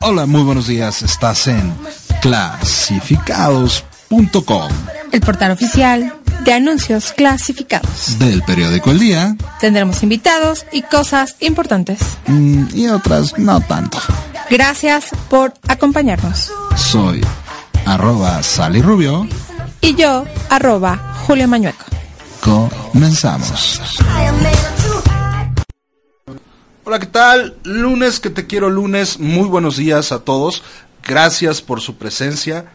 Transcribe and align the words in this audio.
Hola, 0.00 0.26
muy 0.26 0.42
buenos 0.42 0.66
días. 0.66 1.02
Estás 1.02 1.46
en 1.48 1.72
clasificados.com 2.22 4.70
el 5.12 5.20
portal 5.20 5.50
oficial 5.52 6.12
de 6.44 6.52
anuncios 6.52 7.12
clasificados. 7.12 8.18
del 8.18 8.42
periódico 8.42 8.90
El 8.90 8.98
Día 8.98 9.36
Tendremos 9.60 10.02
invitados 10.02 10.66
y 10.72 10.82
cosas 10.82 11.36
importantes. 11.40 12.00
mm, 12.26 12.64
y 12.74 12.88
otras 12.88 13.38
no 13.38 13.60
tanto. 13.60 13.98
Gracias 14.50 15.06
por 15.28 15.54
acompañarnos. 15.68 16.50
Soy 16.76 17.24
arroba 17.84 18.42
Sally 18.42 18.82
Rubio. 18.82 19.28
Y 19.80 19.94
yo, 19.94 20.24
arroba 20.50 21.14
Julio 21.26 21.46
Mañueco. 21.48 21.84
Comenzamos. 22.40 23.80
Hola, 26.84 26.98
¿qué 26.98 27.06
tal? 27.06 27.56
Lunes 27.64 28.20
que 28.20 28.30
te 28.30 28.46
quiero 28.46 28.70
lunes. 28.70 29.18
Muy 29.18 29.48
buenos 29.48 29.76
días 29.76 30.12
a 30.12 30.20
todos. 30.20 30.62
Gracias 31.02 31.62
por 31.62 31.80
su 31.80 31.96
presencia. 31.96 32.66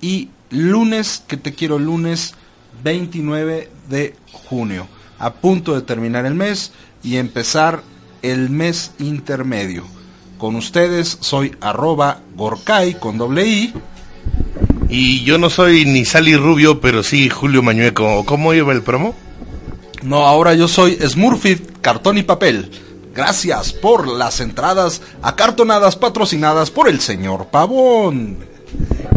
Y 0.00 0.30
lunes 0.50 1.22
que 1.26 1.36
te 1.36 1.54
quiero 1.54 1.78
lunes 1.78 2.34
29 2.82 3.70
de 3.88 4.16
junio. 4.32 4.88
A 5.18 5.34
punto 5.34 5.74
de 5.74 5.82
terminar 5.82 6.26
el 6.26 6.34
mes 6.34 6.72
y 7.02 7.16
empezar 7.16 7.82
el 8.22 8.50
mes 8.50 8.92
intermedio. 8.98 9.84
Con 10.38 10.56
ustedes 10.56 11.18
soy 11.20 11.56
arroba 11.60 12.20
Gorkai 12.34 12.98
con 12.98 13.18
doble 13.18 13.46
I. 13.46 13.74
Y 14.94 15.24
yo 15.24 15.38
no 15.38 15.48
soy 15.48 15.86
ni 15.86 16.04
Sally 16.04 16.36
Rubio, 16.36 16.82
pero 16.82 17.02
sí 17.02 17.30
Julio 17.30 17.62
Mañueco. 17.62 18.26
¿Cómo 18.26 18.52
iba 18.52 18.74
el 18.74 18.82
promo? 18.82 19.14
No, 20.02 20.26
ahora 20.26 20.52
yo 20.52 20.68
soy 20.68 20.96
Smurfit, 20.96 21.80
cartón 21.80 22.18
y 22.18 22.22
papel. 22.22 22.70
Gracias 23.14 23.72
por 23.72 24.06
las 24.06 24.40
entradas 24.40 25.00
acartonadas 25.22 25.96
patrocinadas 25.96 26.70
por 26.70 26.90
el 26.90 27.00
señor 27.00 27.46
Pavón. 27.50 28.44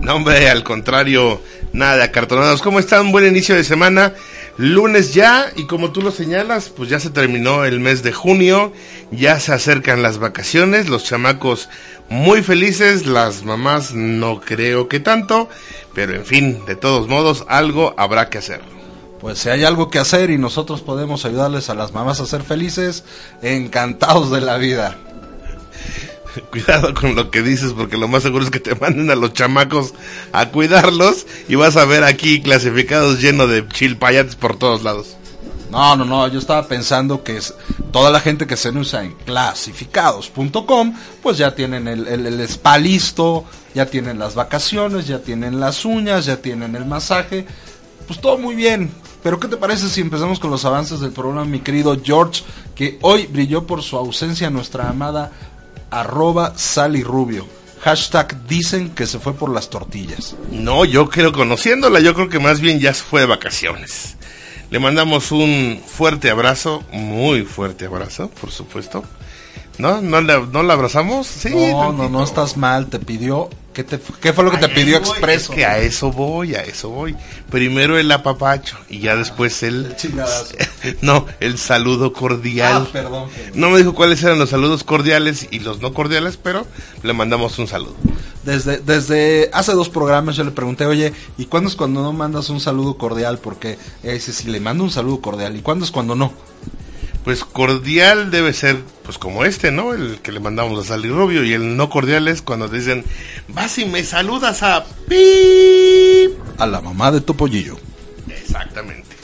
No, 0.02 0.16
hombre, 0.16 0.50
al 0.50 0.64
contrario, 0.64 1.42
nada 1.74 1.98
de 1.98 2.04
acartonados. 2.04 2.62
¿Cómo 2.62 2.80
están? 2.80 3.12
Buen 3.12 3.28
inicio 3.28 3.54
de 3.54 3.66
semana. 3.66 4.14
Lunes 4.58 5.14
ya, 5.14 5.52
y 5.58 5.66
como 5.66 5.92
tú 5.92 6.02
lo 6.02 6.12
señalas, 6.12 6.70
pues 6.70 6.90
ya 6.90 7.02
se 7.02 7.10
terminó 7.10 7.66
el 7.66 7.82
mes 7.82 8.02
de 8.02 8.14
junio, 8.14 8.72
ya 9.12 9.42
se 9.42 9.52
acercan 9.52 10.02
las 10.02 10.18
vacaciones, 10.18 10.88
los 10.88 11.04
chamacos 11.04 11.68
muy 12.10 12.44
felices, 12.44 13.06
las 13.06 13.44
mamás 13.44 13.94
no 13.94 14.40
creo 14.40 14.88
que 14.88 15.00
tanto, 15.00 15.50
pero 15.94 16.14
en 16.14 16.26
fin, 16.26 16.66
de 16.66 16.76
todos 16.76 17.08
modos, 17.08 17.46
algo 17.48 17.94
habrá 17.98 18.30
que 18.30 18.38
hacer. 18.38 18.62
Pues 19.20 19.40
si 19.40 19.50
hay 19.50 19.64
algo 19.64 19.90
que 19.90 20.00
hacer 20.00 20.30
y 20.30 20.38
nosotros 20.38 20.82
podemos 20.82 21.26
ayudarles 21.26 21.70
a 21.70 21.76
las 21.76 21.94
mamás 21.94 22.20
a 22.20 22.26
ser 22.26 22.44
felices, 22.44 23.04
encantados 23.42 24.30
de 24.30 24.42
la 24.42 24.58
vida. 24.58 24.98
Cuidado 26.52 26.94
con 26.94 27.16
lo 27.16 27.32
que 27.32 27.42
dices, 27.42 27.74
porque 27.74 27.98
lo 27.98 28.08
más 28.08 28.24
seguro 28.24 28.44
es 28.44 28.52
que 28.52 28.60
te 28.60 28.76
manden 28.76 29.10
a 29.10 29.16
los 29.16 29.34
chamacos 29.34 29.94
a 30.32 30.50
cuidarlos 30.50 31.26
y 31.48 31.56
vas 31.56 31.78
a 31.78 31.86
ver 31.86 32.04
aquí 32.04 32.42
clasificados 32.42 33.22
llenos 33.22 33.50
de 33.50 33.68
chilpayates 33.68 34.36
por 34.36 34.58
todos 34.58 34.84
lados. 34.84 35.16
No, 35.72 35.96
no, 35.96 36.06
no, 36.06 36.28
yo 36.28 36.40
estaba 36.40 36.68
pensando 36.68 37.24
que 37.24 37.40
toda 37.96 38.12
la 38.12 38.20
gente 38.20 38.46
que 38.46 38.58
se 38.58 38.72
usa 38.72 39.06
en 39.06 39.14
clasificados.com, 39.14 40.96
pues 41.24 41.38
ya 41.38 41.56
tienen 41.56 41.88
el, 41.88 42.06
el, 42.10 42.26
el 42.26 42.42
spa 42.42 42.78
listo, 42.78 43.46
ya 43.74 43.86
tienen 43.86 44.20
las 44.20 44.36
vacaciones, 44.36 45.08
ya 45.08 45.20
tienen 45.20 45.62
las 45.62 45.86
uñas, 45.86 46.26
ya 46.26 46.36
tienen 46.36 46.76
el 46.76 46.84
masaje, 46.84 47.46
pues 48.06 48.20
todo 48.20 48.38
muy 48.38 48.54
bien. 48.54 48.92
Pero 49.24 49.40
¿qué 49.40 49.48
te 49.48 49.56
parece 49.56 49.88
si 49.88 50.02
empezamos 50.02 50.42
con 50.42 50.52
los 50.52 50.66
avances 50.66 51.00
del 51.00 51.14
programa, 51.14 51.46
mi 51.46 51.62
querido 51.62 51.98
George, 52.04 52.44
que 52.76 53.00
hoy 53.02 53.28
brilló 53.28 53.66
por 53.66 53.82
su 53.82 53.96
ausencia 53.96 54.50
nuestra 54.50 54.90
amada 54.90 55.32
arroba 55.90 56.52
Sally 56.58 57.02
Rubio? 57.02 57.48
Hashtag 57.80 58.46
dicen 58.46 58.90
que 58.90 59.08
se 59.08 59.20
fue 59.20 59.36
por 59.36 59.50
las 59.50 59.70
tortillas. 59.70 60.36
No, 60.52 60.84
yo 60.84 61.10
creo, 61.10 61.32
conociéndola, 61.32 62.02
yo 62.02 62.14
creo 62.14 62.28
que 62.28 62.40
más 62.40 62.60
bien 62.60 62.82
ya 62.82 62.94
se 62.94 63.04
fue 63.04 63.22
de 63.22 63.28
vacaciones. 63.28 64.18
Le 64.70 64.80
mandamos 64.80 65.32
un 65.32 65.82
fuerte 65.86 66.30
abrazo, 66.30 66.84
muy 66.92 67.44
fuerte 67.44 67.86
abrazo, 67.86 68.30
por 68.30 68.52
supuesto. 68.52 69.04
¿No? 69.78 70.02
¿No 70.02 70.22
la, 70.22 70.40
no 70.40 70.64
la 70.64 70.74
abrazamos? 70.74 71.28
Sí. 71.28 71.50
no, 71.50 71.92
no, 71.92 72.10
no 72.10 72.24
estás 72.24 72.58
mal, 72.58 72.88
te 72.88 73.00
pidió... 73.00 73.50
¿Qué, 73.74 73.84
te, 73.84 74.00
qué 74.22 74.32
fue 74.32 74.46
lo 74.46 74.52
que 74.52 74.58
te 74.58 74.70
pidió 74.70 75.02
voy, 75.02 75.10
expreso? 75.10 75.52
es 75.52 75.56
que 75.58 75.66
a 75.66 75.80
eso 75.80 76.10
voy, 76.10 76.56
a 76.56 76.62
eso 76.62 76.90
voy. 76.90 77.14
Primero 77.50 77.98
el 77.98 78.10
apapacho 78.10 78.78
y 78.90 79.00
ya 79.00 79.18
después 79.18 79.64
el... 79.64 79.98
Chingadazo. 79.98 80.56
no, 81.02 81.26
el 81.42 81.58
saludo 81.58 82.14
cordial. 82.14 82.86
Ah, 82.88 82.90
perdón, 82.94 83.30
perdón. 83.36 83.52
No 83.60 83.70
me 83.70 83.80
dijo 83.80 83.94
cuáles 83.94 84.24
eran 84.24 84.40
los 84.40 84.52
saludos 84.52 84.86
cordiales 84.86 85.50
y 85.52 85.60
los 85.60 85.82
no 85.82 85.94
cordiales, 85.94 86.38
pero 86.42 86.66
le 87.04 87.12
mandamos 87.12 87.60
un 87.60 87.68
saludo. 87.68 87.98
Desde, 88.46 88.78
desde 88.78 89.50
hace 89.54 89.72
dos 89.74 89.90
programas 89.90 90.36
yo 90.36 90.44
le 90.44 90.52
pregunté, 90.52 90.86
oye, 90.86 91.14
¿y 91.38 91.46
cuándo 91.46 91.68
es 91.68 91.76
cuando 91.76 92.04
no 92.04 92.14
mandas 92.14 92.50
un 92.50 92.60
saludo 92.60 92.96
cordial? 92.96 93.40
Porque 93.40 93.80
ella 94.04 94.14
dice, 94.14 94.34
si 94.34 94.50
le 94.50 94.60
mando 94.60 94.84
un 94.84 94.92
saludo 94.92 95.20
cordial, 95.20 95.56
¿y 95.56 95.62
cuándo 95.62 95.84
es 95.84 95.90
cuando 95.90 96.16
no? 96.16 96.32
Pues 97.24 97.44
cordial 97.44 98.30
debe 98.30 98.54
ser, 98.54 98.84
pues 99.04 99.18
como 99.18 99.46
este, 99.46 99.72
¿no? 99.72 99.96
El 99.96 100.20
que 100.22 100.32
le 100.32 100.40
mandamos 100.40 100.80
a 100.80 100.88
Sally 100.88 101.10
Rubio. 101.10 101.44
Y 101.44 101.54
el 101.54 101.76
no 101.76 101.90
cordial 101.90 102.28
es 102.28 102.44
cuando 102.44 102.70
te 102.70 102.78
dicen, 102.78 103.04
vas 103.48 103.80
y 103.80 103.86
me 103.86 104.04
saludas 104.04 104.62
a 104.62 104.86
Pip. 105.10 106.38
A 106.60 106.68
la 106.68 106.82
mamá 106.82 107.12
de 107.12 107.22
Topollillo. 107.22 107.78
Exactamente. 108.30 109.16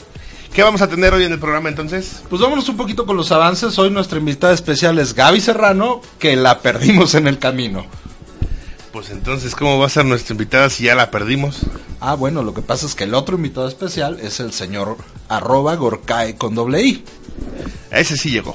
¿Qué 0.52 0.64
vamos 0.64 0.82
a 0.82 0.88
tener 0.88 1.14
hoy 1.14 1.22
en 1.22 1.32
el 1.32 1.38
programa 1.38 1.68
entonces? 1.68 2.22
Pues 2.28 2.42
vámonos 2.42 2.68
un 2.68 2.76
poquito 2.76 3.06
con 3.06 3.16
los 3.16 3.30
avances. 3.30 3.78
Hoy 3.78 3.90
nuestra 3.90 4.18
invitada 4.18 4.52
especial 4.52 4.98
es 4.98 5.14
Gaby 5.14 5.40
Serrano, 5.40 6.00
que 6.18 6.34
la 6.34 6.58
perdimos 6.58 7.14
en 7.14 7.28
el 7.28 7.38
camino. 7.38 7.86
Pues 8.92 9.08
entonces, 9.08 9.54
¿cómo 9.54 9.78
va 9.78 9.86
a 9.86 9.90
ser 9.90 10.04
nuestra 10.04 10.34
invitada 10.34 10.68
si 10.68 10.84
ya 10.84 10.94
la 10.94 11.10
perdimos? 11.10 11.60
Ah, 11.98 12.14
bueno, 12.14 12.42
lo 12.42 12.52
que 12.52 12.60
pasa 12.60 12.84
es 12.84 12.94
que 12.94 13.04
el 13.04 13.14
otro 13.14 13.36
invitado 13.36 13.66
especial 13.66 14.20
es 14.20 14.38
el 14.38 14.52
señor 14.52 14.98
arroba 15.28 15.74
Gorkae 15.76 16.36
con 16.36 16.54
doble 16.54 16.82
I. 16.82 17.04
A 17.90 18.00
ese 18.00 18.18
sí 18.18 18.30
llegó. 18.30 18.54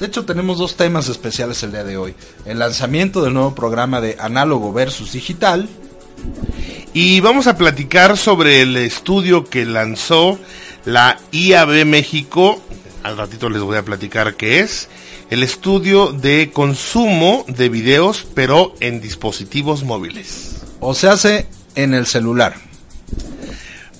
De 0.00 0.06
hecho, 0.06 0.24
tenemos 0.24 0.56
dos 0.56 0.76
temas 0.76 1.08
especiales 1.08 1.62
el 1.62 1.72
día 1.72 1.84
de 1.84 1.98
hoy. 1.98 2.14
El 2.46 2.58
lanzamiento 2.58 3.22
del 3.22 3.34
nuevo 3.34 3.54
programa 3.54 4.00
de 4.00 4.16
Análogo 4.18 4.72
versus 4.72 5.12
Digital. 5.12 5.68
Y 6.94 7.20
vamos 7.20 7.46
a 7.46 7.58
platicar 7.58 8.16
sobre 8.16 8.62
el 8.62 8.78
estudio 8.78 9.44
que 9.44 9.66
lanzó 9.66 10.38
la 10.86 11.18
IAB 11.32 11.84
México. 11.84 12.62
Al 13.02 13.18
ratito 13.18 13.50
les 13.50 13.60
voy 13.60 13.76
a 13.76 13.84
platicar 13.84 14.36
qué 14.36 14.60
es. 14.60 14.88
El 15.28 15.42
estudio 15.42 16.12
de 16.12 16.50
consumo 16.52 17.44
de 17.48 17.68
videos, 17.68 18.26
pero 18.34 18.74
en 18.80 19.00
dispositivos 19.00 19.82
móviles. 19.82 20.62
O 20.80 20.94
se 20.94 21.08
hace 21.08 21.46
en 21.74 21.94
el 21.94 22.06
celular. 22.06 22.54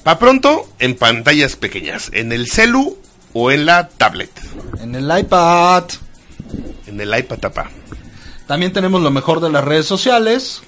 Pa' 0.04 0.20
pronto, 0.20 0.68
en 0.78 0.94
pantallas 0.94 1.56
pequeñas, 1.56 2.10
en 2.12 2.30
el 2.30 2.46
celu 2.48 2.96
o 3.32 3.50
en 3.50 3.66
la 3.66 3.88
tablet, 3.88 4.30
En 4.80 4.94
el 4.94 5.10
iPad. 5.18 5.84
en 6.86 7.00
el 7.00 7.18
iPad 7.18 7.38
tapa. 7.38 7.70
También 8.46 8.72
tenemos 8.72 9.02
lo 9.02 9.10
mejor 9.10 9.40
de 9.40 9.50
las 9.50 9.64
redes 9.64 9.86
sociales. 9.86 10.62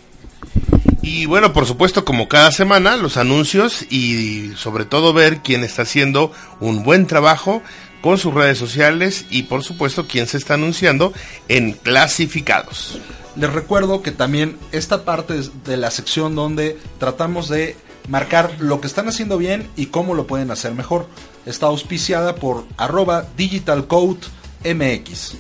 Y 1.03 1.27
bueno, 1.27 1.53
por 1.53 1.67
supuesto, 1.67 2.05
como 2.05 2.29
cada 2.29 2.50
semana, 2.50 2.97
los 2.97 3.17
anuncios 3.17 3.83
y 3.91 4.50
sobre 4.56 4.85
todo 4.85 5.12
ver 5.12 5.38
quién 5.38 5.62
está 5.62 5.83
haciendo 5.83 6.33
un 6.59 6.83
buen 6.83 7.06
trabajo 7.06 7.62
con 8.00 8.19
sus 8.19 8.35
redes 8.35 8.59
sociales 8.59 9.27
y 9.31 9.45
por 9.45 9.65
supuesto 9.65 10.06
quién 10.06 10.27
se 10.27 10.37
está 10.37 10.55
anunciando 10.55 11.12
en 11.49 11.73
clasificados. 11.73 12.99
Les 13.37 13.53
recuerdo 13.53 14.03
que 14.03 14.12
también 14.12 14.56
esta 14.73 15.05
parte 15.05 15.41
de 15.65 15.77
la 15.77 15.91
sección 15.91 16.35
donde 16.35 16.79
tratamos 16.99 17.49
de 17.49 17.77
marcar 18.09 18.56
lo 18.59 18.81
que 18.81 18.87
están 18.87 19.09
haciendo 19.09 19.39
bien 19.39 19.69
y 19.77 19.87
cómo 19.87 20.15
lo 20.15 20.27
pueden 20.27 20.50
hacer 20.50 20.75
mejor. 20.75 21.06
Está 21.47 21.67
auspiciada 21.67 22.35
por 22.35 22.65
arroba 22.77 23.27
digitalcodemx. 23.37 25.37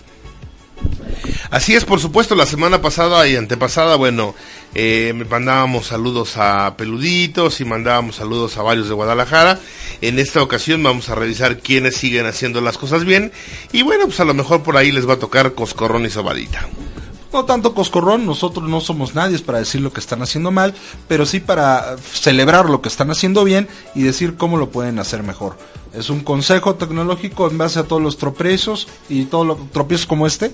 Así 1.50 1.74
es, 1.74 1.84
por 1.84 1.98
supuesto, 1.98 2.34
la 2.34 2.46
semana 2.46 2.82
pasada 2.82 3.26
y 3.26 3.34
antepasada, 3.34 3.96
bueno, 3.96 4.34
eh, 4.74 5.14
mandábamos 5.30 5.86
saludos 5.86 6.36
a 6.36 6.74
Peluditos 6.76 7.60
y 7.60 7.64
mandábamos 7.64 8.16
saludos 8.16 8.58
a 8.58 8.62
varios 8.62 8.88
de 8.88 8.94
Guadalajara. 8.94 9.58
En 10.02 10.18
esta 10.18 10.42
ocasión 10.42 10.82
vamos 10.82 11.08
a 11.08 11.14
revisar 11.14 11.58
quiénes 11.58 11.96
siguen 11.96 12.26
haciendo 12.26 12.60
las 12.60 12.76
cosas 12.76 13.04
bien. 13.04 13.32
Y 13.72 13.82
bueno, 13.82 14.04
pues 14.04 14.20
a 14.20 14.24
lo 14.24 14.34
mejor 14.34 14.62
por 14.62 14.76
ahí 14.76 14.92
les 14.92 15.08
va 15.08 15.14
a 15.14 15.18
tocar 15.18 15.54
Coscorrón 15.54 16.04
y 16.04 16.10
Sobadita. 16.10 16.68
No 17.32 17.44
tanto 17.44 17.74
coscorrón, 17.74 18.24
nosotros 18.24 18.68
no 18.68 18.80
somos 18.80 19.14
nadie 19.14 19.38
para 19.40 19.58
decir 19.58 19.82
lo 19.82 19.92
que 19.92 20.00
están 20.00 20.22
haciendo 20.22 20.50
mal, 20.50 20.74
pero 21.08 21.26
sí 21.26 21.40
para 21.40 21.96
celebrar 21.98 22.70
lo 22.70 22.80
que 22.80 22.88
están 22.88 23.10
haciendo 23.10 23.44
bien 23.44 23.68
y 23.94 24.02
decir 24.02 24.36
cómo 24.36 24.56
lo 24.56 24.70
pueden 24.70 24.98
hacer 24.98 25.22
mejor. 25.22 25.56
Es 25.92 26.08
un 26.08 26.20
consejo 26.20 26.76
tecnológico 26.76 27.50
en 27.50 27.58
base 27.58 27.80
a 27.80 27.84
todos 27.84 28.00
los 28.00 28.16
tropiezos 28.16 28.88
y 29.08 29.26
todos 29.26 29.46
los 29.46 29.70
tropiezos 29.72 30.06
como 30.06 30.26
este 30.26 30.52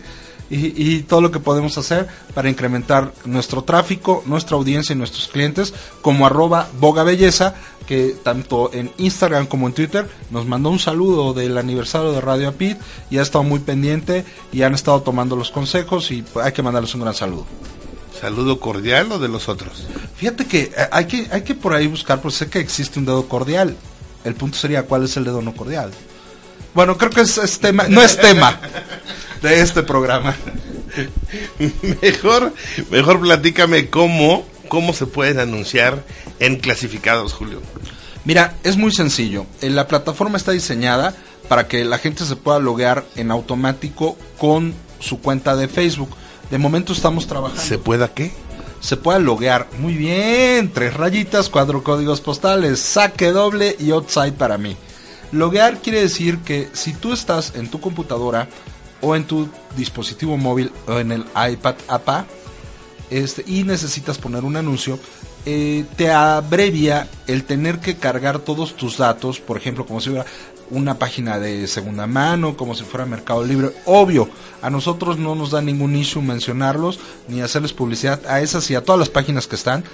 y, 0.50 1.00
todo 1.00 1.20
lo 1.20 1.30
que 1.30 1.40
podemos 1.40 1.78
hacer 1.78 2.06
para 2.34 2.48
incrementar 2.48 3.12
nuestro 3.24 3.64
tráfico, 3.64 4.22
nuestra 4.26 4.56
audiencia 4.56 4.92
y 4.92 4.96
nuestros 4.96 5.28
clientes, 5.28 5.72
como 6.02 6.26
arroba 6.26 6.68
Boga 6.78 7.02
Belleza, 7.02 7.54
que 7.86 8.16
tanto 8.22 8.70
en 8.72 8.90
Instagram 8.98 9.46
como 9.46 9.66
en 9.66 9.74
Twitter 9.74 10.08
nos 10.30 10.46
mandó 10.46 10.70
un 10.70 10.78
saludo 10.78 11.34
del 11.34 11.58
aniversario 11.58 12.12
de 12.12 12.20
Radio 12.20 12.48
Apid 12.48 12.76
y 13.10 13.18
ha 13.18 13.22
estado 13.22 13.44
muy 13.44 13.60
pendiente 13.60 14.24
y 14.52 14.62
han 14.62 14.74
estado 14.74 15.02
tomando 15.02 15.36
los 15.36 15.50
consejos 15.50 16.10
y 16.10 16.24
hay 16.42 16.52
que 16.52 16.62
mandarles 16.62 16.94
un 16.94 17.02
gran 17.02 17.14
saludo. 17.14 17.46
¿Saludo 18.18 18.60
cordial 18.60 19.12
o 19.12 19.18
de 19.18 19.28
los 19.28 19.48
otros? 19.48 19.86
Fíjate 20.16 20.46
que 20.46 20.72
eh, 20.76 20.88
hay 20.92 21.06
que, 21.06 21.28
hay 21.30 21.42
que 21.42 21.54
por 21.54 21.74
ahí 21.74 21.86
buscar, 21.86 22.22
pues 22.22 22.34
sé 22.34 22.48
que 22.48 22.60
existe 22.60 22.98
un 22.98 23.04
dedo 23.04 23.28
cordial. 23.28 23.76
El 24.24 24.34
punto 24.34 24.56
sería 24.56 24.84
cuál 24.84 25.04
es 25.04 25.16
el 25.16 25.24
dedo 25.24 25.42
no 25.42 25.54
cordial. 25.54 25.90
Bueno, 26.74 26.96
creo 26.96 27.10
que 27.10 27.20
es, 27.20 27.58
tema, 27.60 27.86
no 27.88 28.02
es 28.02 28.16
tema 28.16 28.58
de 29.44 29.60
este 29.60 29.82
programa. 29.82 30.34
mejor, 32.02 32.52
mejor 32.90 33.20
platícame 33.20 33.90
cómo, 33.90 34.46
cómo 34.68 34.92
se 34.92 35.06
pueden 35.06 35.38
anunciar 35.38 36.02
en 36.40 36.56
clasificados, 36.56 37.34
Julio. 37.34 37.60
Mira, 38.24 38.54
es 38.64 38.76
muy 38.76 38.90
sencillo. 38.90 39.46
Eh, 39.60 39.70
la 39.70 39.86
plataforma 39.86 40.38
está 40.38 40.52
diseñada 40.52 41.14
para 41.48 41.68
que 41.68 41.84
la 41.84 41.98
gente 41.98 42.24
se 42.24 42.36
pueda 42.36 42.58
loguear 42.58 43.04
en 43.16 43.30
automático 43.30 44.16
con 44.38 44.74
su 44.98 45.20
cuenta 45.20 45.56
de 45.56 45.68
Facebook. 45.68 46.10
De 46.50 46.58
momento 46.58 46.94
estamos 46.94 47.26
trabajando. 47.26 47.62
¿Se 47.62 47.78
pueda 47.78 48.08
qué? 48.08 48.32
Se 48.80 48.96
pueda 48.96 49.18
loguear. 49.18 49.68
Muy 49.78 49.94
bien. 49.94 50.72
Tres 50.72 50.94
rayitas, 50.94 51.50
cuatro 51.50 51.84
códigos 51.84 52.22
postales, 52.22 52.80
saque 52.80 53.30
doble 53.30 53.76
y 53.78 53.90
outside 53.90 54.32
para 54.32 54.56
mí. 54.56 54.76
Loguear 55.32 55.78
quiere 55.82 56.00
decir 56.00 56.38
que 56.38 56.68
si 56.72 56.94
tú 56.94 57.12
estás 57.12 57.52
en 57.56 57.68
tu 57.68 57.80
computadora 57.80 58.48
o 59.04 59.14
en 59.14 59.24
tu 59.24 59.48
dispositivo 59.76 60.36
móvil 60.36 60.72
o 60.86 60.98
en 60.98 61.12
el 61.12 61.24
iPad 61.50 61.74
APA 61.88 62.26
este, 63.10 63.44
y 63.46 63.64
necesitas 63.64 64.18
poner 64.18 64.44
un 64.44 64.56
anuncio, 64.56 64.98
eh, 65.46 65.84
te 65.96 66.10
abrevia 66.10 67.06
el 67.26 67.44
tener 67.44 67.78
que 67.78 67.96
cargar 67.96 68.38
todos 68.38 68.74
tus 68.76 68.96
datos, 68.96 69.40
por 69.40 69.58
ejemplo, 69.58 69.84
como 69.84 70.00
si 70.00 70.08
fuera 70.08 70.24
una 70.70 70.98
página 70.98 71.38
de 71.38 71.66
segunda 71.66 72.06
mano, 72.06 72.56
como 72.56 72.74
si 72.74 72.84
fuera 72.84 73.04
Mercado 73.04 73.44
Libre. 73.44 73.72
Obvio, 73.84 74.28
a 74.62 74.70
nosotros 74.70 75.18
no 75.18 75.34
nos 75.34 75.50
da 75.50 75.60
ningún 75.60 75.94
issue 75.94 76.22
mencionarlos 76.22 76.98
ni 77.28 77.42
hacerles 77.42 77.74
publicidad 77.74 78.22
a 78.26 78.40
esas 78.40 78.70
y 78.70 78.74
a 78.74 78.82
todas 78.82 78.98
las 78.98 79.10
páginas 79.10 79.46
que 79.46 79.56
están. 79.56 79.84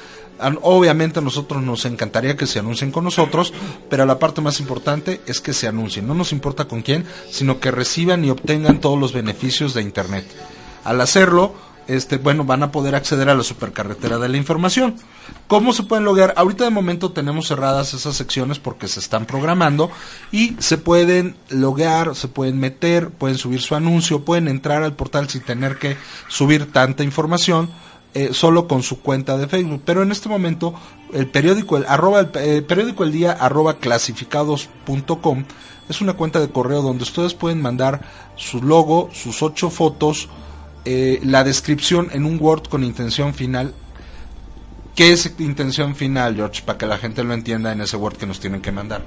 Obviamente 0.62 1.18
a 1.18 1.22
nosotros 1.22 1.62
nos 1.62 1.84
encantaría 1.84 2.36
que 2.36 2.46
se 2.46 2.58
anuncien 2.58 2.90
con 2.90 3.04
nosotros, 3.04 3.52
pero 3.88 4.06
la 4.06 4.18
parte 4.18 4.40
más 4.40 4.60
importante 4.60 5.20
es 5.26 5.40
que 5.40 5.52
se 5.52 5.68
anuncien. 5.68 6.06
No 6.06 6.14
nos 6.14 6.32
importa 6.32 6.66
con 6.66 6.82
quién, 6.82 7.04
sino 7.30 7.60
que 7.60 7.70
reciban 7.70 8.24
y 8.24 8.30
obtengan 8.30 8.80
todos 8.80 8.98
los 8.98 9.12
beneficios 9.12 9.74
de 9.74 9.82
Internet. 9.82 10.24
Al 10.84 11.00
hacerlo, 11.00 11.54
este, 11.90 12.18
bueno, 12.18 12.44
van 12.44 12.62
a 12.62 12.70
poder 12.70 12.94
acceder 12.94 13.28
a 13.28 13.34
la 13.34 13.42
supercarretera 13.42 14.18
de 14.18 14.28
la 14.28 14.36
información. 14.36 14.94
¿Cómo 15.48 15.72
se 15.72 15.82
pueden 15.82 16.04
loguear? 16.04 16.32
Ahorita 16.36 16.62
de 16.62 16.70
momento 16.70 17.10
tenemos 17.10 17.48
cerradas 17.48 17.94
esas 17.94 18.14
secciones 18.14 18.60
porque 18.60 18.86
se 18.86 19.00
están 19.00 19.26
programando 19.26 19.90
y 20.30 20.54
se 20.60 20.78
pueden 20.78 21.34
loguear, 21.48 22.14
se 22.14 22.28
pueden 22.28 22.60
meter, 22.60 23.10
pueden 23.10 23.38
subir 23.38 23.60
su 23.60 23.74
anuncio, 23.74 24.24
pueden 24.24 24.46
entrar 24.46 24.84
al 24.84 24.94
portal 24.94 25.28
sin 25.28 25.42
tener 25.42 25.78
que 25.78 25.96
subir 26.28 26.70
tanta 26.70 27.02
información 27.02 27.70
eh, 28.14 28.30
solo 28.32 28.66
con 28.66 28.82
su 28.82 29.00
cuenta 29.00 29.38
de 29.38 29.46
Facebook. 29.46 29.82
Pero 29.84 30.02
en 30.02 30.10
este 30.10 30.28
momento 30.28 30.74
el 31.12 31.28
periódico 31.28 31.76
el, 31.76 31.86
arroba, 31.86 32.20
el, 32.20 32.64
periódico 32.64 33.04
el 33.04 33.12
día 33.12 33.32
arroba 33.32 33.78
clasificados.com 33.78 35.44
es 35.88 36.00
una 36.00 36.14
cuenta 36.14 36.40
de 36.40 36.50
correo 36.50 36.82
donde 36.82 37.02
ustedes 37.02 37.34
pueden 37.34 37.60
mandar 37.60 38.02
su 38.36 38.62
logo, 38.62 39.10
sus 39.12 39.42
ocho 39.42 39.70
fotos, 39.70 40.28
eh, 40.84 41.20
la 41.24 41.42
descripción 41.42 42.08
en 42.12 42.24
un 42.24 42.38
Word 42.40 42.68
con 42.68 42.84
intención 42.84 43.34
final. 43.34 43.74
¿Qué 44.94 45.12
es 45.12 45.34
intención 45.38 45.96
final, 45.96 46.36
George? 46.36 46.62
Para 46.64 46.78
que 46.78 46.86
la 46.86 46.98
gente 46.98 47.24
lo 47.24 47.34
entienda 47.34 47.72
en 47.72 47.80
ese 47.80 47.96
Word 47.96 48.16
que 48.16 48.26
nos 48.26 48.38
tienen 48.38 48.60
que 48.60 48.70
mandar. 48.70 49.02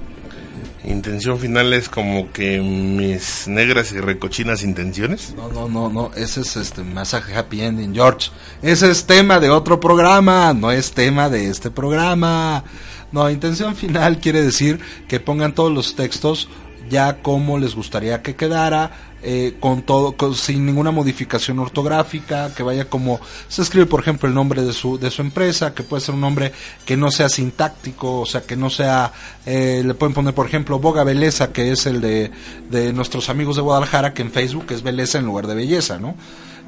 Intención 0.86 1.38
final 1.38 1.72
es 1.72 1.88
como 1.88 2.30
que 2.30 2.60
mis 2.60 3.48
negras 3.48 3.90
y 3.92 4.00
recochinas 4.00 4.62
intenciones. 4.62 5.34
No, 5.34 5.48
no, 5.48 5.68
no, 5.68 5.88
no, 5.88 6.10
ese 6.14 6.42
es 6.42 6.56
este 6.56 6.82
masaje 6.82 7.34
happy 7.34 7.62
ending, 7.62 7.94
George. 7.94 8.30
Ese 8.60 8.90
es 8.90 9.06
tema 9.06 9.40
de 9.40 9.48
otro 9.48 9.80
programa, 9.80 10.52
no 10.52 10.70
es 10.70 10.92
tema 10.92 11.30
de 11.30 11.48
este 11.48 11.70
programa. 11.70 12.64
No, 13.12 13.30
intención 13.30 13.76
final 13.76 14.18
quiere 14.18 14.42
decir 14.42 14.78
que 15.08 15.20
pongan 15.20 15.54
todos 15.54 15.72
los 15.72 15.96
textos 15.96 16.48
ya 16.90 17.22
como 17.22 17.58
les 17.58 17.74
gustaría 17.74 18.22
que 18.22 18.36
quedara, 18.36 18.90
eh, 19.26 19.54
con 19.58 19.82
todo, 19.82 20.14
sin 20.34 20.66
ninguna 20.66 20.90
modificación 20.90 21.58
ortográfica, 21.58 22.54
que 22.54 22.62
vaya 22.62 22.90
como 22.90 23.20
se 23.48 23.62
escribe, 23.62 23.86
por 23.86 24.00
ejemplo, 24.00 24.28
el 24.28 24.34
nombre 24.34 24.62
de 24.62 24.74
su, 24.74 24.98
de 24.98 25.10
su 25.10 25.22
empresa, 25.22 25.72
que 25.72 25.82
puede 25.82 26.02
ser 26.02 26.14
un 26.14 26.20
nombre 26.20 26.52
que 26.84 26.96
no 26.96 27.10
sea 27.10 27.30
sintáctico, 27.30 28.20
o 28.20 28.26
sea, 28.26 28.42
que 28.42 28.54
no 28.54 28.68
sea, 28.68 29.12
eh, 29.46 29.82
le 29.84 29.94
pueden 29.94 30.12
poner, 30.12 30.34
por 30.34 30.46
ejemplo, 30.46 30.78
Boga 30.78 31.04
Beleza, 31.04 31.52
que 31.52 31.72
es 31.72 31.86
el 31.86 32.02
de, 32.02 32.30
de 32.70 32.92
nuestros 32.92 33.30
amigos 33.30 33.56
de 33.56 33.62
Guadalajara, 33.62 34.12
que 34.12 34.20
en 34.20 34.30
Facebook 34.30 34.66
es 34.70 34.82
Beleza 34.82 35.18
en 35.18 35.24
lugar 35.24 35.46
de 35.46 35.54
Belleza, 35.54 35.98
¿no? 35.98 36.14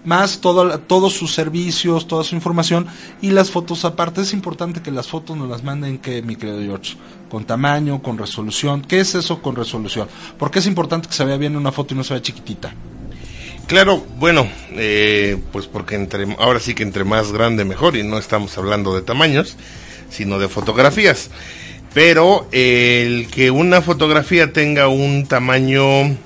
Más 0.06 0.41
todo, 0.41 0.79
todos 0.81 1.12
sus 1.12 1.35
servicios, 1.35 2.06
toda 2.06 2.25
su 2.25 2.35
información 2.35 2.87
y 3.20 3.31
las 3.31 3.50
fotos 3.50 3.85
aparte. 3.85 4.23
Es 4.23 4.32
importante 4.32 4.81
que 4.81 4.91
las 4.91 5.08
fotos 5.08 5.37
nos 5.37 5.50
las 5.50 5.62
manden, 5.62 5.99
que 5.99 6.23
mi 6.23 6.37
querido 6.37 6.61
George, 6.61 6.97
con 7.29 7.44
tamaño, 7.44 8.03
con 8.03 8.17
resolución. 8.17 8.82
¿Qué 8.82 9.00
es 9.00 9.14
eso 9.14 9.43
con 9.43 9.56
resolución? 9.56 10.08
Porque 10.38 10.61
es 10.61 10.67
importante 10.67 11.08
que 11.08 11.14
se 11.14 11.25
vea 11.25 11.37
bien 11.37 11.56
una 11.56 11.73
foto 11.73 11.93
y 11.93 11.97
no 11.97 12.05
se 12.05 12.14
vea 12.14 12.23
chiquitita. 12.23 12.73
Claro, 13.67 14.06
bueno, 14.19 14.49
eh, 14.70 15.38
pues 15.50 15.67
porque 15.67 15.97
entre, 15.97 16.37
ahora 16.38 16.61
sí 16.61 16.75
que 16.75 16.85
entre 16.85 17.02
más 17.02 17.32
grande 17.32 17.64
mejor 17.64 17.97
y 17.97 18.05
no 18.05 18.17
estamos 18.17 18.56
hablando 18.56 18.94
de 18.94 19.02
tamaños, 19.02 19.56
sino 20.09 20.38
de 20.38 20.49
fotografías. 20.49 21.31
Pero 21.93 22.47
el 22.52 23.26
que 23.29 23.50
una 23.50 23.82
fotografía 23.82 24.52
tenga 24.52 24.87
un 24.87 25.26
tamaño 25.26 26.17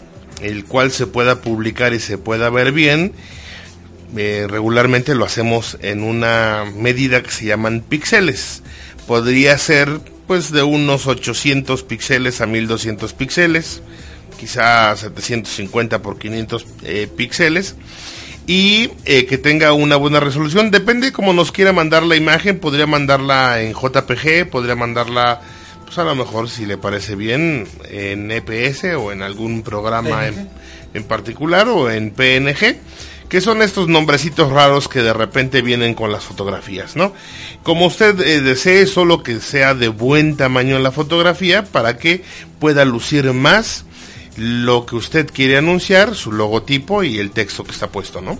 el 0.42 0.64
cual 0.66 0.90
se 0.90 1.06
pueda 1.06 1.40
publicar 1.40 1.94
y 1.94 2.00
se 2.00 2.18
pueda 2.18 2.50
ver 2.50 2.72
bien, 2.72 3.12
eh, 4.16 4.46
regularmente 4.48 5.14
lo 5.14 5.24
hacemos 5.24 5.78
en 5.82 6.02
una 6.02 6.64
medida 6.76 7.22
que 7.22 7.30
se 7.30 7.44
llaman 7.46 7.80
píxeles. 7.80 8.62
Podría 9.06 9.56
ser 9.58 10.00
pues 10.26 10.52
de 10.52 10.62
unos 10.62 11.06
800 11.06 11.82
píxeles 11.82 12.40
a 12.40 12.46
1200 12.46 13.12
píxeles, 13.14 13.82
quizá 14.38 14.94
750 14.96 16.02
por 16.02 16.18
500 16.18 16.66
eh, 16.84 17.08
píxeles 17.16 17.74
y 18.46 18.90
eh, 19.04 19.26
que 19.26 19.38
tenga 19.38 19.72
una 19.72 19.96
buena 19.96 20.20
resolución. 20.20 20.70
Depende 20.70 21.12
cómo 21.12 21.32
nos 21.32 21.52
quiera 21.52 21.72
mandar 21.72 22.02
la 22.02 22.16
imagen, 22.16 22.58
podría 22.58 22.86
mandarla 22.86 23.60
en 23.60 23.74
JPG, 23.74 24.50
podría 24.50 24.76
mandarla, 24.76 25.40
pues 25.84 25.98
a 25.98 26.04
lo 26.04 26.14
mejor 26.14 26.48
si 26.48 26.66
le 26.66 26.78
parece 26.78 27.16
bien, 27.16 27.66
en 27.88 28.30
EPS 28.30 28.84
o 28.96 29.12
en 29.12 29.22
algún 29.22 29.62
programa 29.62 30.26
en, 30.26 30.48
en, 30.94 31.04
particular 31.04 31.68
o 31.68 31.90
en 31.90 32.10
PNG 32.10 32.76
que 33.30 33.40
son 33.40 33.62
estos 33.62 33.86
nombrecitos 33.86 34.50
raros 34.50 34.88
que 34.88 35.02
de 35.02 35.12
repente 35.12 35.62
vienen 35.62 35.94
con 35.94 36.10
las 36.10 36.24
fotografías, 36.24 36.96
¿no? 36.96 37.14
Como 37.62 37.86
usted 37.86 38.20
eh, 38.20 38.40
desee, 38.40 38.86
solo 38.86 39.22
que 39.22 39.40
sea 39.40 39.72
de 39.74 39.86
buen 39.86 40.36
tamaño 40.36 40.80
la 40.80 40.90
fotografía 40.90 41.64
para 41.64 41.96
que 41.96 42.24
pueda 42.58 42.84
lucir 42.84 43.32
más 43.32 43.84
lo 44.36 44.84
que 44.84 44.96
usted 44.96 45.30
quiere 45.32 45.56
anunciar, 45.56 46.16
su 46.16 46.32
logotipo 46.32 47.04
y 47.04 47.18
el 47.18 47.30
texto 47.30 47.62
que 47.62 47.70
está 47.70 47.86
puesto, 47.86 48.20
¿no? 48.20 48.36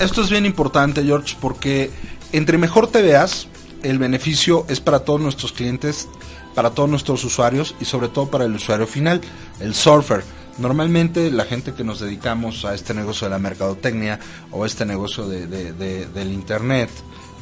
Esto 0.00 0.20
es 0.20 0.30
bien 0.30 0.46
importante, 0.46 1.04
George, 1.04 1.36
porque 1.40 1.90
entre 2.32 2.58
mejor 2.58 2.88
te 2.88 3.02
veas, 3.02 3.46
el 3.84 4.00
beneficio 4.00 4.66
es 4.68 4.80
para 4.80 5.00
todos 5.00 5.20
nuestros 5.20 5.52
clientes, 5.52 6.08
para 6.56 6.70
todos 6.70 6.90
nuestros 6.90 7.22
usuarios 7.22 7.76
y 7.80 7.84
sobre 7.84 8.08
todo 8.08 8.28
para 8.32 8.46
el 8.46 8.54
usuario 8.56 8.88
final, 8.88 9.20
el 9.60 9.76
surfer 9.76 10.24
Normalmente 10.58 11.30
la 11.30 11.44
gente 11.44 11.74
que 11.74 11.84
nos 11.84 12.00
dedicamos 12.00 12.64
a 12.64 12.74
este 12.74 12.94
negocio 12.94 13.26
de 13.26 13.30
la 13.30 13.38
mercadotecnia 13.38 14.18
o 14.50 14.64
este 14.64 14.86
negocio 14.86 15.28
de, 15.28 15.46
del 15.46 16.32
Internet, 16.32 16.90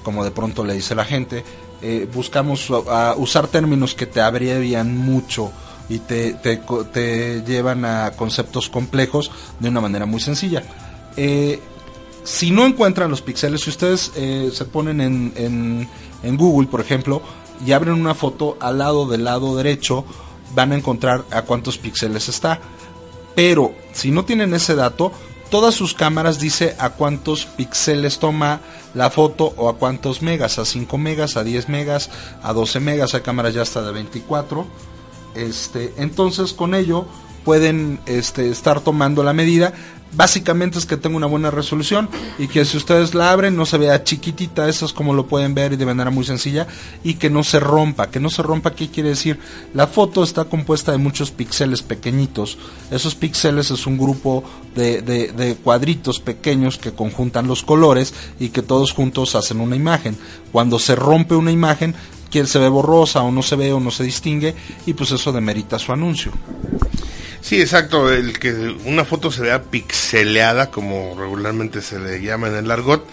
como 0.02 0.24
de 0.24 0.30
pronto 0.30 0.64
le 0.64 0.74
dice 0.74 0.94
la 0.94 1.04
gente, 1.04 1.44
eh, 1.82 2.08
buscamos 2.12 2.70
usar 3.16 3.46
términos 3.48 3.94
que 3.94 4.06
te 4.06 4.20
abrevian 4.20 4.96
mucho 4.96 5.52
y 5.88 5.98
te, 5.98 6.34
te, 6.34 7.42
llevan 7.46 7.84
a 7.84 8.12
conceptos 8.16 8.68
complejos 8.68 9.30
de 9.60 9.68
una 9.68 9.80
manera 9.80 10.06
muy 10.06 10.20
sencilla. 10.20 10.62
Eh, 11.16 11.60
Si 12.24 12.50
no 12.50 12.64
encuentran 12.64 13.10
los 13.10 13.20
píxeles, 13.20 13.60
si 13.60 13.68
ustedes 13.70 14.10
eh, 14.16 14.50
se 14.50 14.64
ponen 14.64 15.02
en, 15.02 15.32
en, 15.36 15.88
en 16.22 16.36
Google, 16.38 16.68
por 16.68 16.80
ejemplo, 16.80 17.20
y 17.66 17.72
abren 17.72 18.00
una 18.00 18.14
foto 18.14 18.56
al 18.60 18.78
lado 18.78 19.06
del 19.06 19.24
lado 19.24 19.54
derecho, 19.56 20.06
van 20.54 20.72
a 20.72 20.76
encontrar 20.76 21.24
a 21.30 21.42
cuántos 21.42 21.76
píxeles 21.76 22.30
está. 22.30 22.60
Pero 23.34 23.74
si 23.92 24.10
no 24.10 24.24
tienen 24.24 24.54
ese 24.54 24.74
dato, 24.74 25.12
todas 25.50 25.74
sus 25.74 25.94
cámaras 25.94 26.38
dice 26.38 26.76
a 26.78 26.90
cuántos 26.90 27.46
píxeles 27.46 28.18
toma 28.18 28.60
la 28.94 29.10
foto 29.10 29.52
o 29.56 29.68
a 29.68 29.76
cuántos 29.76 30.22
megas, 30.22 30.58
a 30.58 30.64
5 30.64 30.98
megas, 30.98 31.36
a 31.36 31.44
10 31.44 31.68
megas, 31.68 32.10
a 32.42 32.52
12 32.52 32.80
megas, 32.80 33.14
hay 33.14 33.20
cámaras 33.22 33.54
ya 33.54 33.62
hasta 33.62 33.82
de 33.82 33.92
24. 33.92 34.66
Este, 35.34 35.92
entonces 35.96 36.52
con 36.52 36.74
ello 36.74 37.06
pueden 37.44 38.00
este, 38.06 38.50
estar 38.50 38.80
tomando 38.80 39.22
la 39.22 39.32
medida 39.32 39.74
básicamente 40.16 40.78
es 40.78 40.86
que 40.86 40.96
tenga 40.96 41.16
una 41.16 41.26
buena 41.26 41.50
resolución 41.50 42.08
y 42.38 42.48
que 42.48 42.64
si 42.64 42.76
ustedes 42.76 43.14
la 43.14 43.30
abren 43.30 43.56
no 43.56 43.66
se 43.66 43.78
vea 43.78 44.04
chiquitita, 44.04 44.68
eso 44.68 44.86
es 44.86 44.92
como 44.92 45.14
lo 45.14 45.26
pueden 45.26 45.54
ver 45.54 45.72
y 45.72 45.76
de 45.76 45.86
manera 45.86 46.10
muy 46.10 46.24
sencilla, 46.24 46.66
y 47.02 47.14
que 47.14 47.30
no 47.30 47.42
se 47.42 47.60
rompa. 47.60 48.10
Que 48.10 48.20
no 48.20 48.30
se 48.30 48.42
rompa, 48.42 48.74
¿qué 48.74 48.88
quiere 48.88 49.10
decir? 49.10 49.38
La 49.72 49.86
foto 49.86 50.22
está 50.22 50.44
compuesta 50.44 50.92
de 50.92 50.98
muchos 50.98 51.30
píxeles 51.30 51.82
pequeñitos. 51.82 52.58
Esos 52.90 53.14
píxeles 53.14 53.70
es 53.70 53.86
un 53.86 53.98
grupo 53.98 54.44
de, 54.74 55.02
de, 55.02 55.56
cuadritos 55.56 56.20
pequeños 56.20 56.78
que 56.78 56.92
conjuntan 56.92 57.46
los 57.46 57.62
colores 57.62 58.14
y 58.40 58.48
que 58.48 58.62
todos 58.62 58.92
juntos 58.92 59.34
hacen 59.34 59.60
una 59.60 59.76
imagen. 59.76 60.16
Cuando 60.52 60.78
se 60.78 60.94
rompe 60.94 61.34
una 61.34 61.52
imagen, 61.52 61.94
que 62.30 62.46
se 62.46 62.58
ve 62.58 62.68
borrosa 62.68 63.22
o 63.22 63.30
no 63.30 63.42
se 63.42 63.54
ve 63.54 63.72
o 63.72 63.78
no 63.78 63.92
se 63.92 64.02
distingue 64.02 64.56
y 64.86 64.94
pues 64.94 65.12
eso 65.12 65.30
demerita 65.30 65.78
su 65.78 65.92
anuncio. 65.92 66.32
Sí, 67.44 67.60
exacto, 67.60 68.10
el 68.10 68.38
que 68.38 68.74
una 68.86 69.04
foto 69.04 69.30
se 69.30 69.42
vea 69.42 69.64
pixeleada, 69.64 70.70
como 70.70 71.14
regularmente 71.14 71.82
se 71.82 71.98
le 71.98 72.22
llama 72.22 72.48
en 72.48 72.54
el 72.54 72.70
argot, 72.70 73.06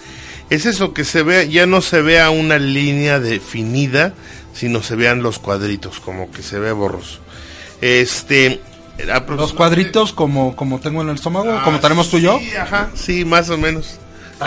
es 0.50 0.66
eso, 0.66 0.94
que 0.94 1.04
se 1.04 1.22
vea, 1.22 1.44
ya 1.44 1.66
no 1.66 1.82
se 1.82 2.02
vea 2.02 2.30
una 2.30 2.58
línea 2.58 3.20
definida, 3.20 4.14
sino 4.54 4.84
se 4.84 4.96
vean 4.96 5.22
los 5.22 5.38
cuadritos, 5.38 6.00
como 6.00 6.32
que 6.32 6.44
se 6.44 6.60
ve 6.60 6.72
borroso. 6.72 7.20
Este, 7.82 8.62
los 9.28 9.52
cuadritos 9.52 10.14
como, 10.14 10.56
como 10.56 10.80
tengo 10.80 11.02
en 11.02 11.10
el 11.10 11.16
estómago, 11.16 11.60
como 11.66 11.78
ah, 11.78 11.82
tenemos 11.82 12.10
tú 12.10 12.18
y 12.18 12.22
yo. 12.22 12.40
Sí, 12.40 12.56
ajá, 12.56 12.90
sí, 12.96 13.26
más 13.26 13.50
o 13.50 13.58
menos. 13.58 14.00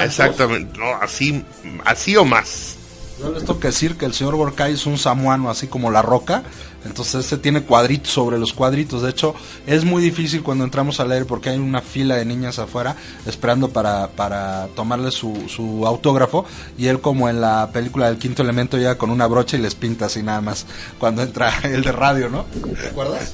Exactamente, 0.03 0.79
no, 0.79 0.95
así, 0.95 1.45
así 1.85 2.17
o 2.17 2.25
más. 2.25 2.76
Yo 3.21 3.31
les 3.33 3.45
tengo 3.45 3.61
que 3.61 3.69
decir 3.69 3.97
que 3.97 4.07
el 4.07 4.14
señor 4.14 4.35
Gorkay 4.37 4.73
es 4.73 4.87
un 4.87 4.97
samuano, 4.97 5.50
así 5.50 5.67
como 5.67 5.91
la 5.91 6.00
roca. 6.00 6.43
Entonces 6.85 7.25
este 7.25 7.38
tiene 7.38 7.62
cuadritos 7.62 8.12
sobre 8.12 8.38
los 8.38 8.53
cuadritos. 8.53 9.03
De 9.03 9.11
hecho, 9.11 9.35
es 9.67 9.85
muy 9.85 10.03
difícil 10.03 10.43
cuando 10.43 10.64
entramos 10.64 11.00
a 11.00 11.05
leer 11.05 11.26
porque 11.26 11.50
hay 11.50 11.59
una 11.59 11.81
fila 11.81 12.17
de 12.17 12.25
niñas 12.25 12.59
afuera 12.59 12.97
esperando 13.26 13.71
para, 13.71 14.09
para 14.09 14.69
tomarle 14.75 15.11
su, 15.11 15.49
su 15.49 15.87
autógrafo. 15.87 16.45
Y 16.76 16.87
él, 16.87 17.00
como 17.00 17.29
en 17.29 17.41
la 17.41 17.71
película 17.73 18.07
del 18.07 18.19
quinto 18.19 18.43
elemento, 18.43 18.76
llega 18.76 18.99
con 18.99 19.11
una 19.11 19.26
brocha 19.26 19.57
y 19.57 19.61
les 19.61 19.75
pinta 19.75 20.07
así 20.07 20.23
nada 20.23 20.41
más 20.41 20.67
cuando 20.99 21.23
entra 21.23 21.53
el 21.64 21.83
de 21.83 21.93
radio, 21.93 22.29
¿no? 22.29 22.45
¿Te 22.81 22.88
acuerdas? 22.88 23.33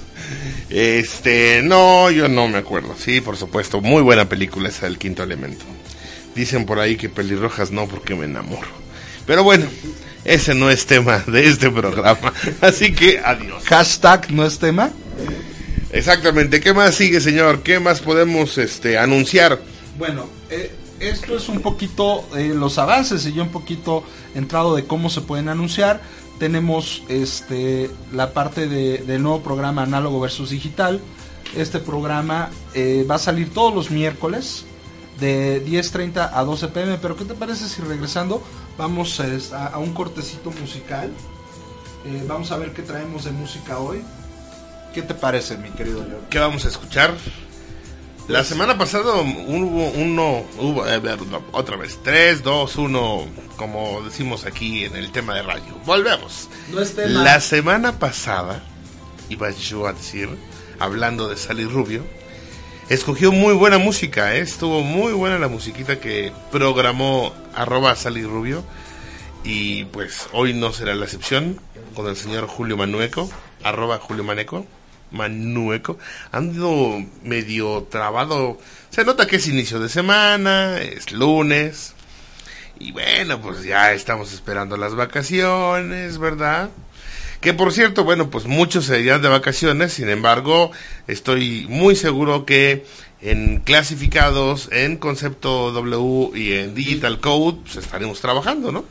Este, 0.68 1.62
no, 1.62 2.10
yo 2.10 2.28
no 2.28 2.48
me 2.48 2.58
acuerdo. 2.58 2.94
Sí, 2.98 3.20
por 3.20 3.36
supuesto. 3.36 3.80
Muy 3.80 4.02
buena 4.02 4.28
película 4.28 4.68
esa 4.68 4.86
del 4.86 4.98
quinto 4.98 5.22
elemento. 5.22 5.64
Dicen 6.34 6.66
por 6.66 6.78
ahí 6.78 6.96
que 6.96 7.08
pelirrojas 7.08 7.72
no 7.72 7.86
porque 7.88 8.14
me 8.14 8.26
enamoro. 8.26 8.68
Pero 9.26 9.44
bueno, 9.44 9.66
ese 10.24 10.54
no 10.54 10.70
es 10.70 10.86
tema 10.86 11.18
de 11.26 11.48
este 11.48 11.70
programa. 11.70 12.32
Así 12.60 12.92
que 12.92 13.18
adiós. 13.18 13.64
Hashtag 13.64 14.30
no 14.32 14.44
es 14.44 14.58
tema. 14.58 14.90
Exactamente. 15.92 16.60
¿Qué 16.60 16.72
más 16.72 16.94
sigue, 16.94 17.20
señor? 17.20 17.62
¿Qué 17.62 17.80
más 17.80 18.00
podemos 18.00 18.58
este, 18.58 18.98
anunciar? 18.98 19.60
Bueno, 19.98 20.26
eh, 20.50 20.72
esto 21.00 21.36
es 21.36 21.48
un 21.48 21.60
poquito 21.60 22.24
eh, 22.36 22.52
los 22.54 22.78
avances 22.78 23.26
y 23.26 23.32
yo 23.32 23.42
un 23.42 23.50
poquito 23.50 24.04
entrado 24.34 24.76
de 24.76 24.84
cómo 24.84 25.10
se 25.10 25.22
pueden 25.22 25.48
anunciar. 25.48 26.00
Tenemos 26.38 27.02
este, 27.08 27.90
la 28.12 28.32
parte 28.32 28.68
de, 28.68 28.98
del 28.98 29.22
nuevo 29.22 29.42
programa 29.42 29.82
Análogo 29.82 30.20
versus 30.20 30.50
Digital. 30.50 31.00
Este 31.56 31.80
programa 31.80 32.50
eh, 32.74 33.04
va 33.10 33.16
a 33.16 33.18
salir 33.18 33.52
todos 33.52 33.74
los 33.74 33.90
miércoles 33.90 34.64
de 35.18 35.64
10.30 35.66 36.30
a 36.32 36.44
12 36.44 36.68
pm. 36.68 36.98
Pero 37.00 37.16
¿qué 37.16 37.24
te 37.24 37.34
parece 37.34 37.68
si 37.68 37.82
regresando 37.82 38.42
vamos 38.80 39.20
a, 39.52 39.76
un 39.78 39.92
cortecito 39.92 40.50
musical? 40.52 41.12
Eh, 42.06 42.24
vamos 42.26 42.50
a 42.50 42.56
ver 42.56 42.72
qué 42.72 42.80
traemos 42.80 43.24
de 43.24 43.30
música 43.30 43.78
hoy. 43.78 44.02
¿Qué 44.94 45.02
te 45.02 45.12
parece, 45.12 45.58
mi 45.58 45.68
querido 45.68 45.98
George? 45.98 46.26
¿Qué 46.30 46.38
vamos 46.38 46.64
a 46.64 46.68
escuchar? 46.68 47.14
La 48.26 48.38
pues- 48.38 48.48
semana 48.48 48.78
pasada 48.78 49.16
hubo 49.16 49.90
uno, 49.90 50.44
hubo, 50.58 50.86
eh, 50.88 50.98
otra 51.52 51.76
vez, 51.76 51.98
3, 52.02 52.42
2, 52.42 52.76
1, 52.76 53.26
como 53.56 54.00
decimos 54.02 54.46
aquí 54.46 54.84
en 54.86 54.96
el 54.96 55.12
tema 55.12 55.34
de 55.34 55.42
radio. 55.42 55.76
Volvemos. 55.84 56.48
No 56.72 56.80
es 56.80 56.96
La 56.96 57.38
semana 57.40 57.98
pasada, 57.98 58.62
iba 59.28 59.50
yo 59.50 59.86
a 59.86 59.92
decir, 59.92 60.30
hablando 60.78 61.28
de 61.28 61.36
Sally 61.36 61.66
Rubio, 61.66 62.02
escogió 62.90 63.30
muy 63.30 63.54
buena 63.54 63.78
música, 63.78 64.34
¿eh? 64.34 64.40
estuvo 64.40 64.82
muy 64.82 65.12
buena 65.12 65.38
la 65.38 65.46
musiquita 65.46 66.00
que 66.00 66.32
programó 66.50 67.32
arroba 67.54 67.94
Sally 67.94 68.24
Rubio. 68.24 68.64
Y 69.44 69.84
pues 69.86 70.28
hoy 70.32 70.52
no 70.52 70.72
será 70.72 70.94
la 70.94 71.04
excepción 71.04 71.60
con 71.94 72.08
el 72.08 72.16
señor 72.16 72.46
Julio 72.46 72.76
Manueco, 72.76 73.30
arroba 73.62 73.98
Julio 73.98 74.24
Maneco, 74.24 74.66
Manueco. 75.12 75.98
Ando 76.32 76.98
medio 77.22 77.84
trabado. 77.84 78.58
Se 78.90 79.04
nota 79.04 79.26
que 79.26 79.36
es 79.36 79.46
inicio 79.46 79.78
de 79.78 79.88
semana, 79.88 80.78
es 80.80 81.12
lunes. 81.12 81.94
Y 82.80 82.90
bueno, 82.90 83.40
pues 83.40 83.62
ya 83.62 83.92
estamos 83.92 84.32
esperando 84.32 84.76
las 84.76 84.96
vacaciones, 84.96 86.18
¿verdad? 86.18 86.70
Que 87.40 87.54
por 87.54 87.72
cierto, 87.72 88.04
bueno, 88.04 88.28
pues 88.28 88.46
muchos 88.46 88.84
se 88.84 89.00
irán 89.00 89.22
de 89.22 89.28
vacaciones, 89.28 89.94
sin 89.94 90.10
embargo, 90.10 90.72
estoy 91.06 91.66
muy 91.70 91.96
seguro 91.96 92.44
que 92.44 92.84
en 93.22 93.60
clasificados, 93.60 94.68
en 94.72 94.96
concepto 94.96 95.72
W 95.72 96.38
y 96.38 96.52
en 96.52 96.74
Digital 96.74 97.18
Code, 97.18 97.58
pues 97.62 97.76
estaremos 97.76 98.20
trabajando, 98.20 98.72
¿no? 98.72 98.84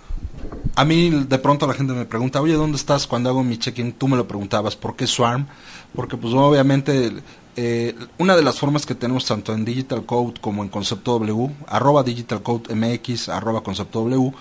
A 0.75 0.85
mí 0.85 1.09
de 1.27 1.37
pronto 1.37 1.67
la 1.67 1.73
gente 1.73 1.93
me 1.93 2.05
pregunta, 2.05 2.41
oye, 2.41 2.53
¿dónde 2.53 2.77
estás 2.77 3.05
cuando 3.05 3.29
hago 3.29 3.43
mi 3.43 3.57
check-in? 3.57 3.93
Tú 3.93 4.07
me 4.07 4.17
lo 4.17 4.27
preguntabas, 4.27 4.75
¿por 4.75 4.95
qué 4.95 5.05
Swarm? 5.05 5.47
Porque 5.93 6.17
pues 6.17 6.33
obviamente 6.33 7.11
eh, 7.55 7.95
una 8.17 8.35
de 8.35 8.41
las 8.41 8.57
formas 8.57 8.85
que 8.85 8.95
tenemos 8.95 9.25
tanto 9.25 9.53
en 9.53 9.65
Digital 9.65 10.05
Code 10.05 10.35
como 10.39 10.63
en 10.63 10.69
Concepto 10.69 11.19
W, 11.19 11.53
arroba 11.67 12.03
Digital 12.03 12.41
Code 12.41 12.73
MX, 12.73 13.29
arroba 13.29 13.61
Concepto 13.61 13.99
W, 13.99 14.31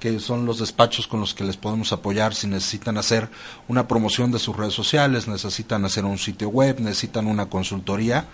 que 0.00 0.20
son 0.20 0.44
los 0.44 0.58
despachos 0.58 1.06
con 1.06 1.20
los 1.20 1.34
que 1.34 1.44
les 1.44 1.56
podemos 1.56 1.92
apoyar 1.92 2.34
si 2.34 2.46
necesitan 2.46 2.98
hacer 2.98 3.28
una 3.68 3.88
promoción 3.88 4.30
de 4.30 4.38
sus 4.38 4.56
redes 4.56 4.74
sociales, 4.74 5.26
necesitan 5.26 5.84
hacer 5.84 6.04
un 6.04 6.18
sitio 6.18 6.48
web, 6.48 6.80
necesitan 6.80 7.26
una 7.26 7.46
consultoría. 7.46 8.26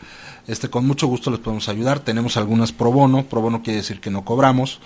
Este, 0.48 0.68
con 0.68 0.86
mucho 0.86 1.06
gusto 1.06 1.30
les 1.30 1.40
podemos 1.40 1.68
ayudar. 1.68 2.00
Tenemos 2.00 2.36
algunas 2.36 2.72
pro 2.72 2.90
bono, 2.90 3.24
pro 3.24 3.40
bono 3.40 3.62
quiere 3.62 3.78
decir 3.78 4.00
que 4.00 4.10
no 4.10 4.24
cobramos, 4.24 4.80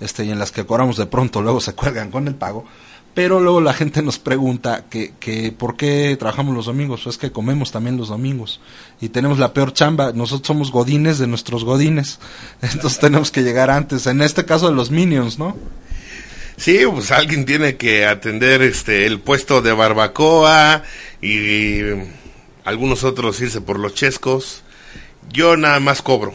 este, 0.00 0.24
y 0.24 0.30
en 0.30 0.38
las 0.38 0.52
que 0.52 0.64
cobramos 0.64 0.96
de 0.96 1.06
pronto 1.06 1.42
luego 1.42 1.60
se 1.60 1.74
cuelgan 1.74 2.10
con 2.10 2.26
el 2.28 2.34
pago. 2.34 2.64
Pero 3.14 3.40
luego 3.40 3.60
la 3.60 3.74
gente 3.74 4.00
nos 4.00 4.18
pregunta 4.18 4.86
que, 4.88 5.12
que 5.20 5.52
por 5.52 5.76
qué 5.76 6.16
trabajamos 6.18 6.54
los 6.54 6.64
domingos. 6.64 7.02
Pues 7.02 7.16
es 7.16 7.20
que 7.20 7.30
comemos 7.30 7.70
también 7.70 7.98
los 7.98 8.08
domingos. 8.08 8.58
Y 9.02 9.10
tenemos 9.10 9.38
la 9.38 9.52
peor 9.52 9.74
chamba. 9.74 10.12
Nosotros 10.12 10.46
somos 10.46 10.72
godines 10.72 11.18
de 11.18 11.26
nuestros 11.26 11.62
godines. 11.62 12.20
Entonces 12.62 12.98
tenemos 12.98 13.30
que 13.30 13.42
llegar 13.42 13.68
antes. 13.68 14.06
En 14.06 14.22
este 14.22 14.46
caso 14.46 14.68
de 14.68 14.74
los 14.74 14.90
minions, 14.90 15.38
¿no? 15.38 15.54
Sí, 16.56 16.80
pues 16.90 17.10
alguien 17.10 17.44
tiene 17.44 17.76
que 17.76 18.06
atender 18.06 18.62
este 18.62 19.06
el 19.06 19.20
puesto 19.20 19.62
de 19.62 19.72
barbacoa 19.72 20.82
y, 21.20 21.80
algunos 22.64 23.04
otros 23.04 23.40
irse 23.40 23.60
por 23.60 23.78
los 23.78 23.94
chescos. 23.94 24.62
Yo 25.30 25.56
nada 25.56 25.80
más 25.80 26.02
cobro. 26.02 26.34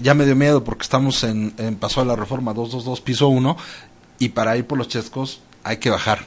Ya, 0.00 0.14
me 0.14 0.24
dio 0.24 0.36
miedo 0.36 0.64
porque 0.64 0.82
estamos 0.82 1.22
en, 1.24 1.52
en 1.58 1.76
Paso 1.76 2.00
de 2.00 2.06
la 2.06 2.16
Reforma 2.16 2.54
222 2.54 3.00
piso 3.02 3.28
1 3.28 3.56
y 4.18 4.30
para 4.30 4.56
ir 4.56 4.64
por 4.64 4.78
los 4.78 4.88
chescos 4.88 5.42
hay 5.64 5.78
que 5.78 5.90
bajar 5.90 6.26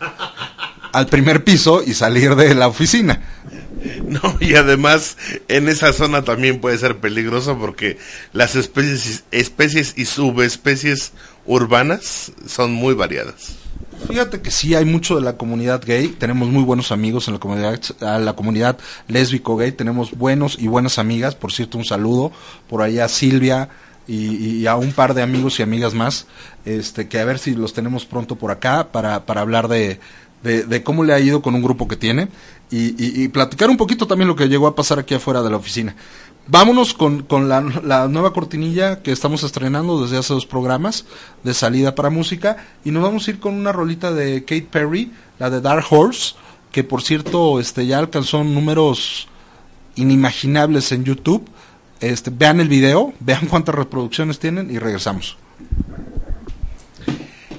al 0.92 1.06
primer 1.06 1.44
piso 1.44 1.82
y 1.86 1.94
salir 1.94 2.34
de 2.34 2.54
la 2.54 2.68
oficina. 2.68 3.22
No, 4.04 4.36
y 4.40 4.56
además 4.56 5.16
en 5.46 5.68
esa 5.68 5.92
zona 5.92 6.24
también 6.24 6.60
puede 6.60 6.78
ser 6.78 6.98
peligroso 6.98 7.56
porque 7.58 7.98
las 8.32 8.56
especies, 8.56 9.24
especies 9.30 9.94
y 9.96 10.04
subespecies 10.06 11.12
urbanas 11.48 12.30
son 12.46 12.72
muy 12.72 12.94
variadas. 12.94 13.56
Fíjate 14.06 14.40
que 14.40 14.52
sí 14.52 14.74
hay 14.74 14.84
mucho 14.84 15.16
de 15.16 15.22
la 15.22 15.36
comunidad 15.36 15.82
gay, 15.84 16.08
tenemos 16.08 16.48
muy 16.48 16.62
buenos 16.62 16.92
amigos 16.92 17.26
en 17.26 17.34
la 17.34 17.40
comunidad, 17.40 17.80
la 18.00 18.34
comunidad 18.34 18.78
lésbico 19.08 19.56
gay, 19.56 19.72
tenemos 19.72 20.12
buenos 20.12 20.56
y 20.58 20.68
buenas 20.68 20.98
amigas, 20.98 21.34
por 21.34 21.52
cierto 21.52 21.78
un 21.78 21.84
saludo 21.84 22.30
por 22.68 22.82
allá 22.82 23.08
Silvia 23.08 23.70
y, 24.06 24.66
a 24.66 24.76
un 24.76 24.92
par 24.92 25.14
de 25.14 25.22
amigos 25.22 25.58
y 25.58 25.62
amigas 25.62 25.94
más, 25.94 26.26
este 26.64 27.08
que 27.08 27.18
a 27.18 27.24
ver 27.24 27.38
si 27.38 27.54
los 27.54 27.72
tenemos 27.74 28.06
pronto 28.06 28.36
por 28.36 28.50
acá 28.50 28.88
para, 28.92 29.26
para 29.26 29.40
hablar 29.40 29.68
de, 29.68 30.00
de, 30.42 30.82
cómo 30.82 31.04
le 31.04 31.12
ha 31.12 31.20
ido 31.20 31.42
con 31.42 31.54
un 31.54 31.62
grupo 31.62 31.88
que 31.88 31.96
tiene 31.96 32.28
y, 32.70 32.94
y, 33.22 33.28
platicar 33.28 33.68
un 33.68 33.76
poquito 33.76 34.06
también 34.06 34.28
lo 34.28 34.36
que 34.36 34.48
llegó 34.48 34.66
a 34.66 34.74
pasar 34.74 34.98
aquí 34.98 35.14
afuera 35.14 35.42
de 35.42 35.50
la 35.50 35.56
oficina. 35.56 35.96
Vámonos 36.50 36.94
con, 36.94 37.24
con 37.24 37.50
la, 37.50 37.60
nueva 38.08 38.32
cortinilla 38.32 39.02
que 39.02 39.12
estamos 39.12 39.42
estrenando 39.42 40.00
desde 40.00 40.16
hace 40.16 40.32
dos 40.32 40.46
programas 40.46 41.04
de 41.44 41.52
salida 41.52 41.94
para 41.94 42.08
música 42.08 42.56
y 42.86 42.90
nos 42.90 43.02
vamos 43.02 43.28
a 43.28 43.32
ir 43.32 43.38
con 43.38 43.52
una 43.52 43.70
rolita 43.70 44.12
de 44.12 44.40
Kate 44.46 44.66
Perry, 44.70 45.12
la 45.38 45.50
de 45.50 45.60
Dark 45.60 45.84
Horse, 45.90 46.36
que 46.72 46.84
por 46.84 47.02
cierto 47.02 47.60
este, 47.60 47.86
ya 47.86 47.98
alcanzó 47.98 48.44
números 48.44 49.28
inimaginables 49.96 50.90
en 50.92 51.04
YouTube. 51.04 51.46
Este, 52.00 52.30
vean 52.30 52.60
el 52.60 52.68
video, 52.68 53.12
vean 53.20 53.46
cuántas 53.46 53.74
reproducciones 53.74 54.38
tienen 54.38 54.70
y 54.70 54.78
regresamos. 54.78 55.36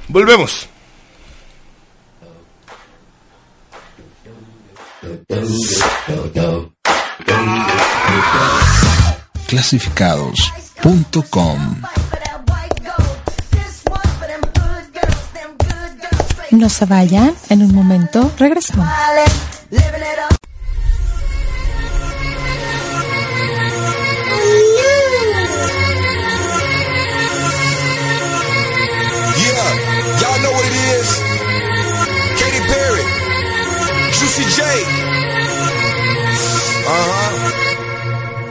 Volvemos 0.08 0.68
clasificados.com. 9.50 11.82
No 16.52 16.70
se 16.70 16.86
vayan, 16.86 17.34
en 17.50 17.64
un 17.64 17.74
momento 17.74 18.32
regresamos. 18.38 18.88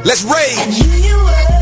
Let's 0.04 0.22
rage. 0.24 1.57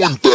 aguantar. 0.00 0.29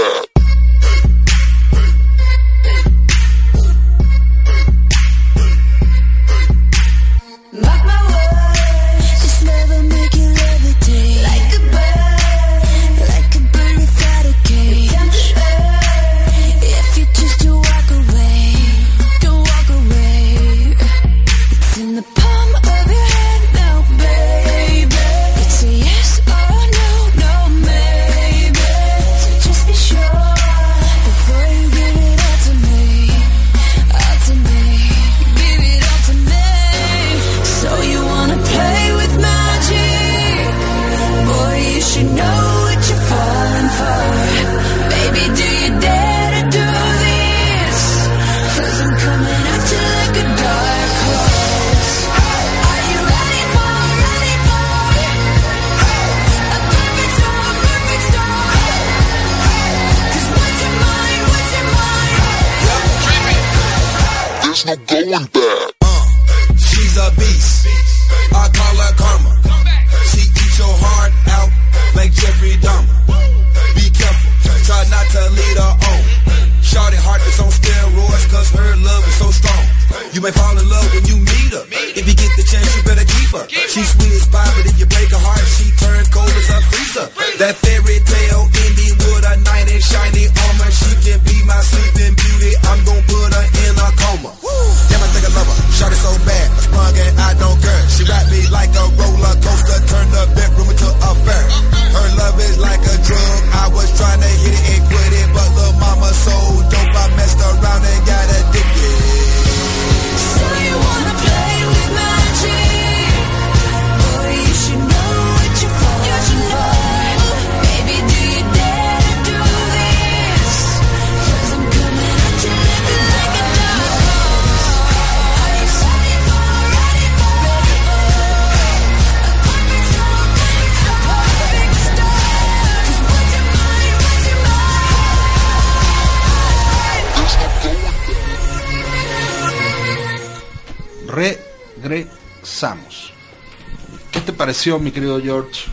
mi 144.79 144.91
querido 144.91 145.21
George? 145.21 145.63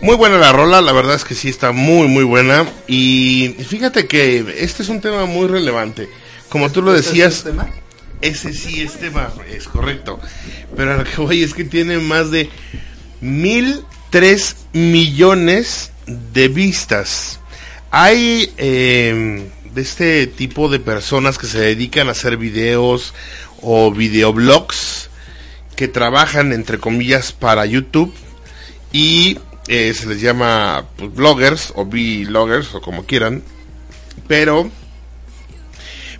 Muy 0.00 0.16
buena 0.16 0.36
la 0.36 0.52
rola, 0.52 0.80
la 0.80 0.92
verdad 0.92 1.14
es 1.14 1.24
que 1.24 1.34
sí 1.34 1.48
está 1.48 1.70
muy, 1.70 2.08
muy 2.08 2.24
buena. 2.24 2.66
Y 2.88 3.54
fíjate 3.68 4.06
que 4.06 4.56
este 4.58 4.82
es 4.82 4.88
un 4.88 5.00
tema 5.00 5.26
muy 5.26 5.46
relevante. 5.46 6.08
Como 6.48 6.70
tú 6.72 6.82
lo 6.82 6.94
este 6.94 7.10
decías, 7.10 7.44
ese 8.20 8.52
sí 8.52 8.82
es 8.82 8.94
tema, 8.94 9.32
es 9.48 9.68
correcto. 9.68 10.18
Pero 10.76 10.96
lo 10.96 11.04
que 11.04 11.16
voy 11.20 11.42
es 11.42 11.54
que 11.54 11.64
tiene 11.64 11.98
más 11.98 12.30
de 12.30 12.50
mil 13.20 13.84
tres 14.10 14.56
millones 14.72 15.92
de 16.06 16.48
vistas. 16.48 17.40
Hay 17.90 18.52
em, 18.56 19.48
de 19.72 19.82
este 19.82 20.26
tipo 20.26 20.68
de 20.68 20.80
personas 20.80 21.38
que 21.38 21.46
se 21.46 21.60
dedican 21.60 22.08
a 22.08 22.12
hacer 22.12 22.36
videos 22.36 23.14
o 23.60 23.92
videoblogs 23.92 25.01
que 25.82 25.88
trabajan, 25.88 26.52
entre 26.52 26.78
comillas, 26.78 27.32
para 27.32 27.66
YouTube 27.66 28.14
y 28.92 29.40
eh, 29.66 29.92
se 29.94 30.06
les 30.06 30.20
llama 30.20 30.84
pues, 30.94 31.12
bloggers 31.12 31.72
o 31.74 31.84
vloggers 31.84 32.72
o 32.76 32.80
como 32.80 33.04
quieran, 33.04 33.42
pero 34.28 34.70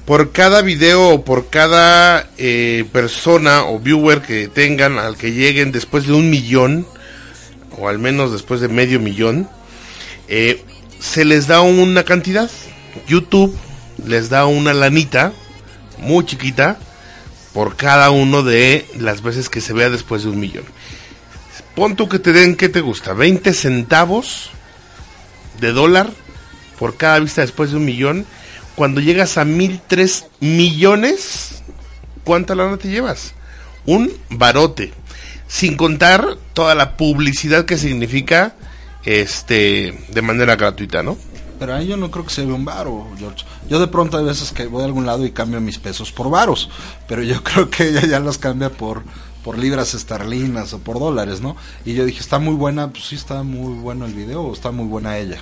por 0.04 0.32
cada 0.32 0.62
video 0.62 1.10
o 1.10 1.24
por 1.24 1.48
cada 1.48 2.28
eh, 2.38 2.84
persona 2.90 3.62
o 3.66 3.78
viewer 3.78 4.22
que 4.22 4.48
tengan, 4.48 4.98
al 4.98 5.16
que 5.16 5.30
lleguen 5.30 5.70
después 5.70 6.08
de 6.08 6.14
un 6.14 6.28
millón, 6.28 6.84
o 7.78 7.88
al 7.88 8.00
menos 8.00 8.32
después 8.32 8.60
de 8.60 8.66
medio 8.66 8.98
millón, 8.98 9.48
eh, 10.26 10.60
se 10.98 11.24
les 11.24 11.46
da 11.46 11.60
una 11.60 12.02
cantidad. 12.02 12.50
YouTube 13.06 13.56
les 14.04 14.28
da 14.28 14.46
una 14.46 14.74
lanita 14.74 15.32
muy 15.98 16.26
chiquita 16.26 16.80
por 17.52 17.76
cada 17.76 18.10
uno 18.10 18.42
de 18.42 18.86
las 18.98 19.22
veces 19.22 19.48
que 19.48 19.60
se 19.60 19.72
vea 19.72 19.90
después 19.90 20.22
de 20.22 20.30
un 20.30 20.40
millón 20.40 20.64
pon 21.74 21.96
tú 21.96 22.08
que 22.08 22.18
te 22.18 22.32
den 22.32 22.56
¿qué 22.56 22.68
te 22.68 22.80
gusta? 22.80 23.12
20 23.12 23.52
centavos 23.54 24.50
de 25.60 25.72
dólar 25.72 26.10
por 26.78 26.96
cada 26.96 27.18
vista 27.18 27.42
después 27.42 27.70
de 27.70 27.76
un 27.76 27.84
millón 27.84 28.26
cuando 28.74 29.00
llegas 29.00 29.36
a 29.36 29.44
mil 29.44 29.80
tres 29.86 30.26
millones, 30.40 31.62
¿cuánta 32.24 32.54
lana 32.54 32.78
te 32.78 32.88
llevas? 32.88 33.34
Un 33.84 34.10
barote. 34.30 34.92
Sin 35.46 35.76
contar 35.76 36.38
toda 36.54 36.74
la 36.74 36.96
publicidad 36.96 37.66
que 37.66 37.76
significa 37.76 38.54
este 39.04 39.94
de 40.08 40.22
manera 40.22 40.56
gratuita, 40.56 41.02
¿no? 41.02 41.18
Pero 41.62 41.76
ahí 41.76 41.86
yo 41.86 41.96
no 41.96 42.10
creo 42.10 42.24
que 42.24 42.34
se 42.34 42.44
vea 42.44 42.56
un 42.56 42.64
varo, 42.64 43.06
George. 43.16 43.44
Yo 43.68 43.78
de 43.78 43.86
pronto 43.86 44.18
hay 44.18 44.24
veces 44.24 44.50
que 44.50 44.66
voy 44.66 44.82
a 44.82 44.86
algún 44.86 45.06
lado 45.06 45.24
y 45.24 45.30
cambio 45.30 45.60
mis 45.60 45.78
pesos 45.78 46.10
por 46.10 46.28
varos, 46.28 46.68
pero 47.06 47.22
yo 47.22 47.40
creo 47.44 47.70
que 47.70 47.90
ella 47.90 48.04
ya 48.04 48.18
los 48.18 48.36
cambia 48.36 48.68
por 48.68 49.04
por 49.44 49.56
libras 49.56 49.94
esterlinas 49.94 50.72
o 50.72 50.80
por 50.80 50.98
dólares, 50.98 51.40
¿no? 51.40 51.56
Y 51.84 51.94
yo 51.94 52.04
dije, 52.04 52.18
está 52.18 52.40
muy 52.40 52.56
buena, 52.56 52.90
pues 52.90 53.04
sí 53.04 53.14
está 53.14 53.44
muy 53.44 53.74
bueno 53.74 54.06
el 54.06 54.12
video, 54.12 54.42
o 54.42 54.52
está 54.52 54.72
muy 54.72 54.86
buena 54.86 55.18
ella. 55.18 55.40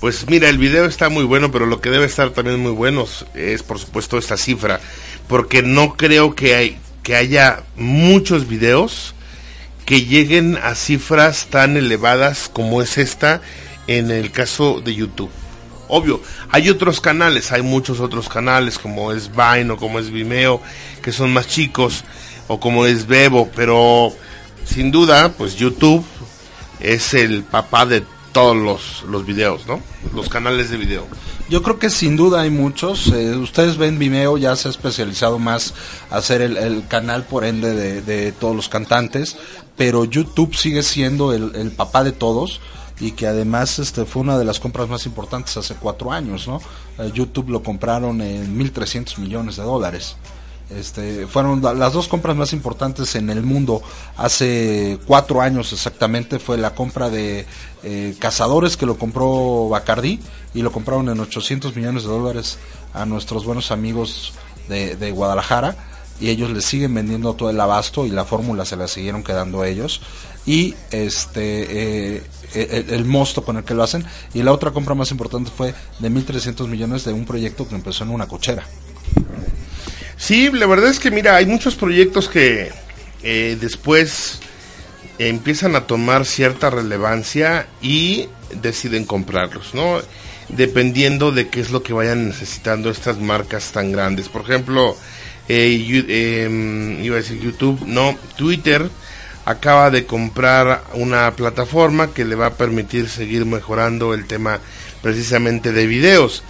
Pues 0.00 0.28
mira, 0.28 0.48
el 0.48 0.58
video 0.58 0.86
está 0.86 1.08
muy 1.08 1.22
bueno, 1.22 1.52
pero 1.52 1.66
lo 1.66 1.80
que 1.80 1.90
debe 1.90 2.06
estar 2.06 2.30
también 2.30 2.58
muy 2.58 2.72
bueno 2.72 3.04
es 3.34 3.62
por 3.62 3.78
supuesto 3.78 4.18
esta 4.18 4.36
cifra, 4.36 4.80
porque 5.28 5.62
no 5.62 5.94
creo 5.94 6.34
que 6.34 6.56
hay 6.56 6.78
que 7.04 7.14
haya 7.14 7.62
muchos 7.76 8.48
videos 8.48 9.14
que 9.84 10.04
lleguen 10.04 10.56
a 10.56 10.74
cifras 10.74 11.46
tan 11.46 11.76
elevadas 11.76 12.50
como 12.52 12.82
es 12.82 12.98
esta 12.98 13.40
en 13.86 14.10
el 14.10 14.30
caso 14.30 14.80
de 14.80 14.94
YouTube. 14.94 15.30
Obvio, 15.88 16.20
hay 16.50 16.68
otros 16.68 17.00
canales, 17.00 17.52
hay 17.52 17.62
muchos 17.62 18.00
otros 18.00 18.28
canales 18.28 18.78
como 18.78 19.12
es 19.12 19.30
Vine 19.30 19.70
o 19.70 19.76
como 19.76 20.00
es 20.00 20.10
Vimeo, 20.10 20.60
que 21.02 21.12
son 21.12 21.32
más 21.32 21.46
chicos, 21.46 22.02
o 22.48 22.58
como 22.58 22.86
es 22.86 23.06
Bebo, 23.06 23.48
pero 23.54 24.12
sin 24.64 24.90
duda, 24.90 25.30
pues 25.30 25.54
YouTube 25.54 26.04
es 26.80 27.14
el 27.14 27.44
papá 27.44 27.86
de 27.86 28.02
todos 28.32 28.56
los, 28.56 29.04
los 29.08 29.24
videos, 29.24 29.66
¿no? 29.66 29.80
Los 30.14 30.28
canales 30.28 30.70
de 30.70 30.76
video. 30.76 31.06
Yo 31.48 31.62
creo 31.62 31.78
que 31.78 31.90
sin 31.90 32.16
duda 32.16 32.40
hay 32.42 32.50
muchos. 32.50 33.06
eh, 33.08 33.36
ustedes 33.36 33.76
ven 33.76 33.98
Vimeo, 33.98 34.36
ya 34.36 34.56
se 34.56 34.66
ha 34.68 34.70
especializado 34.72 35.38
más 35.38 35.72
a 36.10 36.20
ser 36.20 36.42
el, 36.42 36.56
el 36.56 36.86
canal 36.88 37.24
por 37.24 37.44
ende 37.44 37.72
de, 37.72 38.02
de 38.02 38.32
todos 38.32 38.54
los 38.56 38.68
cantantes, 38.68 39.36
pero 39.76 40.04
YouTube 40.04 40.56
sigue 40.56 40.82
siendo 40.82 41.32
el, 41.32 41.54
el 41.54 41.70
papá 41.70 42.02
de 42.02 42.12
todos 42.12 42.60
y 43.00 43.12
que 43.12 43.26
además 43.26 43.78
este 43.78 44.04
fue 44.06 44.22
una 44.22 44.38
de 44.38 44.44
las 44.44 44.58
compras 44.60 44.88
más 44.88 45.04
importantes 45.06 45.56
hace 45.56 45.74
cuatro 45.74 46.12
años, 46.12 46.48
¿no? 46.48 46.60
Eh, 46.98 47.10
YouTube 47.14 47.50
lo 47.50 47.62
compraron 47.62 48.20
en 48.22 48.56
1.300 48.58 49.18
millones 49.18 49.56
de 49.56 49.62
dólares. 49.64 50.16
Este, 50.70 51.26
fueron 51.28 51.62
la- 51.62 51.74
las 51.74 51.92
dos 51.92 52.08
compras 52.08 52.34
más 52.36 52.52
importantes 52.52 53.14
en 53.14 53.30
el 53.30 53.42
mundo 53.44 53.82
hace 54.16 54.98
cuatro 55.06 55.40
años 55.40 55.72
exactamente 55.72 56.40
fue 56.40 56.58
la 56.58 56.74
compra 56.74 57.08
de 57.08 57.46
eh, 57.84 58.16
Cazadores 58.18 58.76
que 58.76 58.84
lo 58.84 58.98
compró 58.98 59.68
Bacardi 59.68 60.18
y 60.54 60.62
lo 60.62 60.72
compraron 60.72 61.08
en 61.08 61.20
800 61.20 61.76
millones 61.76 62.02
de 62.02 62.08
dólares 62.08 62.58
a 62.94 63.06
nuestros 63.06 63.44
buenos 63.44 63.70
amigos 63.70 64.32
de 64.68 65.12
Guadalajara 65.12 65.76
y 66.20 66.30
ellos 66.30 66.50
le 66.50 66.60
siguen 66.60 66.94
vendiendo 66.94 67.34
todo 67.34 67.50
el 67.50 67.60
abasto 67.60 68.06
y 68.06 68.10
la 68.10 68.24
fórmula 68.24 68.64
se 68.64 68.76
la 68.76 68.88
siguieron 68.88 69.22
quedando 69.22 69.64
ellos 69.64 70.00
y 70.46 70.74
este 70.90 72.16
eh, 72.16 72.22
el, 72.54 72.90
el 72.90 73.04
mosto 73.04 73.44
con 73.44 73.56
el 73.56 73.64
que 73.64 73.74
lo 73.74 73.82
hacen 73.82 74.04
y 74.34 74.42
la 74.42 74.52
otra 74.52 74.70
compra 74.70 74.94
más 74.94 75.10
importante 75.10 75.50
fue 75.54 75.74
de 75.98 76.10
1.300 76.10 76.66
millones 76.68 77.04
de 77.04 77.12
un 77.12 77.24
proyecto 77.24 77.68
que 77.68 77.74
empezó 77.74 78.04
en 78.04 78.10
una 78.10 78.26
cochera 78.26 78.64
Sí, 80.16 80.50
la 80.50 80.66
verdad 80.66 80.90
es 80.90 80.98
que 80.98 81.10
mira, 81.10 81.36
hay 81.36 81.46
muchos 81.46 81.74
proyectos 81.74 82.28
que 82.28 82.70
eh, 83.22 83.58
después 83.60 84.40
empiezan 85.18 85.76
a 85.76 85.86
tomar 85.86 86.24
cierta 86.24 86.70
relevancia 86.70 87.66
y 87.82 88.28
deciden 88.62 89.04
comprarlos, 89.04 89.74
¿no? 89.74 90.00
Dependiendo 90.48 91.32
de 91.32 91.48
qué 91.48 91.60
es 91.60 91.70
lo 91.70 91.82
que 91.82 91.92
vayan 91.92 92.28
necesitando 92.28 92.90
estas 92.90 93.18
marcas 93.18 93.72
tan 93.72 93.92
grandes. 93.92 94.28
Por 94.28 94.42
ejemplo, 94.42 94.96
eh, 95.48 96.44
em, 96.44 97.04
iba 97.04 97.16
a 97.16 97.20
decir 97.20 97.40
YouTube, 97.40 97.84
no, 97.86 98.16
Twitter 98.36 98.88
acaba 99.44 99.90
de 99.90 100.06
comprar 100.06 100.82
una 100.94 101.30
plataforma 101.36 102.12
que 102.12 102.24
le 102.24 102.34
va 102.34 102.46
a 102.46 102.54
permitir 102.54 103.08
seguir 103.08 103.46
mejorando 103.46 104.12
el 104.12 104.26
tema 104.26 104.58
precisamente 105.02 105.72
de 105.72 105.86
videos. 105.86 106.42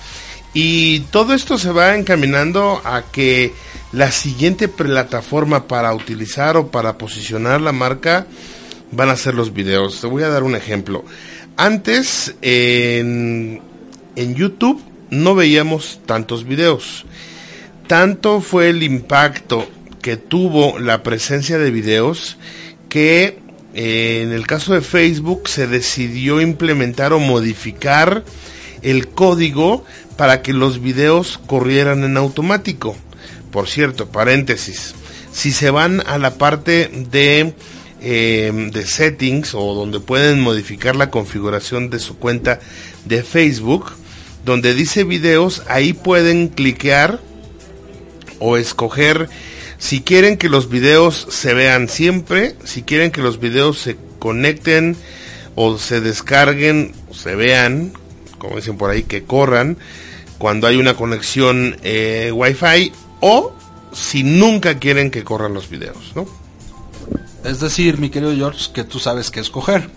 Y 0.54 1.00
todo 1.10 1.34
esto 1.34 1.58
se 1.58 1.70
va 1.70 1.94
encaminando 1.94 2.80
a 2.82 3.02
que 3.02 3.52
la 3.92 4.10
siguiente 4.10 4.68
plataforma 4.68 5.68
para 5.68 5.92
utilizar 5.92 6.56
o 6.56 6.68
para 6.68 6.96
posicionar 6.96 7.60
la 7.60 7.72
marca 7.72 8.26
van 8.92 9.10
a 9.10 9.16
ser 9.16 9.34
los 9.34 9.52
videos. 9.52 10.00
Te 10.00 10.06
voy 10.06 10.22
a 10.22 10.30
dar 10.30 10.42
un 10.42 10.54
ejemplo. 10.54 11.04
Antes 11.58 12.34
en, 12.40 13.60
en 14.16 14.34
YouTube 14.34 14.82
no 15.10 15.34
veíamos 15.34 16.00
tantos 16.06 16.44
videos. 16.44 17.04
Tanto 17.86 18.40
fue 18.40 18.70
el 18.70 18.82
impacto 18.82 19.68
que 20.02 20.16
tuvo 20.16 20.78
la 20.78 21.02
presencia 21.02 21.58
de 21.58 21.70
videos 21.70 22.36
que 22.88 23.38
eh, 23.74 24.22
en 24.22 24.32
el 24.32 24.46
caso 24.46 24.74
de 24.74 24.80
Facebook 24.80 25.48
se 25.48 25.66
decidió 25.66 26.40
implementar 26.40 27.12
o 27.12 27.20
modificar 27.20 28.24
el 28.82 29.08
código 29.08 29.84
para 30.16 30.42
que 30.42 30.52
los 30.52 30.80
videos 30.80 31.38
corrieran 31.46 32.02
en 32.02 32.16
automático. 32.16 32.96
Por 33.52 33.68
cierto, 33.68 34.08
paréntesis, 34.08 34.94
si 35.32 35.52
se 35.52 35.70
van 35.70 36.02
a 36.06 36.18
la 36.18 36.34
parte 36.34 36.90
de, 37.10 37.54
eh, 38.00 38.70
de 38.72 38.86
settings 38.86 39.54
o 39.54 39.74
donde 39.74 40.00
pueden 40.00 40.40
modificar 40.40 40.96
la 40.96 41.10
configuración 41.10 41.90
de 41.90 42.00
su 42.00 42.16
cuenta 42.16 42.58
de 43.04 43.22
Facebook, 43.22 43.92
donde 44.44 44.74
dice 44.74 45.04
videos, 45.04 45.62
ahí 45.68 45.92
pueden 45.92 46.48
cliquear 46.48 47.20
o 48.38 48.56
escoger 48.56 49.28
si 49.78 50.00
quieren 50.00 50.36
que 50.36 50.48
los 50.48 50.68
videos 50.68 51.26
se 51.30 51.54
vean 51.54 51.88
siempre, 51.88 52.54
si 52.64 52.82
quieren 52.82 53.10
que 53.10 53.20
los 53.20 53.38
videos 53.40 53.78
se 53.78 53.96
conecten 54.18 54.96
o 55.54 55.78
se 55.78 56.00
descarguen, 56.00 56.94
o 57.10 57.14
se 57.14 57.34
vean, 57.34 57.92
como 58.38 58.56
dicen 58.56 58.76
por 58.76 58.90
ahí, 58.90 59.02
que 59.02 59.24
corran 59.24 59.76
cuando 60.38 60.66
hay 60.66 60.76
una 60.76 60.94
conexión 60.94 61.76
eh, 61.82 62.30
Wi-Fi 62.34 62.92
o 63.20 63.54
si 63.92 64.22
nunca 64.22 64.78
quieren 64.78 65.10
que 65.10 65.24
corran 65.24 65.54
los 65.54 65.68
videos, 65.70 66.12
¿no? 66.14 66.26
es 67.44 67.60
decir 67.60 67.98
mi 67.98 68.10
querido 68.10 68.34
George 68.34 68.72
que 68.74 68.84
tú 68.84 68.98
sabes 68.98 69.30
qué 69.30 69.40
escoger 69.40 69.88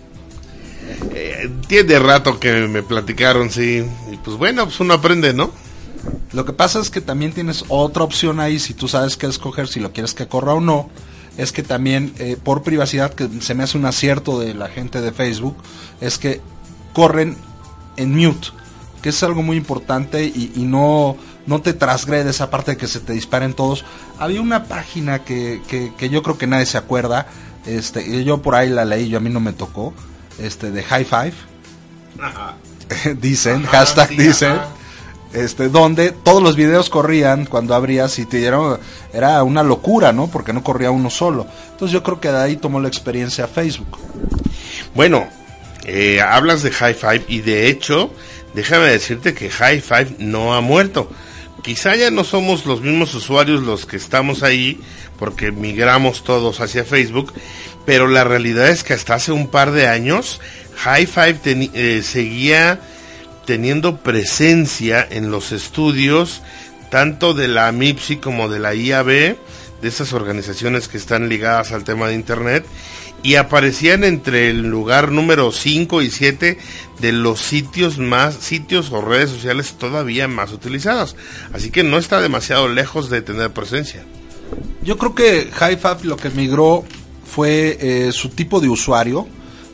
Eh, 1.14 1.48
tiene 1.68 1.98
rato 1.98 2.38
que 2.40 2.66
me 2.66 2.82
platicaron, 2.82 3.50
sí, 3.50 3.84
y 4.10 4.16
pues 4.16 4.36
bueno, 4.36 4.64
pues 4.64 4.80
uno 4.80 4.94
aprende, 4.94 5.32
¿no? 5.32 5.52
Lo 6.32 6.44
que 6.44 6.52
pasa 6.52 6.80
es 6.80 6.90
que 6.90 7.00
también 7.00 7.32
tienes 7.32 7.64
otra 7.68 8.04
opción 8.04 8.40
ahí, 8.40 8.58
si 8.58 8.74
tú 8.74 8.88
sabes 8.88 9.16
qué 9.16 9.26
escoger, 9.26 9.68
si 9.68 9.80
lo 9.80 9.92
quieres 9.92 10.14
que 10.14 10.28
corra 10.28 10.54
o 10.54 10.60
no, 10.60 10.88
es 11.36 11.52
que 11.52 11.62
también 11.62 12.12
eh, 12.18 12.36
por 12.42 12.62
privacidad, 12.62 13.14
que 13.14 13.28
se 13.40 13.54
me 13.54 13.64
hace 13.64 13.78
un 13.78 13.86
acierto 13.86 14.38
de 14.38 14.54
la 14.54 14.68
gente 14.68 15.00
de 15.00 15.12
Facebook, 15.12 15.56
es 16.00 16.18
que 16.18 16.40
corren 16.92 17.36
en 17.96 18.14
mute, 18.14 18.48
que 19.02 19.08
es 19.08 19.22
algo 19.22 19.42
muy 19.42 19.56
importante 19.56 20.24
y, 20.24 20.52
y 20.54 20.62
no, 20.62 21.16
no 21.46 21.60
te 21.62 21.72
trasgrede 21.72 22.30
esa 22.30 22.50
parte 22.50 22.72
de 22.72 22.76
que 22.76 22.86
se 22.86 23.00
te 23.00 23.12
disparen 23.12 23.54
todos. 23.54 23.84
Había 24.18 24.40
una 24.40 24.64
página 24.64 25.24
que, 25.24 25.62
que, 25.68 25.92
que 25.96 26.10
yo 26.10 26.22
creo 26.22 26.38
que 26.38 26.46
nadie 26.46 26.66
se 26.66 26.78
acuerda, 26.78 27.26
este, 27.66 28.06
y 28.06 28.24
yo 28.24 28.42
por 28.42 28.54
ahí 28.54 28.68
la 28.68 28.84
leí, 28.84 29.08
yo 29.08 29.18
a 29.18 29.20
mí 29.20 29.30
no 29.30 29.40
me 29.40 29.52
tocó, 29.52 29.94
este, 30.38 30.70
de 30.70 30.82
High 30.82 31.04
Five, 31.04 31.34
dicen, 33.20 33.64
Ajá, 33.66 33.78
hashtag 33.78 34.08
sí, 34.08 34.16
dicen 34.16 34.52
ajá. 34.52 34.68
Este 35.32 35.68
donde 35.68 36.10
todos 36.10 36.42
los 36.42 36.56
videos 36.56 36.90
corrían 36.90 37.46
cuando 37.46 37.74
abrías 37.74 38.18
y 38.18 38.26
te 38.26 38.38
dieron 38.38 38.78
era 39.12 39.42
una 39.42 39.62
locura 39.62 40.12
no 40.12 40.28
porque 40.28 40.52
no 40.52 40.62
corría 40.62 40.90
uno 40.90 41.10
solo. 41.10 41.46
Entonces 41.70 41.92
yo 41.92 42.02
creo 42.02 42.20
que 42.20 42.30
de 42.32 42.38
ahí 42.38 42.56
tomó 42.56 42.80
la 42.80 42.88
experiencia 42.88 43.46
Facebook. 43.46 43.98
Bueno, 44.94 45.28
eh, 45.84 46.20
hablas 46.20 46.62
de 46.62 46.70
High 46.70 46.94
Five 46.94 47.24
y 47.28 47.40
de 47.40 47.68
hecho, 47.68 48.12
déjame 48.54 48.86
decirte 48.86 49.34
que 49.34 49.50
High 49.50 49.80
Five 49.80 50.16
no 50.18 50.54
ha 50.54 50.60
muerto. 50.60 51.10
Quizá 51.62 51.94
ya 51.94 52.10
no 52.10 52.24
somos 52.24 52.64
los 52.64 52.80
mismos 52.80 53.14
usuarios 53.14 53.62
los 53.62 53.86
que 53.86 53.96
estamos 53.96 54.42
ahí 54.42 54.80
porque 55.18 55.52
migramos 55.52 56.24
todos 56.24 56.60
hacia 56.60 56.84
Facebook, 56.84 57.34
pero 57.84 58.08
la 58.08 58.24
realidad 58.24 58.68
es 58.68 58.82
que 58.82 58.94
hasta 58.94 59.14
hace 59.14 59.32
un 59.32 59.48
par 59.48 59.70
de 59.70 59.86
años 59.86 60.40
High 60.76 61.06
Five 61.06 61.40
eh, 61.44 62.02
seguía 62.02 62.80
teniendo 63.50 63.96
presencia 63.96 65.04
en 65.10 65.32
los 65.32 65.50
estudios 65.50 66.40
tanto 66.88 67.34
de 67.34 67.48
la 67.48 67.72
MIPSI 67.72 68.18
como 68.18 68.48
de 68.48 68.60
la 68.60 68.76
IAB, 68.76 69.06
de 69.06 69.36
esas 69.82 70.12
organizaciones 70.12 70.86
que 70.86 70.96
están 70.96 71.28
ligadas 71.28 71.72
al 71.72 71.82
tema 71.82 72.06
de 72.06 72.14
Internet, 72.14 72.64
y 73.24 73.34
aparecían 73.34 74.04
entre 74.04 74.50
el 74.50 74.70
lugar 74.70 75.10
número 75.10 75.50
5 75.50 76.00
y 76.00 76.12
7 76.12 76.58
de 77.00 77.12
los 77.12 77.40
sitios 77.40 77.98
más, 77.98 78.36
sitios 78.36 78.92
o 78.92 79.00
redes 79.00 79.30
sociales 79.30 79.74
todavía 79.76 80.28
más 80.28 80.52
utilizados. 80.52 81.16
Así 81.52 81.72
que 81.72 81.82
no 81.82 81.98
está 81.98 82.20
demasiado 82.20 82.68
lejos 82.68 83.10
de 83.10 83.20
tener 83.20 83.50
presencia. 83.50 84.04
Yo 84.84 84.96
creo 84.96 85.16
que 85.16 85.50
HiFab 85.50 86.04
lo 86.04 86.16
que 86.16 86.30
migró 86.30 86.84
fue 87.26 87.78
eh, 87.80 88.12
su 88.12 88.28
tipo 88.28 88.60
de 88.60 88.68
usuario, 88.68 89.26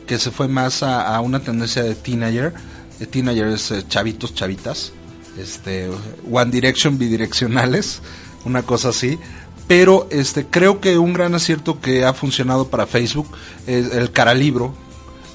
que 0.07 0.17
se 0.17 0.31
fue 0.31 0.47
más 0.47 0.81
a 0.81 1.19
una 1.21 1.41
tendencia 1.41 1.83
de 1.83 1.93
teenager. 1.93 2.55
De 2.99 3.07
teenager 3.07 3.47
es 3.47 3.71
eh, 3.71 3.83
chavitos, 3.87 4.33
chavitas. 4.33 4.91
Este, 5.37 5.89
One 6.31 6.51
Direction, 6.51 6.97
bidireccionales, 6.97 8.01
una 8.45 8.63
cosa 8.63 8.89
así. 8.89 9.19
Pero 9.67 10.07
este, 10.09 10.45
creo 10.45 10.79
que 10.79 10.97
un 10.97 11.13
gran 11.13 11.35
acierto 11.35 11.79
que 11.81 12.05
ha 12.05 12.13
funcionado 12.13 12.69
para 12.69 12.87
Facebook 12.87 13.27
es 13.67 13.93
el 13.93 14.11
caralibro. 14.11 14.73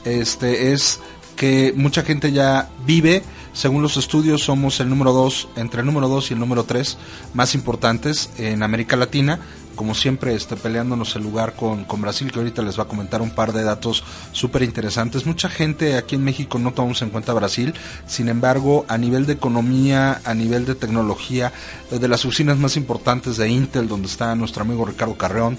Este, 0.05 0.73
es 0.73 1.01
que 1.37 1.73
mucha 1.77 2.03
gente 2.03 2.33
ya 2.33 2.71
vive, 2.87 3.23
según 3.53 3.83
los 3.83 3.97
estudios, 3.97 4.43
somos 4.43 4.81
el 4.81 4.89
número 4.89 5.13
2, 5.13 5.49
entre 5.57 5.81
el 5.81 5.87
número 5.87 6.09
2 6.09 6.31
y 6.31 6.35
el 6.35 6.41
número 6.41 6.65
3 6.65 6.97
más 7.35 7.55
importantes 7.55 8.31
en 8.39 8.63
América 8.63 8.97
Latina. 8.97 9.41
Como 9.75 9.95
siempre, 9.95 10.35
este, 10.35 10.57
peleándonos 10.57 11.17
el 11.17 11.23
lugar 11.23 11.55
con, 11.55 11.85
con 11.85 12.01
Brasil, 12.01 12.31
que 12.31 12.39
ahorita 12.39 12.63
les 12.63 12.79
va 12.79 12.85
a 12.85 12.89
comentar 12.89 13.23
un 13.23 13.31
par 13.31 13.53
de 13.53 13.65
datos 13.65 14.05
súper 14.33 14.63
interesantes. 14.63 15.27
Mucha 15.27 15.49
gente 15.49 15.97
aquí 15.97 16.15
en 16.15 16.25
México 16.25 16.59
no 16.59 16.73
tomamos 16.73 17.03
en 17.03 17.11
cuenta 17.11 17.33
Brasil, 17.33 17.75
sin 18.07 18.29
embargo, 18.29 18.85
a 18.89 18.99
nivel 18.99 19.27
de 19.27 19.35
economía, 19.35 20.21
a 20.25 20.35
nivel 20.35 20.65
de 20.65 20.75
tecnología, 20.75 21.53
eh, 21.91 21.99
de 21.99 22.09
las 22.09 22.25
oficinas 22.25 22.59
más 22.59 22.77
importantes 22.77 23.37
de 23.37 23.49
Intel, 23.49 23.89
donde 23.89 24.09
está 24.09 24.35
nuestro 24.35 24.63
amigo 24.63 24.85
Ricardo 24.85 25.17
Carreón, 25.17 25.59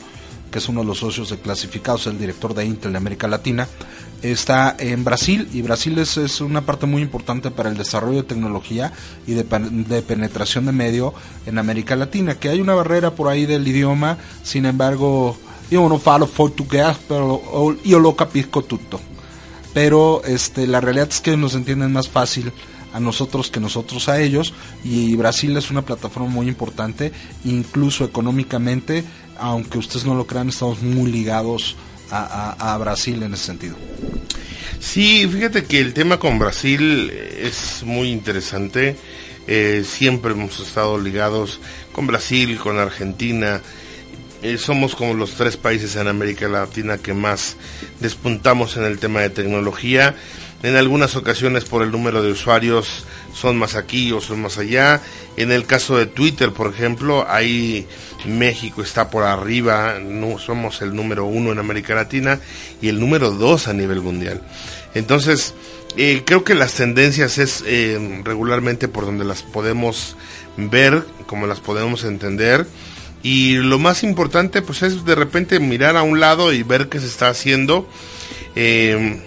que 0.54 0.60
es 0.60 0.70
uno 0.70 0.82
de 0.82 0.86
los 0.86 1.00
socios 1.00 1.32
de 1.32 1.40
clasificados, 1.40 2.06
el 2.06 2.20
director 2.20 2.54
de 2.54 2.64
Intel 2.64 2.92
de 2.92 3.00
América 3.00 3.28
Latina, 3.28 3.68
está 4.22 4.76
en 4.78 5.04
Brasil 5.04 5.50
y 5.52 5.64
Brasil 5.64 5.98
es, 5.98 6.16
es 6.18 6.42
una 6.42 6.62
parte 6.62 6.86
muy 6.86 7.02
importante 7.02 7.50
para 7.50 7.70
el 7.70 7.76
desarrollo 7.76 8.18
de 8.18 8.28
tecnología 8.28 8.94
y 9.26 9.34
de, 9.34 9.44
de 9.44 10.02
penetración 10.04 10.68
de 10.68 10.72
medio 10.72 11.16
en 11.48 11.58
América 11.58 11.96
Latina, 11.96 12.36
que 12.36 12.50
hay 12.50 12.62
una 12.62 12.76
barrera 12.76 13.16
por 13.16 13.30
ahí 13.30 13.48
del 13.48 13.68
idioma, 13.68 14.20
sin 14.44 14.68
embargo, 14.68 15.36
yo 15.72 15.90
no 15.90 15.98
falo 15.98 16.28
portugués, 16.28 16.98
pero 17.08 17.76
yo 17.84 18.00
lo 18.00 18.16
capisco 18.16 18.64
tutto. 18.64 19.00
Pero 19.74 20.22
este, 20.24 20.68
la 20.68 20.82
realidad 20.82 21.10
es 21.10 21.20
que 21.20 21.36
nos 21.36 21.56
entienden 21.56 21.92
más 21.92 22.08
fácil 22.10 22.54
a 22.94 23.00
nosotros 23.00 23.50
que 23.52 23.60
nosotros 23.60 24.08
a 24.08 24.22
ellos 24.22 24.54
y 24.84 25.16
Brasil 25.16 25.56
es 25.58 25.72
una 25.72 25.82
plataforma 25.84 26.30
muy 26.30 26.48
importante 26.48 27.12
incluso 27.44 28.06
económicamente 28.06 29.04
aunque 29.38 29.78
ustedes 29.78 30.06
no 30.06 30.16
lo 30.16 30.28
crean 30.28 30.50
estamos 30.50 30.82
muy 30.82 31.12
ligados 31.12 31.76
a, 32.16 32.78
Brasil 32.78 33.24
en 33.24 33.34
ese 33.34 33.46
sentido 33.46 33.76
Sí, 34.80 35.28
fíjate 35.32 35.64
que 35.64 35.80
el 35.80 35.94
tema 35.94 36.20
con 36.20 36.38
Brasil 36.38 37.10
es 37.10 37.84
muy 37.86 38.10
interesante. 38.12 38.98
Eh, 39.48 39.84
siempre 39.88 40.34
hemos 40.34 40.60
estado 40.60 41.00
ligados 41.00 41.62
con 41.94 42.06
Brasil, 42.06 42.60
con 42.60 42.78
Argentina. 42.78 43.62
Eh, 44.42 44.58
somos 44.58 44.94
como 44.94 45.14
los 45.14 45.36
tres 45.36 45.56
países 45.56 45.96
en 45.96 46.10
América 46.10 46.50
Latina 46.50 46.98
que 46.98 47.14
más 47.14 47.56
despuntamos 48.02 48.76
en 48.76 48.84
el 48.84 49.00
tema 49.00 49.22
de 49.22 49.30
tecnología. 49.30 50.16
En 50.64 50.78
algunas 50.78 51.18
ocasiones 51.18 51.66
por 51.66 51.84
el 51.84 51.92
número 51.92 52.24
de 52.24 52.32
usuarios 52.32 53.04
son 53.34 53.58
más 53.58 53.76
aquí 53.76 54.14
o 54.14 54.22
son 54.22 54.42
más 54.42 54.58
allá. 54.58 55.02
En 55.36 55.52
el 55.52 55.66
caso 55.66 55.98
de 55.98 56.06
Twitter, 56.06 56.54
por 56.54 56.74
ejemplo, 56.74 57.26
ahí 57.30 57.86
México 58.26 58.82
está 58.82 59.10
por 59.10 59.24
arriba, 59.24 60.00
no, 60.00 60.40
somos 60.40 60.82
el 60.82 60.96
número 60.96 61.26
uno 61.26 61.52
en 61.52 61.60
América 61.60 61.96
Latina 61.96 62.40
y 62.82 62.88
el 62.88 62.98
número 62.98 63.32
dos 63.32 63.68
a 63.68 63.74
nivel 63.74 64.00
mundial. 64.00 64.42
Entonces, 64.94 65.54
eh, 65.98 66.24
creo 66.26 66.46
que 66.46 66.56
las 66.56 66.74
tendencias 66.76 67.40
es 67.40 67.62
eh, 67.68 68.22
regularmente 68.24 68.88
por 68.88 69.06
donde 69.06 69.26
las 69.26 69.44
podemos 69.44 70.16
ver, 70.56 71.04
como 71.28 71.46
las 71.46 71.60
podemos 71.60 72.06
entender. 72.06 72.66
Y 73.22 73.56
lo 73.56 73.80
más 73.80 74.04
importante, 74.04 74.62
pues 74.62 74.82
es 74.82 75.04
de 75.04 75.16
repente 75.16 75.60
mirar 75.60 75.98
a 75.98 76.04
un 76.04 76.22
lado 76.22 76.54
y 76.54 76.64
ver 76.64 76.88
qué 76.88 77.02
se 77.02 77.08
está 77.08 77.28
haciendo. 77.28 77.86
Eh, 78.56 79.22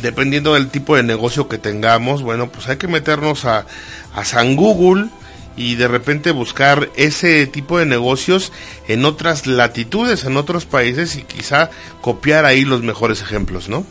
dependiendo 0.00 0.54
del 0.54 0.68
tipo 0.68 0.96
de 0.96 1.02
negocio 1.02 1.48
que 1.48 1.58
tengamos, 1.58 2.22
bueno, 2.22 2.48
pues 2.48 2.68
hay 2.68 2.76
que 2.76 2.88
meternos 2.88 3.44
a, 3.44 3.66
a 4.14 4.24
San 4.24 4.56
Google 4.56 5.08
y 5.56 5.76
de 5.76 5.88
repente 5.88 6.32
buscar 6.32 6.90
ese 6.96 7.46
tipo 7.46 7.78
de 7.78 7.86
negocios 7.86 8.52
en 8.88 9.04
otras 9.04 9.46
latitudes, 9.46 10.24
en 10.24 10.36
otros 10.36 10.66
países 10.66 11.16
y 11.16 11.22
quizá 11.22 11.70
copiar 12.00 12.44
ahí 12.44 12.64
los 12.64 12.82
mejores 12.82 13.22
ejemplos, 13.22 13.68
¿no? 13.68 13.84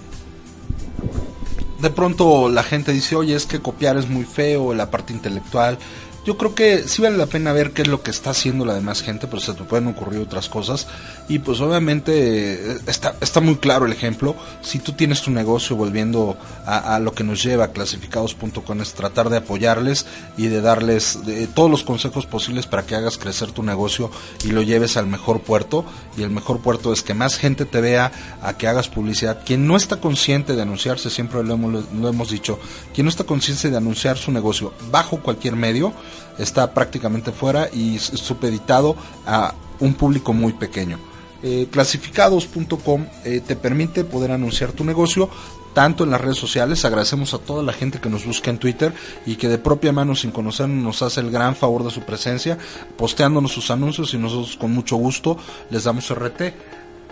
de 1.86 1.92
pronto 1.92 2.50
la 2.50 2.64
gente 2.64 2.92
dice, 2.92 3.16
oye, 3.16 3.36
es 3.36 3.46
que 3.46 3.60
copiar 3.62 3.98
es 3.98 4.10
muy 4.10 4.24
feo, 4.24 4.74
la 4.74 4.90
parte 4.90 5.14
intelectual. 5.14 5.78
Yo 6.26 6.38
creo 6.38 6.56
que 6.56 6.88
sí 6.88 7.04
vale 7.04 7.18
la 7.18 7.28
pena 7.28 7.54
ver 7.54 7.72
qué 7.72 7.84
es 7.84 7.88
lo 7.88 8.02
que 8.02 8.10
está 8.10 8.32
haciendo 8.32 8.66
la 8.66 8.74
demás 8.74 9.04
gente, 9.04 9.28
pero 9.28 9.40
se 9.40 9.54
te 9.54 9.64
pueden 9.64 9.88
ocurrir 9.88 10.22
otras 10.22 10.50
cosas. 10.50 10.88
Y 11.28 11.38
pues 11.38 11.62
obviamente 11.62 12.54
eh, 12.54 12.78
está, 12.88 13.16
está 13.22 13.42
muy 13.42 13.58
claro 13.58 13.86
el 13.86 13.92
ejemplo. 13.92 14.36
Si 14.62 14.80
tú 14.80 14.94
tienes 14.94 15.22
tu 15.22 15.30
negocio, 15.30 15.76
volviendo 15.76 16.36
a, 16.66 16.98
lo 17.00 17.14
que 17.14 17.24
nos 17.24 17.44
lleva 17.44 17.68
clasificados.com, 17.68 18.82
es 18.82 18.94
tratar 18.94 19.30
de 19.30 19.38
apoyarles 19.38 20.08
y 20.36 20.48
de 20.48 20.62
darles 20.62 21.20
eh, 21.28 21.48
todos 21.54 21.70
los 21.70 21.84
consejos 21.84 22.26
posibles 22.26 22.66
para 22.66 22.88
que 22.88 22.96
hagas 22.96 23.20
crecer 23.20 23.52
tu 23.52 23.62
negocio 23.62 24.10
y 24.44 24.48
lo 24.48 24.64
lleves 24.64 24.98
al 24.98 25.06
mejor 25.06 25.42
puerto. 25.42 25.86
Y 26.18 26.24
el 26.24 26.32
mejor 26.32 26.60
puerto 26.62 26.92
es 26.92 27.04
que 27.04 27.14
más 27.14 27.38
gente 27.38 27.66
te 27.66 27.82
vea, 27.82 28.12
a 28.42 28.58
que 28.58 28.68
hagas 28.68 28.88
publicidad. 28.88 29.42
Quien 29.46 29.68
no 29.68 29.78
está 29.78 29.98
consciente 29.98 30.56
de 30.56 30.64
anunciarse, 30.64 31.12
siempre 31.12 31.44
lo 31.44 31.54
hemos, 31.54 31.86
lo 31.94 32.10
hemos 32.10 32.32
dicho, 32.32 32.60
quien 32.96 33.06
no 33.06 33.10
está 33.10 33.26
consciente 33.26 33.70
de 33.70 33.78
anunciar 33.78 34.18
su 34.18 34.32
negocio 34.32 34.74
bajo 34.90 35.20
cualquier 35.20 35.56
medio, 35.56 35.94
está 36.38 36.74
prácticamente 36.74 37.32
fuera 37.32 37.70
y 37.72 38.00
supeditado 38.00 38.96
a 39.26 39.54
un 39.80 39.94
público 39.94 40.34
muy 40.34 40.54
pequeño. 40.54 41.00
Eh, 41.44 41.68
clasificados.com 41.70 43.06
eh, 43.24 43.42
te 43.46 43.56
permite 43.56 44.04
poder 44.04 44.32
anunciar 44.32 44.72
tu 44.72 44.84
negocio 44.84 45.30
tanto 45.76 46.04
en 46.04 46.10
las 46.10 46.22
redes 46.22 46.38
sociales. 46.38 46.86
Agradecemos 46.86 47.34
a 47.34 47.38
toda 47.38 47.62
la 47.62 47.74
gente 47.74 48.00
que 48.00 48.10
nos 48.10 48.26
busca 48.26 48.50
en 48.50 48.58
Twitter 48.58 48.94
y 49.26 49.36
que 49.36 49.50
de 49.50 49.60
propia 49.60 49.92
mano, 49.92 50.16
sin 50.16 50.32
conocernos, 50.32 50.84
nos 50.84 51.02
hace 51.04 51.20
el 51.20 51.30
gran 51.30 51.56
favor 51.56 51.84
de 51.84 51.92
su 51.92 52.02
presencia, 52.02 52.58
posteándonos 52.98 53.52
sus 53.52 53.70
anuncios 53.70 54.14
y 54.14 54.18
nosotros 54.18 54.58
con 54.58 54.72
mucho 54.72 54.96
gusto 54.96 55.38
les 55.70 55.84
damos 55.84 56.10
RT. 56.10 56.54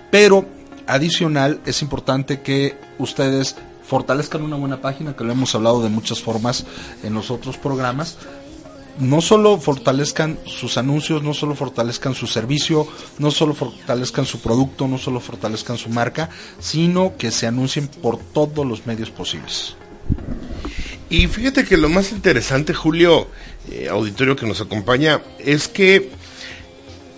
Pero 0.09 0.45
adicional 0.87 1.59
es 1.65 1.81
importante 1.81 2.41
que 2.41 2.77
ustedes 2.97 3.55
fortalezcan 3.85 4.41
una 4.41 4.55
buena 4.55 4.81
página, 4.81 5.15
que 5.15 5.23
lo 5.23 5.33
hemos 5.33 5.53
hablado 5.53 5.83
de 5.83 5.89
muchas 5.89 6.21
formas 6.21 6.65
en 7.03 7.13
los 7.13 7.29
otros 7.29 7.57
programas, 7.57 8.17
no 8.99 9.21
solo 9.21 9.57
fortalezcan 9.59 10.39
sus 10.45 10.77
anuncios, 10.77 11.23
no 11.23 11.33
solo 11.33 11.55
fortalezcan 11.55 12.13
su 12.15 12.27
servicio, 12.27 12.87
no 13.19 13.31
solo 13.31 13.53
fortalezcan 13.53 14.25
su 14.25 14.39
producto, 14.39 14.87
no 14.87 14.97
solo 14.97 15.19
fortalezcan 15.19 15.77
su 15.77 15.89
marca, 15.89 16.29
sino 16.59 17.17
que 17.17 17.31
se 17.31 17.47
anuncien 17.47 17.87
por 17.87 18.19
todos 18.19 18.65
los 18.65 18.85
medios 18.85 19.09
posibles. 19.09 19.75
Y 21.09 21.27
fíjate 21.27 21.63
que 21.63 21.77
lo 21.77 21.89
más 21.89 22.11
interesante, 22.11 22.73
Julio, 22.73 23.27
eh, 23.69 23.87
auditorio 23.89 24.35
que 24.35 24.47
nos 24.47 24.61
acompaña, 24.61 25.21
es 25.39 25.67
que 25.67 26.09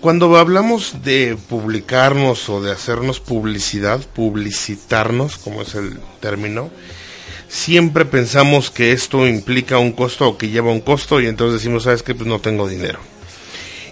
cuando 0.00 0.36
hablamos 0.36 1.02
de 1.02 1.36
publicarnos 1.48 2.48
o 2.48 2.62
de 2.62 2.72
hacernos 2.72 3.20
publicidad, 3.20 4.00
publicitarnos, 4.14 5.38
como 5.38 5.62
es 5.62 5.74
el 5.74 5.98
término, 6.20 6.70
siempre 7.48 8.04
pensamos 8.04 8.70
que 8.70 8.92
esto 8.92 9.26
implica 9.26 9.78
un 9.78 9.92
costo 9.92 10.28
o 10.28 10.38
que 10.38 10.48
lleva 10.48 10.72
un 10.72 10.80
costo 10.80 11.20
y 11.20 11.26
entonces 11.26 11.60
decimos, 11.60 11.84
¿sabes 11.84 12.02
qué? 12.02 12.14
Pues 12.14 12.28
no 12.28 12.40
tengo 12.40 12.68
dinero. 12.68 12.98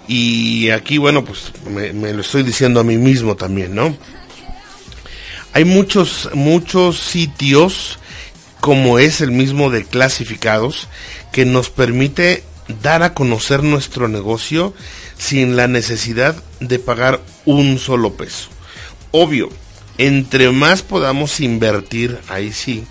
Y 0.06 0.70
aquí, 0.70 0.98
bueno, 0.98 1.24
pues 1.24 1.52
me, 1.70 1.92
me 1.92 2.12
lo 2.12 2.20
estoy 2.20 2.42
diciendo 2.42 2.80
a 2.80 2.84
mí 2.84 2.98
mismo 2.98 3.36
también, 3.36 3.74
¿no? 3.74 3.96
Hay 5.54 5.64
muchos, 5.64 6.30
muchos 6.34 6.98
sitios, 6.98 7.98
como 8.60 8.98
es 8.98 9.20
el 9.20 9.30
mismo 9.30 9.70
de 9.70 9.84
clasificados, 9.84 10.88
que 11.32 11.44
nos 11.44 11.70
permite 11.70 12.42
dar 12.82 13.02
a 13.02 13.14
conocer 13.14 13.62
nuestro 13.62 14.08
negocio 14.08 14.74
sin 15.16 15.56
la 15.56 15.68
necesidad 15.68 16.34
de 16.60 16.78
pagar 16.78 17.20
un 17.44 17.78
solo 17.78 18.14
peso. 18.14 18.48
Obvio, 19.12 19.48
entre 19.98 20.50
más 20.50 20.82
podamos 20.82 21.40
invertir, 21.40 22.18
ahí 22.28 22.52
sí, 22.52 22.84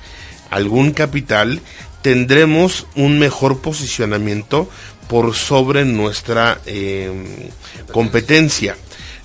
algún 0.54 0.92
capital, 0.92 1.62
tendremos 2.02 2.86
un 2.96 3.20
mejor 3.20 3.62
posicionamiento 3.62 4.70
por 5.08 5.36
sobre 5.36 5.86
nuestra 5.86 6.60
eh, 6.66 7.12
competencia, 7.92 8.76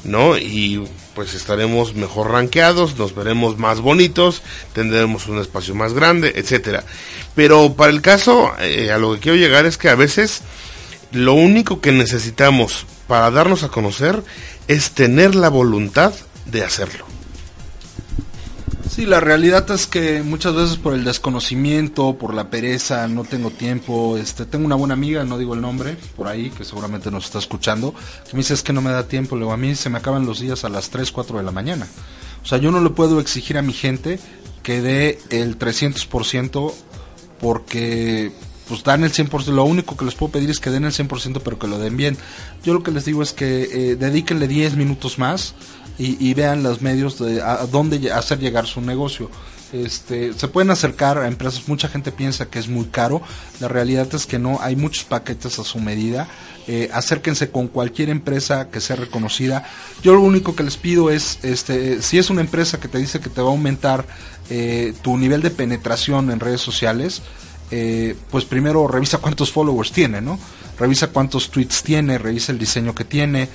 ¿no? 0.05 0.39
Y 0.39 0.87
pues 1.15 1.35
estaremos 1.35 1.95
mejor 1.95 2.31
rankeados, 2.31 2.97
nos 2.97 3.13
veremos 3.15 3.59
más 3.59 3.81
bonitos, 3.81 4.43
tendremos 4.73 5.27
un 5.27 5.41
espacio 5.41 5.75
más 5.75 5.93
grande, 5.93 6.33
etcétera. 6.37 6.85
Pero 7.35 7.75
para 7.75 7.91
el 7.91 8.01
caso, 8.01 8.53
eh, 8.61 8.93
a 8.93 8.99
lo 8.99 9.15
que 9.15 9.21
quiero 9.21 9.37
llegar 9.37 9.67
es 9.67 9.77
que 9.79 9.89
a 9.89 9.97
veces 9.97 10.43
lo 11.11 11.35
único 11.35 11.81
que 11.81 11.91
necesitamos 11.91 12.87
para 13.09 13.33
darnos 13.33 13.65
a 13.65 13.69
conocer 13.69 14.23
es 14.69 14.93
tener 14.93 15.35
la 15.35 15.49
voluntad 15.49 16.13
de 16.47 16.63
hacerlo. 16.63 17.08
Sí, 18.99 19.07
la 19.07 19.21
realidad 19.21 19.71
es 19.71 19.87
que 19.87 20.25
muchas 20.25 20.57
veces 20.57 20.77
por 20.77 20.93
el 20.93 21.05
desconocimiento, 21.05 22.19
por 22.19 22.35
la 22.35 22.51
pereza, 22.51 23.07
no 23.07 23.23
tengo 23.23 23.53
tiempo. 23.53 24.17
Este, 24.17 24.45
tengo 24.45 24.67
una 24.67 24.75
buena 24.75 24.95
amiga, 24.95 25.23
no 25.23 25.39
digo 25.39 25.55
el 25.55 25.61
nombre, 25.61 25.97
por 26.17 26.27
ahí, 26.27 26.51
que 26.51 26.65
seguramente 26.65 27.09
nos 27.13 27.27
está 27.27 27.39
escuchando, 27.39 27.95
me 28.33 28.39
dice 28.39 28.55
es 28.55 28.65
que 28.65 28.73
no 28.73 28.83
me 28.83 28.91
da 28.91 29.07
tiempo. 29.07 29.37
Luego 29.37 29.53
a 29.53 29.57
mí 29.57 29.77
se 29.77 29.89
me 29.89 29.99
acaban 29.99 30.27
los 30.27 30.41
días 30.41 30.65
a 30.65 30.69
las 30.69 30.91
3, 30.91 31.13
4 31.13 31.39
de 31.39 31.45
la 31.45 31.53
mañana. 31.53 31.87
O 32.43 32.47
sea, 32.47 32.59
yo 32.59 32.73
no 32.73 32.81
le 32.81 32.91
puedo 32.91 33.21
exigir 33.21 33.57
a 33.57 33.63
mi 33.63 33.73
gente 33.73 34.19
que 34.65 34.83
dé 34.83 35.21
el 35.31 35.61
300% 35.61 36.75
porque 37.41 38.33
pues 38.67 38.83
dan 38.83 39.05
el 39.05 39.13
100%, 39.13 39.47
lo 39.53 39.65
único 39.65 39.97
que 39.97 40.07
les 40.07 40.17
puedo 40.17 40.33
pedir 40.33 40.51
es 40.51 40.59
que 40.59 40.71
den 40.71 40.85
el 40.85 40.93
100% 40.93 41.41
pero 41.45 41.57
que 41.57 41.69
lo 41.69 41.79
den 41.79 41.97
bien. 41.97 42.19
Yo 42.65 42.75
lo 42.75 42.83
que 42.83 42.91
les 42.91 43.05
digo 43.05 43.23
es 43.23 43.33
que 43.33 43.63
eh, 43.63 43.95
dedíquenle 43.95 44.49
10 44.49 44.75
minutos 44.75 45.21
más 45.21 45.55
y, 45.99 46.33
vean 46.35 46.63
los 46.63 46.81
medios 46.81 47.19
de 47.19 47.43
a, 47.43 47.67
dónde 47.67 48.13
hacer 48.13 48.39
llegar 48.39 48.67
su 48.67 48.81
negocio. 48.81 49.31
Este, 49.73 50.33
se 50.33 50.49
pueden 50.49 50.71
acercar 50.71 51.19
a 51.19 51.27
empresas, 51.27 51.69
mucha 51.69 51.89
gente 51.89 52.13
piensa 52.13 52.47
que 52.47 52.59
es 52.59 52.69
muy 52.69 52.87
caro, 52.87 53.21
la 53.61 53.69
realidad 53.69 54.09
es 54.15 54.25
que 54.25 54.39
no, 54.39 54.59
hay 54.63 54.77
muchos 54.77 55.05
paquetes 55.05 55.59
a 55.59 55.65
su 55.65 55.79
medida, 55.79 56.29
Eh, 56.71 56.91
acérquense 56.93 57.51
con 57.51 57.67
cualquier 57.69 58.11
empresa 58.11 58.69
que 58.69 58.83
sea 58.83 58.97
reconocida. 58.97 59.65
Yo 60.03 60.13
lo 60.13 60.21
único 60.21 60.55
que 60.55 60.63
les 60.63 60.77
pido 60.77 61.09
es, 61.09 61.39
este, 61.43 62.03
si 62.03 62.19
es 62.19 62.29
una 62.29 62.43
empresa 62.43 62.79
que 62.79 62.89
te 62.89 62.99
dice 62.99 63.21
que 63.21 63.31
te 63.31 63.41
va 63.41 63.49
a 63.49 63.53
aumentar 63.53 64.05
eh, 64.51 64.93
tu 65.01 65.17
nivel 65.17 65.41
de 65.41 65.49
penetración 65.49 66.31
en 66.31 66.41
redes 66.41 66.61
sociales, 66.61 67.23
eh, 67.71 68.17
pues 68.31 68.45
primero 68.45 68.87
revisa 68.87 69.17
cuántos 69.17 69.51
followers 69.51 69.93
tiene, 69.93 70.21
¿no? 70.21 70.39
Revisa 70.79 71.07
cuántos 71.07 71.51
tweets 71.51 71.83
tiene, 71.83 72.19
revisa 72.19 72.53
el 72.53 72.59
diseño 72.59 72.95
que 72.95 73.05
tiene, 73.05 73.49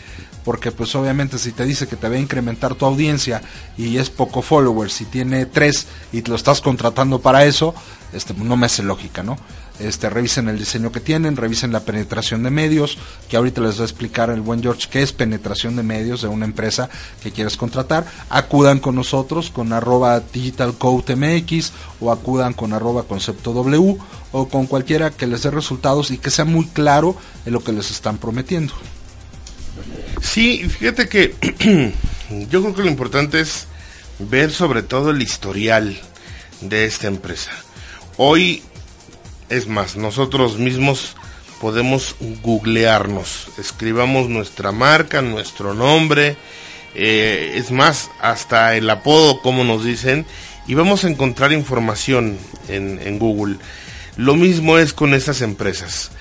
porque 0.44 0.72
pues 0.72 0.94
obviamente 0.96 1.38
si 1.38 1.52
te 1.52 1.66
dice 1.66 1.88
que 1.88 1.96
te 1.96 2.10
va 2.10 2.16
a 2.16 2.20
incrementar 2.20 2.76
tu 2.76 2.86
audiencia 2.86 3.42
y 3.78 3.98
es 3.98 4.10
poco 4.10 4.42
followers, 4.42 4.94
si 4.94 5.06
tiene 5.06 5.46
tres 5.46 5.88
y 6.12 6.22
te 6.22 6.30
lo 6.30 6.36
estás 6.36 6.62
contratando 6.62 7.20
para 7.20 7.46
eso, 7.46 7.74
este 8.14 8.34
no 8.34 8.58
me 8.58 8.66
hace 8.66 8.84
lógica, 8.84 9.24
¿no? 9.24 9.38
Este, 9.80 10.08
revisen 10.08 10.48
el 10.50 10.60
diseño 10.60 10.92
que 10.92 11.00
tienen, 11.00 11.36
revisen 11.36 11.72
la 11.72 11.80
penetración 11.80 12.44
de 12.44 12.52
medios, 12.52 13.00
que 13.28 13.38
ahorita 13.38 13.62
les 13.62 13.80
va 13.80 13.82
a 13.82 13.86
explicar 13.86 14.30
el 14.30 14.42
buen 14.42 14.62
George 14.62 14.88
qué 14.90 15.02
es 15.02 15.14
penetración 15.14 15.76
de 15.76 15.82
medios 15.82 16.22
de 16.22 16.28
una 16.28 16.46
empresa 16.46 16.90
que 17.24 17.32
quieres 17.32 17.58
contratar. 17.58 18.06
Acudan 18.30 18.80
con 18.80 18.96
nosotros 18.96 19.50
con 19.50 19.74
arroba 19.74 20.20
digitalcodemx 20.20 21.72
o 22.00 22.12
acudan 22.12 22.54
con 22.54 22.74
arroba 22.74 23.04
concepto 23.04 23.52
W 23.52 23.98
o 24.32 24.48
con 24.48 24.68
cualquiera 24.68 25.10
que 25.10 25.26
les 25.26 25.42
dé 25.42 25.50
resultados 25.50 26.12
y 26.12 26.20
que 26.20 26.30
sea 26.30 26.46
muy 26.46 26.68
claro 26.68 27.16
en 27.46 27.54
lo 27.54 27.64
que 27.64 27.72
les 27.72 27.90
están 27.90 28.20
prometiendo. 28.20 28.74
Sí, 30.24 30.68
fíjate 30.70 31.10
que 31.10 31.36
yo 32.50 32.62
creo 32.62 32.74
que 32.74 32.82
lo 32.82 32.88
importante 32.88 33.42
es 33.42 33.68
ver 34.18 34.52
sobre 34.52 34.82
todo 34.82 35.12
el 35.12 35.22
historial 35.22 36.00
de 36.62 36.86
esta 36.86 37.08
empresa. 37.08 37.52
Hoy, 38.18 38.64
es 39.50 39.68
más, 39.68 39.96
nosotros 39.96 40.58
mismos 40.58 41.16
podemos 41.60 42.16
googlearnos, 42.42 43.50
escribamos 43.60 44.30
nuestra 44.30 44.72
marca, 44.72 45.22
nuestro 45.22 45.74
nombre, 45.74 46.38
eh, 46.96 47.54
es 47.56 47.70
más, 47.70 48.10
hasta 48.22 48.76
el 48.76 48.90
apodo, 48.90 49.42
como 49.42 49.64
nos 49.64 49.84
dicen, 49.84 50.26
y 50.68 50.74
vamos 50.74 51.04
a 51.04 51.10
encontrar 51.10 51.52
información 51.52 52.38
en, 52.70 53.00
en 53.04 53.20
Google. 53.20 53.58
Lo 54.16 54.36
mismo 54.36 54.78
es 54.78 54.94
con 54.94 55.14
estas 55.14 55.42
empresas. 55.42 56.12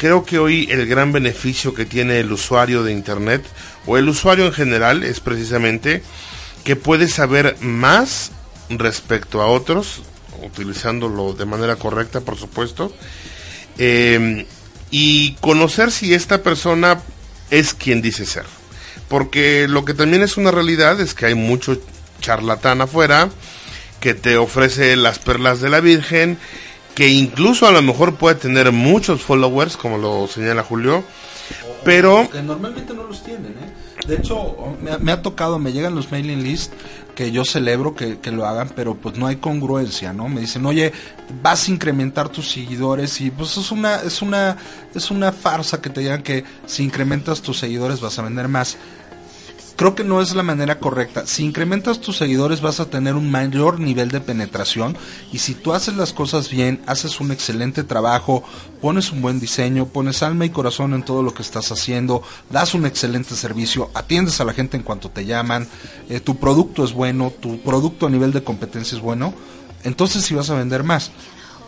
Creo 0.00 0.24
que 0.24 0.38
hoy 0.38 0.66
el 0.70 0.86
gran 0.86 1.12
beneficio 1.12 1.74
que 1.74 1.84
tiene 1.84 2.20
el 2.20 2.32
usuario 2.32 2.82
de 2.82 2.90
Internet 2.90 3.44
o 3.84 3.98
el 3.98 4.08
usuario 4.08 4.46
en 4.46 4.54
general 4.54 5.02
es 5.02 5.20
precisamente 5.20 6.02
que 6.64 6.74
puede 6.74 7.06
saber 7.06 7.58
más 7.60 8.30
respecto 8.70 9.42
a 9.42 9.46
otros, 9.48 10.00
utilizándolo 10.42 11.34
de 11.34 11.44
manera 11.44 11.76
correcta, 11.76 12.22
por 12.22 12.38
supuesto, 12.38 12.94
eh, 13.76 14.46
y 14.90 15.32
conocer 15.42 15.92
si 15.92 16.14
esta 16.14 16.42
persona 16.42 17.02
es 17.50 17.74
quien 17.74 18.00
dice 18.00 18.24
ser. 18.24 18.46
Porque 19.06 19.66
lo 19.68 19.84
que 19.84 19.92
también 19.92 20.22
es 20.22 20.38
una 20.38 20.50
realidad 20.50 20.98
es 20.98 21.12
que 21.12 21.26
hay 21.26 21.34
mucho 21.34 21.78
charlatán 22.22 22.80
afuera 22.80 23.28
que 24.00 24.14
te 24.14 24.38
ofrece 24.38 24.96
las 24.96 25.18
perlas 25.18 25.60
de 25.60 25.68
la 25.68 25.80
Virgen, 25.80 26.38
que 27.00 27.08
incluso 27.08 27.66
a 27.66 27.70
lo 27.72 27.80
mejor 27.80 28.16
puede 28.16 28.34
tener 28.34 28.72
muchos 28.72 29.22
followers, 29.22 29.78
como 29.78 29.96
lo 29.96 30.26
señala 30.28 30.62
Julio, 30.62 31.02
pero 31.82 32.28
Que 32.30 32.42
normalmente 32.42 32.92
no 32.92 33.04
los 33.04 33.24
tienen, 33.24 33.52
¿eh? 33.52 34.06
De 34.06 34.16
hecho, 34.16 34.54
me, 35.00 35.10
ha- 35.12 35.22
tocado, 35.22 35.58
me 35.58 35.72
llegan 35.72 35.94
los 35.94 36.12
mailing 36.12 36.42
list 36.42 36.74
que 37.14 37.32
yo 37.32 37.46
celebro 37.46 37.94
que, 37.94 38.18
que 38.18 38.30
lo 38.30 38.44
hagan, 38.46 38.68
pero 38.76 38.96
pues 38.96 39.16
no 39.16 39.26
hay 39.26 39.36
congruencia, 39.36 40.12
¿no? 40.12 40.28
Me 40.28 40.42
dicen, 40.42 40.66
oye, 40.66 40.92
vas 41.42 41.66
a 41.68 41.70
incrementar 41.70 42.28
tus 42.28 42.50
seguidores 42.50 43.18
y 43.22 43.30
pues 43.30 43.56
es 43.56 43.70
una, 43.72 43.96
es 44.02 44.20
una, 44.20 44.58
es 44.94 45.10
una 45.10 45.32
farsa 45.32 45.80
que 45.80 45.88
te 45.88 46.00
digan 46.00 46.22
que 46.22 46.44
si 46.66 46.82
incrementas 46.84 47.40
tus 47.40 47.58
seguidores 47.58 48.02
vas 48.02 48.18
a 48.18 48.22
vender 48.22 48.46
más. 48.48 48.76
Creo 49.80 49.94
que 49.94 50.04
no 50.04 50.20
es 50.20 50.34
la 50.34 50.42
manera 50.42 50.78
correcta. 50.78 51.26
Si 51.26 51.42
incrementas 51.42 52.02
tus 52.02 52.18
seguidores 52.18 52.60
vas 52.60 52.80
a 52.80 52.90
tener 52.90 53.14
un 53.14 53.30
mayor 53.30 53.80
nivel 53.80 54.10
de 54.10 54.20
penetración 54.20 54.94
y 55.32 55.38
si 55.38 55.54
tú 55.54 55.72
haces 55.72 55.96
las 55.96 56.12
cosas 56.12 56.50
bien, 56.50 56.82
haces 56.84 57.18
un 57.18 57.32
excelente 57.32 57.82
trabajo, 57.82 58.44
pones 58.82 59.10
un 59.10 59.22
buen 59.22 59.40
diseño, 59.40 59.86
pones 59.86 60.22
alma 60.22 60.44
y 60.44 60.50
corazón 60.50 60.92
en 60.92 61.02
todo 61.02 61.22
lo 61.22 61.32
que 61.32 61.40
estás 61.40 61.72
haciendo, 61.72 62.22
das 62.50 62.74
un 62.74 62.84
excelente 62.84 63.34
servicio, 63.34 63.90
atiendes 63.94 64.38
a 64.42 64.44
la 64.44 64.52
gente 64.52 64.76
en 64.76 64.82
cuanto 64.82 65.08
te 65.08 65.24
llaman, 65.24 65.66
eh, 66.10 66.20
tu 66.20 66.36
producto 66.36 66.84
es 66.84 66.92
bueno, 66.92 67.32
tu 67.40 67.62
producto 67.62 68.06
a 68.06 68.10
nivel 68.10 68.32
de 68.32 68.44
competencia 68.44 68.98
es 68.98 69.02
bueno, 69.02 69.32
entonces 69.82 70.22
sí 70.22 70.34
vas 70.34 70.50
a 70.50 70.56
vender 70.56 70.84
más 70.84 71.10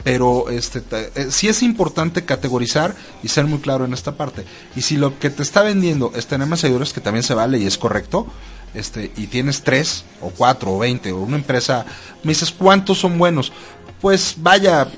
pero 0.04 0.50
este 0.50 0.80
te- 0.80 1.12
eh, 1.14 1.26
sí 1.30 1.48
es 1.48 1.62
importante 1.62 2.24
categorizar 2.24 2.94
y 3.22 3.28
ser 3.28 3.46
muy 3.46 3.58
claro 3.60 3.84
en 3.84 3.92
esta 3.92 4.16
parte. 4.16 4.44
Y 4.76 4.82
si 4.82 4.96
lo 4.96 5.18
que 5.18 5.30
te 5.30 5.42
está 5.42 5.62
vendiendo 5.62 6.12
es 6.16 6.26
tener 6.26 6.46
más 6.48 6.60
seguidores, 6.60 6.92
que 6.92 7.00
también 7.00 7.22
se 7.22 7.34
vale 7.34 7.58
y 7.58 7.66
es 7.66 7.78
correcto, 7.78 8.26
este, 8.74 9.12
y 9.16 9.26
tienes 9.26 9.62
tres 9.62 10.04
o 10.20 10.30
cuatro 10.30 10.72
o 10.74 10.78
veinte 10.78 11.12
o 11.12 11.18
una 11.20 11.36
empresa, 11.36 11.84
me 12.22 12.30
dices 12.32 12.50
cuántos 12.50 12.98
son 12.98 13.18
buenos, 13.18 13.52
pues 14.00 14.34
vaya 14.38 14.88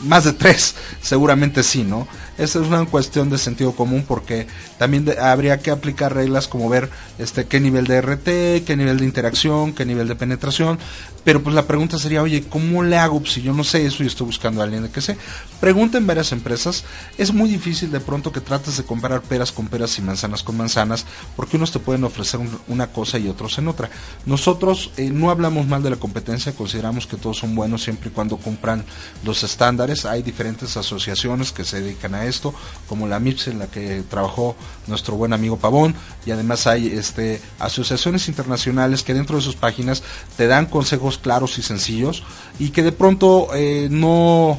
más 0.00 0.24
de 0.24 0.32
tres, 0.32 0.74
seguramente 1.02 1.62
sí, 1.62 1.82
¿no? 1.82 2.06
Esa 2.38 2.60
es 2.60 2.68
una 2.68 2.86
cuestión 2.86 3.28
de 3.28 3.36
sentido 3.36 3.72
común 3.72 4.02
porque 4.08 4.46
también 4.78 5.06
habría 5.20 5.58
que 5.58 5.70
aplicar 5.70 6.14
reglas 6.14 6.48
como 6.48 6.70
ver 6.70 6.88
este 7.18 7.44
qué 7.46 7.60
nivel 7.60 7.86
de 7.86 8.00
RT, 8.00 8.64
qué 8.64 8.76
nivel 8.78 8.98
de 8.98 9.04
interacción, 9.04 9.74
qué 9.74 9.84
nivel 9.84 10.08
de 10.08 10.14
penetración, 10.16 10.78
pero 11.24 11.42
pues 11.42 11.54
la 11.54 11.66
pregunta 11.66 11.98
sería, 11.98 12.22
oye, 12.22 12.44
¿cómo 12.48 12.82
le 12.82 12.96
hago 12.98 13.20
Pues, 13.20 13.32
si 13.32 13.42
yo 13.42 13.52
no 13.52 13.64
sé 13.64 13.84
eso 13.86 14.02
y 14.02 14.06
estoy 14.06 14.26
buscando 14.26 14.60
a 14.60 14.64
alguien 14.64 14.82
de 14.82 14.90
que 14.90 15.00
sé? 15.00 15.16
Pregunta 15.60 15.98
en 15.98 16.06
varias 16.06 16.32
empresas, 16.32 16.84
es 17.18 17.32
muy 17.32 17.48
difícil 17.50 17.90
de 17.90 18.00
pronto 18.00 18.32
que 18.32 18.40
trates 18.40 18.76
de 18.78 18.84
comparar 18.84 19.20
peras 19.22 19.52
con 19.52 19.68
peras 19.68 19.98
y 19.98 20.02
manzanas 20.02 20.42
con 20.42 20.56
manzanas, 20.56 21.04
porque 21.36 21.56
unos 21.56 21.70
te 21.72 21.78
pueden 21.78 22.04
ofrecer 22.04 22.40
un- 22.40 22.58
una 22.68 22.86
cosa 22.88 23.18
y 23.18 23.28
otros 23.28 23.58
en 23.58 23.68
otra. 23.68 23.90
Nosotros 24.26 24.90
eh, 24.96 25.10
no 25.10 25.30
hablamos 25.30 25.66
mal 25.66 25.82
de 25.82 25.90
la 25.90 25.96
competencia, 25.96 26.52
consideramos 26.54 27.06
que 27.06 27.16
todos 27.16 27.38
son 27.38 27.54
buenos 27.54 27.82
siempre 27.82 28.08
y 28.08 28.12
cuando 28.12 28.36
cumplan 28.38 28.84
los 29.24 29.42
estándares. 29.42 30.04
Hay 30.06 30.22
diferentes 30.22 30.76
asociaciones 30.76 31.52
que 31.52 31.64
se 31.64 31.80
dedican 31.82 32.14
a 32.14 32.24
esto, 32.26 32.54
como 32.88 33.06
la 33.06 33.18
MIPS 33.20 33.48
en 33.48 33.58
la 33.58 33.66
que 33.66 34.02
trabajó 34.08 34.56
nuestro 34.90 35.16
buen 35.16 35.32
amigo 35.32 35.56
Pavón, 35.56 35.94
y 36.26 36.30
además 36.30 36.66
hay 36.66 36.88
este 36.88 37.40
asociaciones 37.58 38.28
internacionales 38.28 39.02
que 39.02 39.14
dentro 39.14 39.36
de 39.36 39.42
sus 39.42 39.56
páginas 39.56 40.02
te 40.36 40.46
dan 40.46 40.66
consejos 40.66 41.18
claros 41.18 41.58
y 41.58 41.62
sencillos 41.62 42.22
y 42.58 42.70
que 42.70 42.82
de 42.82 42.92
pronto 42.92 43.48
eh, 43.54 43.88
no 43.90 44.58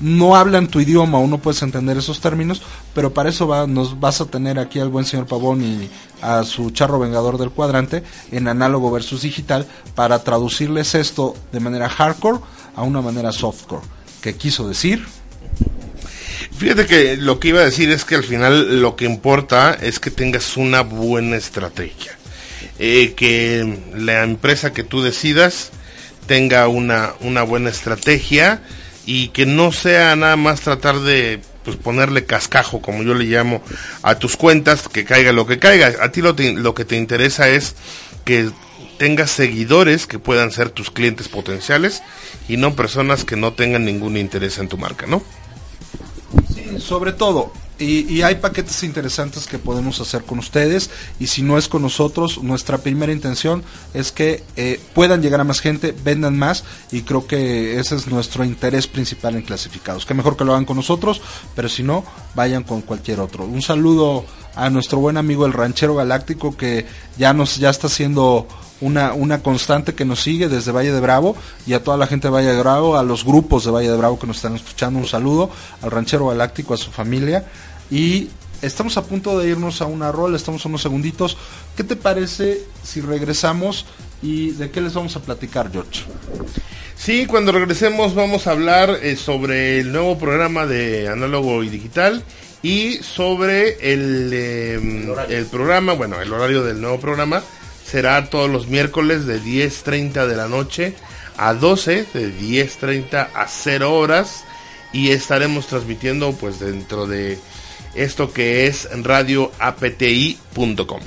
no 0.00 0.34
hablan 0.34 0.66
tu 0.66 0.80
idioma 0.80 1.18
o 1.18 1.26
no 1.28 1.38
puedes 1.38 1.62
entender 1.62 1.96
esos 1.96 2.20
términos, 2.20 2.60
pero 2.92 3.14
para 3.14 3.28
eso 3.28 3.46
va, 3.46 3.66
nos 3.68 4.00
vas 4.00 4.20
a 4.20 4.26
tener 4.26 4.58
aquí 4.58 4.80
al 4.80 4.88
buen 4.88 5.04
señor 5.04 5.26
Pavón 5.26 5.62
y 5.62 5.88
a 6.20 6.42
su 6.42 6.70
charro 6.70 6.98
vengador 6.98 7.38
del 7.38 7.50
cuadrante 7.50 8.02
en 8.32 8.48
análogo 8.48 8.90
versus 8.90 9.22
digital 9.22 9.66
para 9.94 10.24
traducirles 10.24 10.96
esto 10.96 11.34
de 11.52 11.60
manera 11.60 11.88
hardcore 11.88 12.40
a 12.74 12.82
una 12.82 13.00
manera 13.00 13.32
softcore. 13.32 13.82
que 14.20 14.36
quiso 14.36 14.68
decir? 14.68 15.06
Fíjate 16.56 16.86
que 16.86 17.16
lo 17.16 17.40
que 17.40 17.48
iba 17.48 17.60
a 17.60 17.64
decir 17.64 17.90
es 17.90 18.04
que 18.04 18.14
al 18.14 18.24
final 18.24 18.80
lo 18.80 18.96
que 18.96 19.04
importa 19.04 19.76
es 19.80 19.98
que 19.98 20.10
tengas 20.10 20.56
una 20.56 20.82
buena 20.82 21.36
estrategia. 21.36 22.16
Eh, 22.78 23.14
que 23.14 23.78
la 23.94 24.22
empresa 24.22 24.72
que 24.72 24.82
tú 24.82 25.02
decidas 25.02 25.70
tenga 26.26 26.68
una, 26.68 27.14
una 27.20 27.42
buena 27.42 27.70
estrategia 27.70 28.62
y 29.06 29.28
que 29.28 29.46
no 29.46 29.72
sea 29.72 30.16
nada 30.16 30.36
más 30.36 30.60
tratar 30.60 31.00
de 31.00 31.40
pues 31.64 31.76
ponerle 31.76 32.24
cascajo, 32.24 32.80
como 32.80 33.02
yo 33.02 33.14
le 33.14 33.24
llamo, 33.24 33.62
a 34.02 34.16
tus 34.16 34.36
cuentas, 34.36 34.88
que 34.88 35.04
caiga 35.04 35.32
lo 35.32 35.46
que 35.46 35.58
caiga. 35.58 35.92
A 36.00 36.10
ti 36.10 36.20
lo, 36.20 36.34
lo 36.36 36.74
que 36.74 36.84
te 36.84 36.96
interesa 36.96 37.48
es 37.48 37.74
que 38.24 38.50
tengas 38.98 39.30
seguidores 39.30 40.06
que 40.06 40.18
puedan 40.18 40.50
ser 40.50 40.70
tus 40.70 40.90
clientes 40.90 41.28
potenciales 41.28 42.02
y 42.48 42.56
no 42.56 42.74
personas 42.74 43.24
que 43.24 43.36
no 43.36 43.52
tengan 43.52 43.84
ningún 43.84 44.16
interés 44.16 44.58
en 44.58 44.68
tu 44.68 44.78
marca, 44.78 45.06
¿no? 45.06 45.22
Sobre 46.82 47.12
todo, 47.12 47.52
Y, 47.78 48.06
y 48.12 48.22
hay 48.22 48.36
paquetes 48.36 48.84
interesantes 48.84 49.46
que 49.46 49.58
podemos 49.58 49.98
hacer 50.00 50.22
con 50.22 50.38
ustedes 50.38 50.90
y 51.18 51.26
si 51.26 51.42
no 51.42 51.58
es 51.58 51.66
con 51.66 51.82
nosotros, 51.82 52.40
nuestra 52.42 52.78
primera 52.78 53.12
intención 53.12 53.64
es 53.92 54.12
que 54.12 54.44
eh, 54.56 54.78
puedan 54.94 55.20
llegar 55.20 55.40
a 55.40 55.44
más 55.44 55.60
gente, 55.60 55.92
vendan 56.04 56.38
más 56.38 56.62
y 56.92 57.02
creo 57.02 57.26
que 57.26 57.80
ese 57.80 57.96
es 57.96 58.06
nuestro 58.06 58.44
interés 58.44 58.86
principal 58.86 59.34
en 59.34 59.42
clasificados. 59.42 60.06
Que 60.06 60.14
mejor 60.14 60.36
que 60.36 60.44
lo 60.44 60.52
hagan 60.52 60.66
con 60.66 60.76
nosotros, 60.76 61.22
pero 61.56 61.68
si 61.68 61.82
no, 61.82 62.04
vayan 62.36 62.62
con 62.62 62.82
cualquier 62.82 63.18
otro. 63.18 63.44
Un 63.46 63.62
saludo 63.62 64.26
a 64.54 64.70
nuestro 64.70 64.98
buen 64.98 65.16
amigo 65.16 65.46
el 65.46 65.52
ranchero 65.52 65.94
galáctico 65.94 66.56
que 66.56 66.86
ya 67.18 67.32
nos 67.32 67.56
ya 67.56 67.70
está 67.70 67.86
haciendo 67.86 68.46
una, 68.80 69.12
una 69.12 69.42
constante 69.42 69.94
que 69.94 70.04
nos 70.04 70.22
sigue 70.22 70.48
desde 70.48 70.72
Valle 70.72 70.92
de 70.92 71.00
Bravo 71.00 71.36
y 71.66 71.72
a 71.72 71.82
toda 71.82 71.96
la 71.96 72.06
gente 72.06 72.28
de 72.28 72.32
Valle 72.32 72.52
de 72.52 72.58
Bravo, 72.58 72.96
a 72.96 73.02
los 73.02 73.24
grupos 73.24 73.64
de 73.64 73.70
Valle 73.70 73.90
de 73.90 73.96
Bravo 73.96 74.18
que 74.18 74.26
nos 74.26 74.36
están 74.36 74.56
escuchando, 74.56 74.98
un 74.98 75.06
saludo 75.06 75.50
al 75.82 75.90
ranchero 75.90 76.26
galáctico, 76.26 76.74
a 76.74 76.76
su 76.76 76.90
familia 76.90 77.44
y 77.90 78.28
estamos 78.62 78.96
a 78.96 79.04
punto 79.04 79.38
de 79.38 79.48
irnos 79.48 79.82
a 79.82 79.86
una 79.86 80.10
rol, 80.12 80.34
estamos 80.34 80.64
unos 80.64 80.82
segunditos. 80.82 81.36
¿Qué 81.76 81.84
te 81.84 81.96
parece 81.96 82.62
si 82.82 83.00
regresamos 83.00 83.86
y 84.22 84.50
de 84.52 84.70
qué 84.70 84.80
les 84.80 84.94
vamos 84.94 85.16
a 85.16 85.20
platicar, 85.20 85.70
George? 85.70 86.04
Sí, 86.96 87.26
cuando 87.26 87.52
regresemos 87.52 88.14
vamos 88.14 88.46
a 88.46 88.52
hablar 88.52 88.98
eh, 89.02 89.16
sobre 89.16 89.80
el 89.80 89.92
nuevo 89.92 90.18
programa 90.18 90.66
de 90.66 91.08
análogo 91.08 91.64
y 91.64 91.68
digital 91.68 92.22
y 92.62 92.98
sobre 92.98 93.92
el, 93.92 94.30
eh, 94.32 95.14
el 95.28 95.46
programa, 95.46 95.94
bueno, 95.94 96.20
el 96.20 96.32
horario 96.32 96.62
del 96.62 96.80
nuevo 96.80 97.00
programa 97.00 97.42
será 97.84 98.30
todos 98.30 98.48
los 98.48 98.68
miércoles 98.68 99.26
de 99.26 99.40
10.30 99.40 100.26
de 100.26 100.36
la 100.36 100.48
noche 100.48 100.94
a 101.36 101.54
12, 101.54 102.06
de 102.14 102.32
10.30 102.32 103.28
a 103.34 103.46
0 103.48 103.94
horas 103.94 104.44
y 104.92 105.10
estaremos 105.10 105.66
transmitiendo 105.66 106.32
pues 106.32 106.60
dentro 106.60 107.06
de 107.06 107.38
esto 107.94 108.32
que 108.32 108.66
es 108.66 108.88
radioapti.com. 109.02 111.00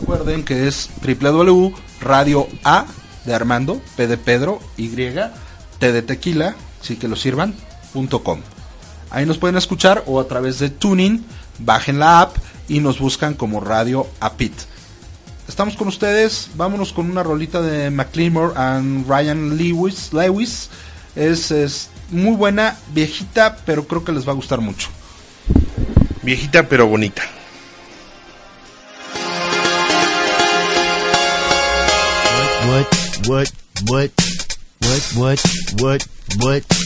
Recuerden 0.00 0.44
que 0.44 0.66
es 0.66 0.90
www.radio 1.02 2.48
A 2.64 2.86
de 3.24 3.34
Armando, 3.34 3.80
P 3.96 4.06
de 4.06 4.18
Pedro, 4.18 4.60
Y, 4.76 4.88
T 4.88 5.92
de 5.92 6.02
Tequila, 6.02 6.56
sí 6.80 6.96
que 6.96 7.08
lo 7.08 7.16
sirvan, 7.16 7.54
punto 7.92 8.22
com. 8.22 8.40
Ahí 9.10 9.26
nos 9.26 9.38
pueden 9.38 9.56
escuchar 9.56 10.02
o 10.06 10.20
a 10.20 10.28
través 10.28 10.58
de 10.58 10.70
Tuning, 10.70 11.24
bajen 11.58 11.98
la 11.98 12.20
app 12.20 12.36
y 12.68 12.80
nos 12.80 12.98
buscan 12.98 13.34
como 13.34 13.60
Radio 13.60 14.06
Apit. 14.20 14.52
Estamos 15.48 15.76
con 15.76 15.86
ustedes, 15.88 16.50
vámonos 16.56 16.92
con 16.92 17.08
una 17.08 17.22
rolita 17.22 17.62
de 17.62 17.90
McLemore 17.90 18.52
and 18.56 19.08
Ryan 19.08 19.56
Lewis. 19.56 20.12
Lewis. 20.12 20.68
Es, 21.14 21.50
es 21.50 21.88
muy 22.10 22.36
buena, 22.36 22.76
viejita, 22.92 23.56
pero 23.64 23.86
creo 23.86 24.04
que 24.04 24.12
les 24.12 24.26
va 24.26 24.32
a 24.32 24.34
gustar 24.34 24.60
mucho. 24.60 24.88
Viejita 26.22 26.68
pero 26.68 26.86
bonita. 26.88 27.22
What, 32.66 33.28
what, 33.28 33.48
what, 33.88 34.10
what, 34.82 35.02
what, 35.16 35.38
what, 35.80 36.02
what, 36.40 36.64
what. 36.64 36.85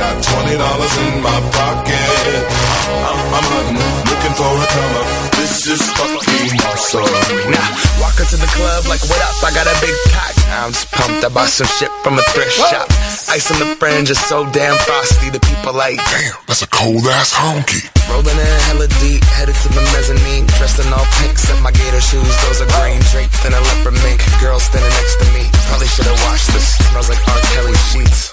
Got 0.00 0.16
twenty 0.24 0.56
dollars 0.56 0.94
in 0.96 1.20
my 1.20 1.38
pocket. 1.52 2.40
I'm, 3.04 3.20
I'm 3.36 3.46
hunting, 3.52 3.76
looking 4.08 4.32
for 4.32 4.48
a 4.48 4.66
come 4.72 4.94
up. 4.96 5.08
This 5.36 5.68
is 5.68 5.82
fucking 5.92 6.56
awesome. 6.64 7.04
Now, 7.52 7.68
walk 8.00 8.16
into 8.16 8.40
the 8.40 8.48
club 8.56 8.88
like, 8.88 9.04
what 9.12 9.20
up? 9.20 9.36
I 9.44 9.52
got 9.52 9.68
a 9.68 9.76
big 9.84 9.92
cock. 10.08 10.32
I'm 10.56 10.72
just 10.72 10.88
pumped. 10.88 11.20
I 11.20 11.28
bought 11.28 11.52
some 11.52 11.68
shit 11.76 11.92
from 12.00 12.16
a 12.16 12.24
thrift 12.32 12.56
shop. 12.56 12.88
Ice 13.28 13.52
on 13.52 13.60
the 13.60 13.76
fringe 13.76 14.08
is 14.08 14.16
so 14.24 14.48
damn 14.56 14.80
frosty. 14.88 15.28
The 15.28 15.40
people 15.44 15.76
like, 15.76 16.00
Damn, 16.00 16.32
that's 16.48 16.64
a 16.64 16.70
cold 16.72 17.04
ass 17.04 17.36
honky. 17.36 17.84
rolling 18.08 18.40
in 18.40 18.56
hella 18.72 18.88
deep, 19.04 19.20
headed 19.36 19.54
to 19.54 19.68
the 19.68 19.84
mezzanine. 19.92 20.48
Dressed 20.56 20.80
in 20.80 20.88
all 20.96 21.04
pink, 21.20 21.36
set 21.36 21.60
my 21.60 21.76
gator 21.76 22.00
shoes. 22.00 22.34
Those 22.48 22.64
are 22.64 22.70
green 22.80 23.04
draped 23.12 23.36
in 23.44 23.52
a 23.52 23.60
leopard 23.60 24.00
mink. 24.00 24.24
Girl 24.40 24.56
standing 24.56 24.88
next 24.96 25.20
to 25.20 25.26
me. 25.36 25.44
Probably 25.68 25.92
should 25.92 26.08
have 26.08 26.20
washed 26.24 26.48
this. 26.56 26.80
Smells 26.88 27.12
like 27.12 27.20
R. 27.28 27.40
Kelly 27.52 27.76
sheets. 27.92 28.32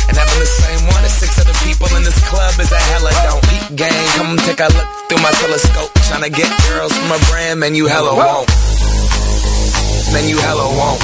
And 0.11 0.19
having 0.19 0.39
the 0.43 0.45
same 0.45 0.87
one 0.91 1.05
as 1.05 1.13
six 1.13 1.39
other 1.39 1.53
people 1.63 1.87
in 1.95 2.03
this 2.03 2.19
club 2.27 2.59
is 2.59 2.69
a 2.69 2.75
hella 2.91 3.11
don't. 3.23 3.41
Peep 3.47 3.77
gang, 3.77 4.07
come 4.19 4.35
take 4.43 4.59
a 4.59 4.67
look 4.67 4.89
through 5.07 5.23
my 5.23 5.31
telescope. 5.39 5.87
Tryna 6.03 6.35
get 6.35 6.51
girls 6.67 6.91
from 6.91 7.15
a 7.15 7.19
brand, 7.31 7.61
man, 7.61 7.75
you 7.75 7.87
hella 7.87 8.13
won't. 8.13 8.49
Man, 10.11 10.27
you 10.27 10.35
hella 10.35 10.67
won't. 10.67 10.99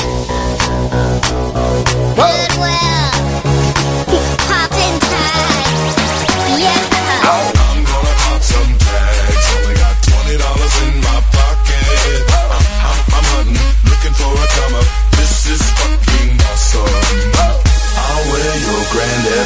Goodwill. 2.20 3.16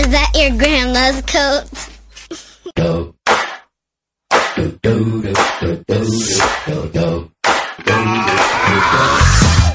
Is 0.00 0.08
that 0.12 0.30
your 0.34 0.56
grandma's 0.56 1.22
coat? 1.28 1.64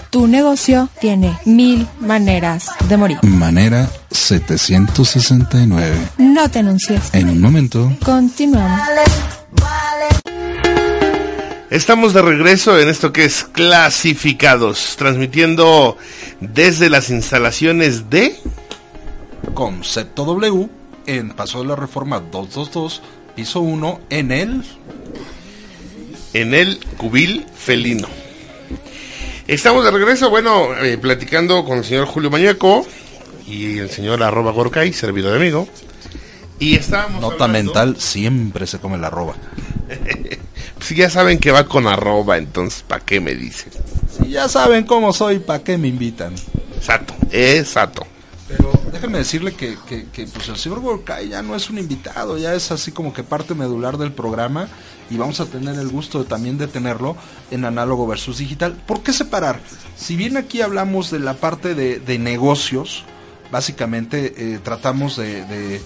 Tu 0.10 0.28
negocio 0.28 0.90
tiene 1.00 1.38
mil 1.46 1.88
maneras 2.00 2.72
de 2.90 2.98
morir. 2.98 3.20
Manera 3.22 3.88
769. 4.10 5.96
No 6.18 6.50
te 6.50 6.60
anuncies. 6.60 7.14
En 7.14 7.30
un 7.30 7.42
momento. 7.42 7.96
Continuamos. 8.04 8.80
Estamos 11.70 12.16
de 12.16 12.24
regreso 12.24 12.80
en 12.80 12.90
esto 12.90 13.14
que 13.14 13.26
es 13.26 13.44
Clasificados, 13.44 14.96
transmitiendo 14.98 15.98
desde 16.40 16.90
las 16.90 17.12
instalaciones 17.12 18.10
de... 18.10 18.40
Concepto 19.56 20.26
W 20.26 20.70
en 21.08 21.30
Paso 21.32 21.60
de 21.62 21.66
la 21.70 21.76
Reforma 21.76 22.20
222, 22.20 23.02
piso 23.36 23.62
1, 23.62 24.02
en 24.10 24.32
el... 24.32 24.64
En 26.34 26.54
el 26.54 26.80
Cubil 26.98 27.46
Felino. 27.56 28.08
Estamos 29.48 29.86
de 29.86 29.92
regreso, 29.92 30.30
bueno, 30.30 30.76
eh, 30.84 30.98
platicando 30.98 31.64
con 31.64 31.78
el 31.78 31.86
señor 31.86 32.06
Julio 32.08 32.30
Mañueco 32.30 32.86
y 33.48 33.78
el 33.78 33.90
señor 33.90 34.22
arroba 34.22 34.52
Gorkay, 34.52 34.92
servidor 34.92 35.32
de 35.32 35.38
amigo. 35.38 35.68
Y 36.60 36.76
estábamos 36.76 37.22
Nota 37.22 37.46
hablando- 37.46 37.74
mental, 37.74 37.96
siempre 38.02 38.68
se 38.68 38.80
come 38.80 38.98
la 38.98 39.08
arroba. 39.08 39.34
Si 40.82 40.94
ya 40.94 41.10
saben 41.10 41.40
que 41.40 41.50
va 41.50 41.64
con 41.66 41.88
arroba, 41.88 42.38
entonces 42.38 42.84
¿para 42.84 43.04
qué 43.04 43.20
me 43.20 43.34
dicen? 43.34 43.72
Si 44.22 44.30
ya 44.30 44.48
saben 44.48 44.84
cómo 44.86 45.14
soy, 45.14 45.40
¿para 45.40 45.64
qué 45.64 45.80
me 45.80 45.88
invitan? 45.88 46.36
Exacto, 46.76 47.16
exacto. 47.32 48.06
Pero 48.48 48.72
déjenme 48.92 49.18
decirle 49.18 49.54
que, 49.56 49.76
que, 49.88 50.28
pues 50.28 50.48
el 50.50 50.58
señor 50.58 50.80
Gorkay 50.82 51.30
ya 51.30 51.42
no 51.42 51.56
es 51.56 51.70
un 51.72 51.80
invitado, 51.80 52.38
ya 52.38 52.54
es 52.54 52.72
así 52.72 52.92
como 52.92 53.12
que 53.12 53.24
parte 53.24 53.56
medular 53.56 53.98
del 53.98 54.12
programa 54.12 54.68
y 55.10 55.18
vamos 55.18 55.40
a 55.40 55.46
tener 55.46 55.76
el 55.80 55.88
gusto 55.90 56.26
también 56.26 56.58
de 56.60 56.68
tenerlo 56.68 57.16
en 57.50 57.66
análogo 57.66 58.06
versus 58.06 58.38
digital. 58.38 58.74
¿Por 58.86 59.02
qué 59.02 59.14
separar? 59.14 59.60
Si 59.98 60.16
bien 60.16 60.38
aquí 60.38 60.62
hablamos 60.62 61.10
de 61.10 61.20
la 61.20 61.34
parte 61.36 61.74
de, 61.74 62.00
de 62.00 62.20
negocios, 62.20 63.04
básicamente 63.52 64.34
eh, 64.38 64.60
tratamos 64.64 65.16
de- 65.18 65.82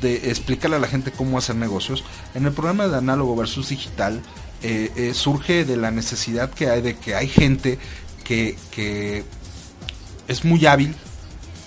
de 0.00 0.30
explicarle 0.30 0.76
a 0.76 0.80
la 0.80 0.88
gente 0.88 1.12
cómo 1.12 1.36
hacer 1.36 1.54
negocios, 1.56 2.02
en 2.34 2.46
el 2.46 2.52
programa 2.52 2.88
de 2.88 2.96
análogo 2.96 3.36
versus 3.36 3.68
digital 3.68 4.22
eh, 4.62 4.90
eh, 4.96 5.12
surge 5.14 5.64
de 5.66 5.76
la 5.76 5.90
necesidad 5.90 6.50
que 6.50 6.68
hay 6.70 6.80
de 6.82 6.96
que 6.96 7.14
hay 7.14 7.28
gente 7.28 7.78
que, 8.24 8.56
que 8.70 9.24
es 10.28 10.44
muy 10.46 10.64
hábil, 10.66 10.94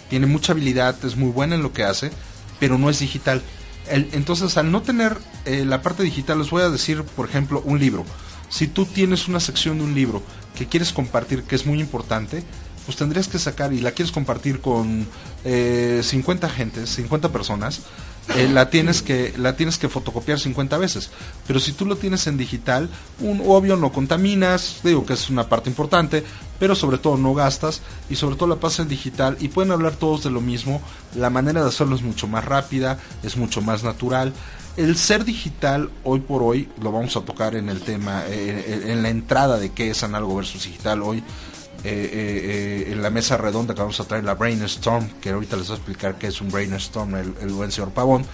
tiene 0.10 0.28
mucha 0.28 0.54
habilidad, 0.54 0.96
es 1.04 1.16
muy 1.16 1.30
buena 1.30 1.56
en 1.56 1.64
lo 1.64 1.74
que 1.74 1.84
hace, 1.84 2.12
pero 2.60 2.78
no 2.78 2.90
es 2.90 3.00
digital. 3.00 3.42
Entonces, 3.90 4.58
al 4.58 4.72
no 4.72 4.82
tener 4.82 5.18
eh, 5.46 5.66
la 5.66 5.82
parte 5.82 6.04
digital, 6.04 6.40
les 6.40 6.50
voy 6.50 6.62
a 6.62 6.70
decir, 6.70 7.04
por 7.04 7.28
ejemplo, 7.28 7.62
un 7.66 7.80
libro. 7.80 8.06
Si 8.50 8.68
tú 8.68 8.86
tienes 8.86 9.28
una 9.28 9.40
sección 9.40 9.80
de 9.80 9.84
un 9.84 9.96
libro 9.96 10.24
que 10.56 10.68
quieres 10.68 10.94
compartir, 10.94 11.44
que 11.44 11.56
es 11.56 11.66
muy 11.66 11.80
importante, 11.80 12.44
pues 12.86 12.98
tendrías 12.98 13.28
que 13.28 13.40
sacar 13.40 13.74
y 13.74 13.80
la 13.80 13.92
quieres 13.92 14.12
compartir 14.12 14.62
con 14.62 15.08
eh, 15.44 16.02
50 16.04 16.50
gentes, 16.50 16.90
50 16.92 17.32
personas, 17.32 17.82
eh, 18.36 18.48
la 18.48 18.70
tienes 18.70 19.02
que 19.02 19.34
la 19.38 19.56
tienes 19.56 19.78
que 19.78 19.90
fotocopiar 19.90 20.40
50 20.40 20.78
veces. 20.78 21.12
Pero 21.46 21.60
si 21.60 21.74
tú 21.74 21.86
lo 21.86 21.98
tienes 21.98 22.26
en 22.28 22.38
digital, 22.38 22.90
un 23.20 23.44
obvio 23.46 23.76
no 23.76 23.92
contaminas, 23.92 24.80
digo 24.84 25.06
que 25.06 25.14
es 25.14 25.30
una 25.30 25.50
parte 25.50 25.70
importante, 25.70 26.24
pero 26.58 26.74
sobre 26.74 26.98
todo 26.98 27.18
no 27.18 27.34
gastas 27.34 27.82
y 28.10 28.16
sobre 28.16 28.36
todo 28.36 28.48
la 28.48 28.56
pasas 28.56 28.80
en 28.80 28.88
digital 28.88 29.38
y 29.40 29.50
pueden 29.50 29.72
hablar 29.72 29.96
todos 29.96 30.24
de 30.24 30.32
lo 30.32 30.42
mismo. 30.42 30.82
La 31.16 31.30
manera 31.30 31.62
de 31.62 31.68
hacerlo 31.68 31.96
es 31.96 32.02
mucho 32.02 32.28
más 32.28 32.46
rápida, 32.46 32.98
es 33.24 33.38
mucho 33.38 33.62
más 33.62 33.84
natural. 33.84 34.34
El 34.78 34.98
ser 34.98 35.26
digital 35.26 35.92
hoy 36.04 36.22
por 36.22 36.42
hoy 36.42 36.70
lo 36.82 36.92
vamos 36.92 37.16
a 37.16 37.22
tocar 37.22 37.56
en 37.56 37.70
el 37.70 37.82
tema, 37.82 38.24
eh, 38.28 38.86
en 38.88 39.04
la 39.04 39.10
entrada 39.10 39.60
de 39.60 39.72
qué 39.72 39.92
es 39.92 40.02
análogo 40.02 40.38
versus 40.38 40.64
digital 40.64 41.04
hoy. 41.04 41.24
Eh, 41.84 41.90
eh, 41.90 42.86
eh, 42.88 42.92
en 42.94 43.02
la 43.02 43.10
mesa 43.10 43.36
redonda 43.36 43.74
que 43.74 43.82
vamos 43.82 44.00
a 44.00 44.06
traer 44.06 44.24
la 44.24 44.36
Brainstorm, 44.36 45.10
que 45.20 45.32
ahorita 45.32 45.58
les 45.58 45.68
voy 45.68 45.76
a 45.76 45.78
explicar 45.78 46.18
qué 46.18 46.28
es 46.28 46.40
un 46.40 46.50
Brainstorm, 46.50 47.16
el, 47.16 47.50
buen 47.50 47.72
señor 47.72 47.92
Pavón, 47.92 48.26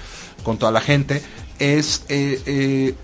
con 0.44 0.58
toda 0.58 0.72
la 0.72 0.82
gente, 0.82 1.24
es 1.58 2.04
eh, 2.10 2.42
eh, 2.46 2.96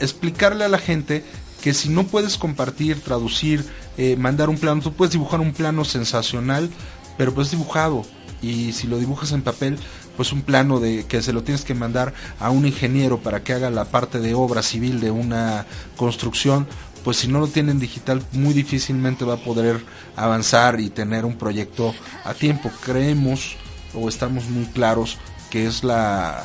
explicarle 0.00 0.64
a 0.64 0.68
la 0.68 0.78
gente 0.78 1.24
que 1.60 1.74
si 1.74 1.88
no 1.88 2.04
puedes 2.04 2.38
compartir, 2.38 3.00
traducir, 3.00 3.64
eh, 3.96 4.16
mandar 4.16 4.48
un 4.48 4.58
plano, 4.58 4.80
tú 4.80 4.92
puedes 4.92 5.12
dibujar 5.12 5.40
un 5.40 5.52
plano 5.52 5.84
sensacional, 5.84 6.70
pero 7.16 7.34
pues 7.34 7.50
dibujado. 7.50 8.04
Y 8.40 8.72
si 8.72 8.86
lo 8.86 8.98
dibujas 8.98 9.32
en 9.32 9.42
papel, 9.42 9.78
pues 10.16 10.32
un 10.32 10.42
plano 10.42 10.80
de 10.80 11.06
que 11.06 11.22
se 11.22 11.32
lo 11.32 11.42
tienes 11.42 11.64
que 11.64 11.74
mandar 11.74 12.14
a 12.38 12.50
un 12.50 12.66
ingeniero 12.66 13.18
para 13.18 13.42
que 13.42 13.52
haga 13.52 13.70
la 13.70 13.86
parte 13.86 14.20
de 14.20 14.34
obra 14.34 14.62
civil 14.62 15.00
de 15.00 15.10
una 15.10 15.66
construcción, 15.96 16.66
pues 17.08 17.16
si 17.16 17.28
no 17.28 17.40
lo 17.40 17.46
tiene 17.46 17.72
en 17.72 17.80
digital 17.80 18.22
muy 18.32 18.52
difícilmente 18.52 19.24
va 19.24 19.32
a 19.32 19.38
poder 19.38 19.82
avanzar 20.14 20.78
y 20.78 20.90
tener 20.90 21.24
un 21.24 21.38
proyecto 21.38 21.94
a 22.22 22.34
tiempo. 22.34 22.70
Creemos 22.84 23.56
o 23.94 24.10
estamos 24.10 24.50
muy 24.50 24.66
claros 24.66 25.16
que 25.48 25.66
es 25.66 25.84
la 25.84 26.44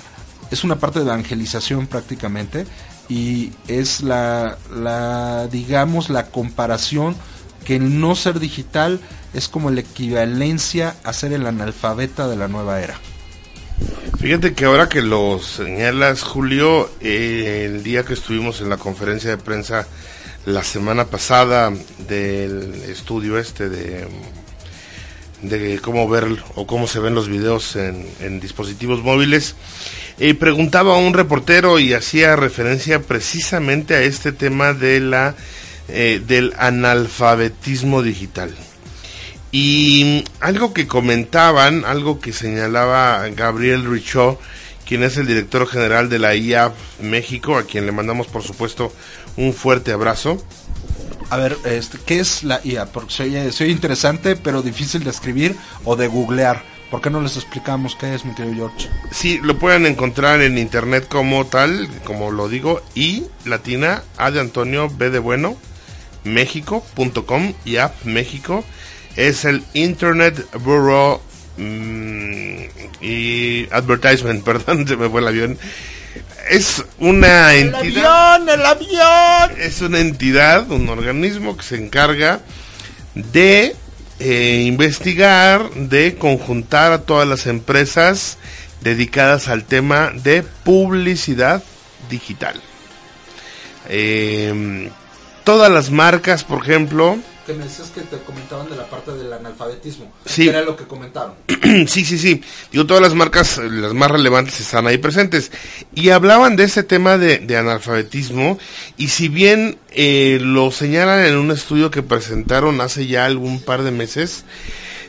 es 0.51 0.63
una 0.63 0.77
parte 0.77 0.99
de 0.99 1.05
evangelización 1.05 1.85
prácticamente 1.85 2.65
y 3.09 3.51
es 3.67 4.03
la, 4.03 4.57
la 4.73 5.49
digamos 5.51 6.09
la 6.09 6.27
comparación 6.27 7.17
que 7.65 7.75
el 7.75 7.99
no 7.99 8.15
ser 8.15 8.39
digital 8.39 9.01
es 9.33 9.49
como 9.49 9.69
la 9.69 9.81
equivalencia 9.81 10.95
a 11.03 11.11
ser 11.11 11.33
el 11.33 11.45
analfabeta 11.45 12.29
de 12.29 12.37
la 12.37 12.47
nueva 12.47 12.79
era. 12.79 12.97
Fíjate 14.17 14.53
que 14.53 14.63
ahora 14.63 14.87
que 14.87 15.01
lo 15.01 15.39
señalas, 15.39 16.23
Julio, 16.23 16.89
eh, 17.01 17.65
el 17.65 17.83
día 17.83 18.05
que 18.05 18.13
estuvimos 18.13 18.61
en 18.61 18.69
la 18.69 18.77
conferencia 18.77 19.29
de 19.29 19.37
prensa 19.37 19.87
la 20.45 20.63
semana 20.63 21.05
pasada 21.05 21.71
del 22.07 22.73
estudio 22.89 23.37
este 23.37 23.69
de, 23.69 24.07
de 25.41 25.79
cómo 25.79 26.07
ver 26.09 26.27
o 26.55 26.67
cómo 26.67 26.87
se 26.87 26.99
ven 26.99 27.15
los 27.15 27.29
videos 27.29 27.75
en, 27.75 28.39
dispositivos 28.39 29.03
móviles, 29.03 29.55
eh, 30.19 30.33
preguntaba 30.33 30.95
a 30.95 30.99
un 30.99 31.13
reportero 31.13 31.79
y 31.79 31.93
hacía 31.93 32.35
referencia 32.35 33.01
precisamente 33.01 33.95
a 33.95 34.01
este 34.01 34.31
tema 34.31 34.73
de 34.73 34.99
la 34.99 35.35
eh, 35.89 36.21
del 36.25 36.53
analfabetismo 36.57 38.01
digital. 38.01 38.55
Y 39.51 40.23
algo 40.39 40.73
que 40.73 40.87
comentaban, 40.87 41.85
algo 41.85 42.19
que 42.19 42.33
señalaba 42.33 43.27
Gabriel 43.35 43.85
Richaud, 43.85 44.37
quien 44.93 45.01
es 45.01 45.17
el 45.17 45.25
director 45.25 45.65
general 45.65 46.07
de 46.07 46.19
la 46.19 46.35
IAF 46.35 46.73
México, 47.01 47.57
a 47.57 47.63
quien 47.63 47.87
le 47.87 47.91
mandamos 47.91 48.27
por 48.27 48.43
supuesto 48.43 48.93
un 49.37 49.51
fuerte 49.51 49.91
abrazo. 49.91 50.37
A 51.31 51.37
ver, 51.37 51.57
este, 51.65 51.97
¿qué 52.05 52.19
es 52.19 52.43
la 52.43 52.61
IA? 52.63 52.85
Porque 52.85 53.11
soy, 53.11 53.51
soy 53.51 53.71
interesante, 53.71 54.35
pero 54.35 54.61
difícil 54.61 55.03
de 55.03 55.09
escribir 55.09 55.55
o 55.83 55.95
de 55.95 56.05
googlear. 56.05 56.61
¿Por 56.91 57.01
qué 57.01 57.09
no 57.09 57.21
les 57.21 57.37
explicamos 57.37 57.95
qué 57.95 58.13
es, 58.13 58.23
mi 58.23 58.35
querido 58.35 58.69
George? 58.69 58.87
Sí, 59.09 59.39
lo 59.41 59.57
pueden 59.57 59.87
encontrar 59.87 60.43
en 60.43 60.59
internet 60.59 61.07
como 61.09 61.47
tal, 61.47 61.89
como 62.03 62.29
lo 62.29 62.47
digo, 62.47 62.83
y 62.93 63.23
latina 63.45 64.03
A 64.17 64.29
de 64.29 64.41
Antonio 64.41 64.91
B 64.95 65.09
de 65.09 65.17
Bueno, 65.17 65.57
México.com, 66.23 67.53
IAF 67.65 68.05
México. 68.05 68.63
Es 69.15 69.43
el 69.43 69.63
Internet 69.73 70.45
Bureau 70.59 71.19
mm, 71.57 72.57
y 73.01 73.67
Advertisement, 73.71 74.43
perdón, 74.45 74.87
se 74.87 74.95
me 74.95 75.09
fue 75.09 75.21
el 75.21 75.27
avión. 75.27 75.57
Es 76.49 76.83
una 76.99 77.53
entidad. 77.55 78.35
avión, 78.35 78.49
el 78.49 78.65
avión! 78.65 79.59
Es 79.59 79.81
una 79.81 79.99
entidad, 79.99 80.69
un 80.69 80.89
organismo 80.89 81.55
que 81.55 81.63
se 81.63 81.77
encarga 81.77 82.41
de 83.15 83.75
eh, 84.19 84.63
investigar, 84.65 85.69
de 85.71 86.15
conjuntar 86.15 86.91
a 86.91 87.01
todas 87.01 87.27
las 87.27 87.47
empresas 87.47 88.37
dedicadas 88.81 89.47
al 89.47 89.63
tema 89.63 90.11
de 90.13 90.43
publicidad 90.43 91.63
digital. 92.09 92.61
Eh, 93.89 94.89
todas 95.43 95.71
las 95.71 95.89
marcas, 95.91 96.43
por 96.43 96.63
ejemplo, 96.63 97.17
que 97.45 97.53
me 97.53 97.65
decías 97.65 97.89
que 97.89 98.01
te 98.01 98.17
comentaban 98.17 98.69
de 98.69 98.75
la 98.75 98.89
parte 98.89 99.11
del 99.11 99.31
analfabetismo. 99.33 100.11
Sí. 100.25 100.43
Que 100.43 100.49
Era 100.49 100.61
lo 100.61 100.75
que 100.75 100.85
comentaron. 100.85 101.33
sí, 101.87 102.05
sí, 102.05 102.17
sí. 102.17 102.41
Digo, 102.71 102.85
todas 102.85 103.01
las 103.01 103.13
marcas, 103.13 103.57
las 103.57 103.93
más 103.93 104.11
relevantes 104.11 104.59
están 104.59 104.87
ahí 104.87 104.97
presentes. 104.97 105.51
Y 105.93 106.09
hablaban 106.09 106.55
de 106.55 106.63
ese 106.63 106.83
tema 106.83 107.17
de, 107.17 107.39
de 107.39 107.57
analfabetismo. 107.57 108.57
Y 108.97 109.09
si 109.09 109.27
bien 109.27 109.77
eh, 109.91 110.39
lo 110.41 110.71
señalan 110.71 111.25
en 111.25 111.37
un 111.37 111.51
estudio 111.51 111.91
que 111.91 112.03
presentaron 112.03 112.81
hace 112.81 113.07
ya 113.07 113.25
algún 113.25 113.61
par 113.61 113.83
de 113.83 113.91
meses, 113.91 114.45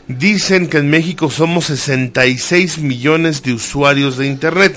dicen 0.07 0.67
que 0.67 0.77
en 0.77 0.89
México 0.89 1.29
somos 1.29 1.65
66 1.65 2.79
millones 2.79 3.43
de 3.43 3.53
usuarios 3.53 4.17
de 4.17 4.27
Internet. 4.27 4.75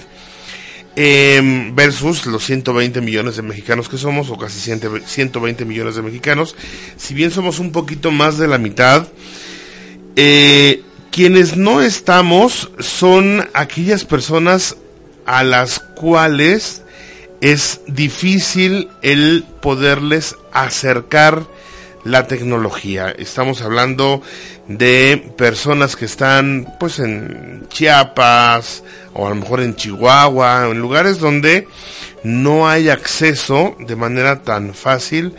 Em, 1.00 1.76
versus 1.76 2.26
los 2.26 2.44
120 2.44 3.00
millones 3.00 3.36
de 3.36 3.42
mexicanos 3.42 3.88
que 3.88 3.96
somos, 3.96 4.30
o 4.30 4.36
casi 4.36 4.58
100 4.58 5.04
120 5.06 5.64
millones 5.64 5.94
de 5.94 6.02
mexicanos. 6.02 6.56
Si 6.96 7.14
bien 7.14 7.30
somos 7.30 7.60
un 7.60 7.70
poquito 7.70 8.10
más 8.10 8.36
de 8.36 8.48
la 8.48 8.58
mitad, 8.58 9.06
eh, 10.16 10.82
quienes 11.12 11.56
no 11.56 11.82
estamos 11.82 12.72
son 12.80 13.48
aquellas 13.54 14.04
personas 14.04 14.76
a 15.24 15.44
las 15.44 15.78
cuales 15.78 16.82
es 17.40 17.80
difícil 17.86 18.88
el 19.00 19.44
poderles 19.62 20.34
acercar 20.52 21.46
la 22.02 22.26
tecnología. 22.26 23.10
Estamos 23.10 23.62
hablando 23.62 24.20
de 24.66 25.32
personas 25.36 25.94
que 25.94 26.06
están 26.06 26.74
pues 26.80 26.98
en 26.98 27.66
Chiapas 27.68 28.82
o 29.14 29.26
a 29.26 29.30
lo 29.30 29.36
mejor 29.36 29.60
en 29.60 29.76
Chihuahua, 29.76 30.68
en 30.70 30.78
lugares 30.78 31.18
donde 31.18 31.68
no 32.22 32.68
hay 32.68 32.88
acceso 32.88 33.76
de 33.78 33.96
manera 33.96 34.42
tan 34.42 34.74
fácil 34.74 35.34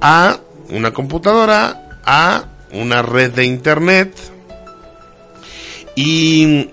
a 0.00 0.40
una 0.70 0.92
computadora, 0.92 2.00
a 2.04 2.44
una 2.72 3.02
red 3.02 3.32
de 3.32 3.44
internet. 3.44 4.14
Y 5.94 6.70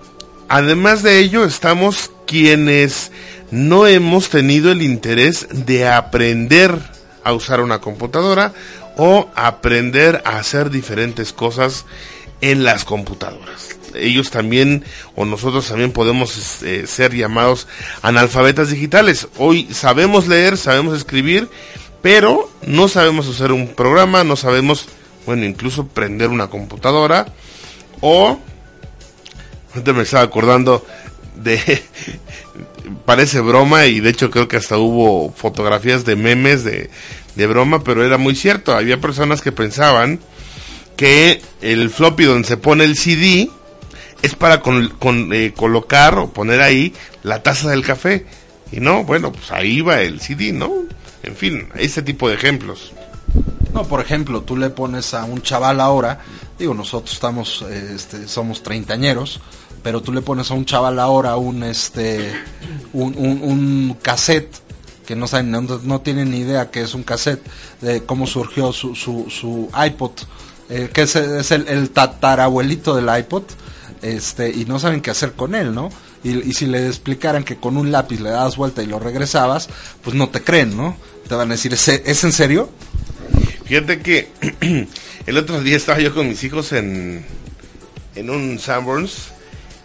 además 0.48 1.02
de 1.02 1.18
ello 1.18 1.44
estamos 1.44 2.10
quienes 2.26 3.12
no 3.50 3.86
hemos 3.86 4.30
tenido 4.30 4.72
el 4.72 4.82
interés 4.82 5.46
de 5.50 5.88
aprender 5.88 6.78
a 7.24 7.32
usar 7.32 7.60
una 7.60 7.80
computadora 7.80 8.52
o 8.96 9.28
aprender 9.34 10.22
a 10.24 10.38
hacer 10.38 10.70
diferentes 10.70 11.32
cosas 11.32 11.84
en 12.40 12.64
las 12.64 12.84
computadoras. 12.84 13.79
Ellos 13.94 14.30
también, 14.30 14.84
o 15.14 15.24
nosotros 15.24 15.68
también 15.68 15.92
podemos 15.92 16.62
eh, 16.62 16.86
ser 16.86 17.14
llamados 17.14 17.66
analfabetas 18.02 18.70
digitales. 18.70 19.28
Hoy 19.38 19.68
sabemos 19.72 20.26
leer, 20.28 20.56
sabemos 20.56 20.96
escribir, 20.96 21.48
pero 22.02 22.50
no 22.66 22.88
sabemos 22.88 23.26
usar 23.26 23.52
un 23.52 23.68
programa, 23.68 24.24
no 24.24 24.36
sabemos, 24.36 24.86
bueno, 25.26 25.44
incluso 25.44 25.86
prender 25.86 26.28
una 26.28 26.48
computadora 26.48 27.26
o... 28.00 28.38
Ahorita 29.72 29.92
me 29.92 30.02
estaba 30.02 30.24
acordando 30.24 30.84
de... 31.36 31.82
parece 33.04 33.40
broma 33.40 33.86
y 33.86 34.00
de 34.00 34.10
hecho 34.10 34.30
creo 34.30 34.48
que 34.48 34.56
hasta 34.56 34.76
hubo 34.76 35.32
fotografías 35.32 36.04
de 36.04 36.16
memes 36.16 36.64
de, 36.64 36.90
de 37.34 37.46
broma, 37.46 37.84
pero 37.84 38.04
era 38.04 38.18
muy 38.18 38.34
cierto. 38.34 38.74
Había 38.74 39.00
personas 39.00 39.42
que 39.42 39.52
pensaban 39.52 40.20
que 40.96 41.40
el 41.62 41.90
floppy 41.90 42.24
donde 42.24 42.48
se 42.48 42.56
pone 42.56 42.84
el 42.84 42.96
CD 42.96 43.50
es 44.22 44.34
para 44.34 44.60
con, 44.60 44.88
con, 44.90 45.32
eh, 45.32 45.52
colocar 45.56 46.18
o 46.18 46.30
poner 46.30 46.60
ahí 46.60 46.94
la 47.22 47.42
taza 47.42 47.70
del 47.70 47.84
café. 47.84 48.26
Y 48.72 48.80
no, 48.80 49.04
bueno, 49.04 49.32
pues 49.32 49.50
ahí 49.50 49.80
va 49.80 50.00
el 50.00 50.20
CD, 50.20 50.52
¿no? 50.52 50.70
En 51.22 51.36
fin, 51.36 51.68
ese 51.74 52.02
tipo 52.02 52.28
de 52.28 52.34
ejemplos. 52.34 52.92
No, 53.72 53.84
por 53.84 54.00
ejemplo, 54.00 54.42
tú 54.42 54.56
le 54.56 54.70
pones 54.70 55.14
a 55.14 55.24
un 55.24 55.42
chaval 55.42 55.80
ahora, 55.80 56.20
digo, 56.58 56.74
nosotros 56.74 57.12
estamos, 57.12 57.64
eh, 57.68 57.92
este, 57.94 58.26
somos 58.26 58.62
treintañeros, 58.62 59.40
pero 59.82 60.02
tú 60.02 60.12
le 60.12 60.22
pones 60.22 60.50
a 60.50 60.54
un 60.54 60.64
chaval 60.64 60.98
ahora 60.98 61.36
un, 61.36 61.62
este, 61.62 62.32
un, 62.92 63.14
un, 63.16 63.96
cassette 64.02 64.56
que 65.06 65.14
no 65.14 65.26
saben, 65.26 65.50
no, 65.50 65.62
no, 65.62 66.00
tienen 66.00 66.30
ni 66.30 66.38
idea 66.38 66.70
que 66.70 66.82
es 66.82 66.94
un 66.94 67.02
cassette, 67.02 67.44
de 67.80 68.04
cómo 68.04 68.26
surgió 68.26 68.72
su, 68.72 68.94
su, 68.94 69.26
su 69.28 69.68
iPod, 69.86 70.12
eh, 70.68 70.90
que 70.92 71.02
es, 71.02 71.16
es 71.16 71.50
el, 71.50 71.90
tatarabuelito 71.90 72.94
del 72.94 73.16
iPod, 73.18 73.44
este, 74.02 74.50
y 74.50 74.64
no 74.64 74.78
saben 74.78 75.00
qué 75.00 75.10
hacer 75.10 75.32
con 75.32 75.54
él, 75.54 75.74
¿no? 75.74 75.90
Y, 76.22 76.48
y, 76.48 76.52
si 76.52 76.66
le 76.66 76.86
explicaran 76.86 77.44
que 77.44 77.56
con 77.56 77.76
un 77.76 77.92
lápiz 77.92 78.20
le 78.20 78.30
dabas 78.30 78.56
vuelta 78.56 78.82
y 78.82 78.86
lo 78.86 78.98
regresabas, 78.98 79.68
pues 80.02 80.14
no 80.14 80.28
te 80.28 80.42
creen, 80.42 80.76
¿no? 80.76 80.96
Te 81.28 81.34
van 81.34 81.50
a 81.50 81.54
decir, 81.54 81.72
¿es, 81.72 81.88
¿es 81.88 82.24
en 82.24 82.32
serio? 82.32 82.70
Fíjate 83.64 84.00
que 84.00 84.28
el 85.26 85.36
otro 85.38 85.62
día 85.62 85.76
estaba 85.76 86.00
yo 86.00 86.14
con 86.14 86.28
mis 86.28 86.42
hijos 86.44 86.72
en, 86.72 87.24
en 88.14 88.30
un 88.30 88.58
Sanborns 88.58 89.28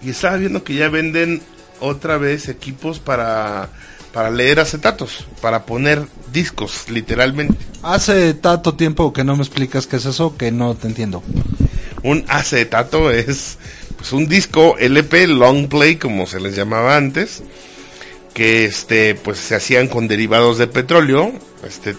y 0.01 0.09
estaba 0.09 0.37
viendo 0.37 0.63
que 0.63 0.75
ya 0.75 0.89
venden 0.89 1.41
otra 1.79 2.17
vez 2.17 2.49
equipos 2.49 2.99
para 2.99 3.69
para 4.15 4.31
leer 4.31 4.61
acetatos, 4.61 5.27
para 5.41 5.65
poner 5.65 6.07
discos, 6.31 6.89
literalmente. 6.89 7.57
Hace 7.83 8.33
tanto 8.33 8.75
tiempo 8.75 9.11
que 9.11 9.25
no 9.25 9.35
me 9.35 9.43
explicas 9.43 9.87
qué 9.87 9.97
es 9.97 10.05
eso, 10.05 10.37
que 10.37 10.53
no 10.53 10.73
te 10.73 10.87
entiendo. 10.87 11.21
Un 12.01 12.23
acetato 12.29 13.11
es 13.11 13.57
pues 14.05 14.13
un 14.13 14.27
disco 14.27 14.75
LP, 14.77 15.25
long 15.25 15.67
play, 15.67 15.95
como 15.95 16.27
se 16.27 16.39
les 16.39 16.55
llamaba 16.55 16.95
antes, 16.95 17.41
que 18.35 18.65
este 18.65 19.15
pues 19.15 19.39
se 19.39 19.55
hacían 19.55 19.87
con 19.87 20.07
derivados 20.07 20.59
de 20.59 20.67
petróleo, 20.67 21.33
este 21.67 21.95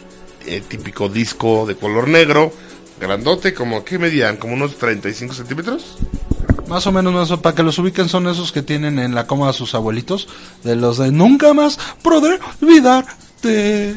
eh, 0.47 0.63
típico 0.69 1.09
disco 1.09 1.67
de 1.67 1.75
color 1.75 2.07
negro, 2.07 2.53
grandote, 3.01 3.55
como 3.55 3.85
¿qué 3.85 3.99
medían? 3.99 4.37
Como 4.37 4.55
unos 4.55 4.79
35 4.79 5.35
centímetros. 5.35 5.99
Más 6.69 6.87
o 6.87 6.93
menos, 6.93 7.13
más, 7.13 7.41
para 7.41 7.57
que 7.57 7.65
los 7.65 7.77
ubiquen 7.81 8.09
son 8.09 8.29
esos 8.29 8.53
que 8.53 8.63
tienen 8.63 9.01
en 9.01 9.13
la 9.13 9.27
cómoda 9.27 9.53
sus 9.53 9.75
abuelitos, 9.75 10.29
de 10.63 10.77
los 10.77 10.99
de 10.99 11.11
nunca 11.11 11.55
más 11.55 11.77
podré 12.03 12.39
olvidarte. 12.63 13.97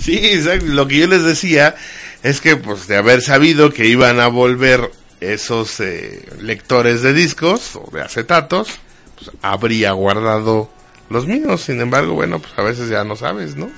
Sí, 0.00 0.16
exacto. 0.22 0.64
Lo 0.64 0.88
que 0.88 1.00
yo 1.00 1.06
les 1.06 1.22
decía 1.22 1.74
es 2.22 2.40
que, 2.40 2.56
pues, 2.56 2.88
de 2.88 2.96
haber 2.96 3.20
sabido 3.20 3.74
que 3.74 3.86
iban 3.86 4.20
a 4.20 4.28
volver 4.28 4.90
esos 5.20 5.80
eh, 5.80 6.28
lectores 6.40 7.02
de 7.02 7.12
discos 7.12 7.76
o 7.76 7.90
de 7.92 8.02
acetatos, 8.02 8.68
pues, 9.16 9.30
habría 9.42 9.92
guardado 9.92 10.70
los 11.10 11.26
míos. 11.26 11.62
Sin 11.62 11.80
embargo, 11.80 12.14
bueno, 12.14 12.38
pues 12.40 12.52
a 12.56 12.62
veces 12.62 12.88
ya 12.88 13.04
no 13.04 13.16
sabes, 13.16 13.56
¿no? 13.56 13.70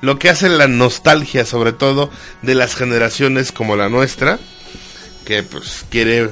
Lo 0.00 0.18
que 0.18 0.28
hace 0.28 0.48
la 0.48 0.68
nostalgia, 0.68 1.44
sobre 1.44 1.72
todo, 1.72 2.10
de 2.42 2.54
las 2.54 2.74
generaciones 2.74 3.52
como 3.52 3.76
la 3.76 3.88
nuestra, 3.88 4.38
que 5.24 5.42
pues 5.42 5.84
quiere 5.90 6.30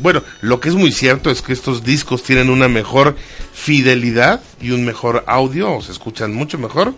bueno, 0.00 0.22
lo 0.40 0.60
que 0.60 0.68
es 0.68 0.74
muy 0.74 0.92
cierto 0.92 1.30
es 1.30 1.42
que 1.42 1.52
estos 1.52 1.84
discos 1.84 2.22
tienen 2.22 2.50
una 2.50 2.68
mejor 2.68 3.16
fidelidad 3.52 4.42
y 4.60 4.70
un 4.70 4.84
mejor 4.84 5.24
audio, 5.26 5.76
o 5.76 5.82
se 5.82 5.92
escuchan 5.92 6.32
mucho 6.32 6.58
mejor 6.58 6.94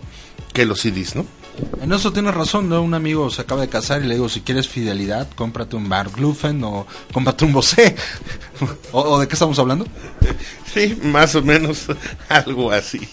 que 0.52 0.64
los 0.64 0.80
CDs, 0.80 1.16
¿no? 1.16 1.26
En 1.80 1.92
eso 1.92 2.12
tienes 2.12 2.34
razón, 2.34 2.68
¿no? 2.68 2.82
Un 2.82 2.94
amigo 2.94 3.30
se 3.30 3.42
acaba 3.42 3.60
de 3.60 3.68
casar 3.68 4.02
y 4.02 4.06
le 4.06 4.14
digo, 4.14 4.28
si 4.28 4.40
quieres 4.40 4.68
fidelidad, 4.68 5.28
cómprate 5.34 5.76
un 5.76 5.88
Bar 5.88 6.10
Glufen 6.10 6.62
o 6.64 6.86
cómprate 7.12 7.44
un 7.44 7.52
Bosé. 7.52 7.94
¿O, 8.92 9.00
¿O, 9.00 9.20
de 9.20 9.28
qué 9.28 9.34
estamos 9.34 9.58
hablando? 9.58 9.86
Sí, 10.74 10.98
más 11.04 11.36
o 11.36 11.42
menos 11.42 11.86
algo 12.28 12.72
así. 12.72 13.08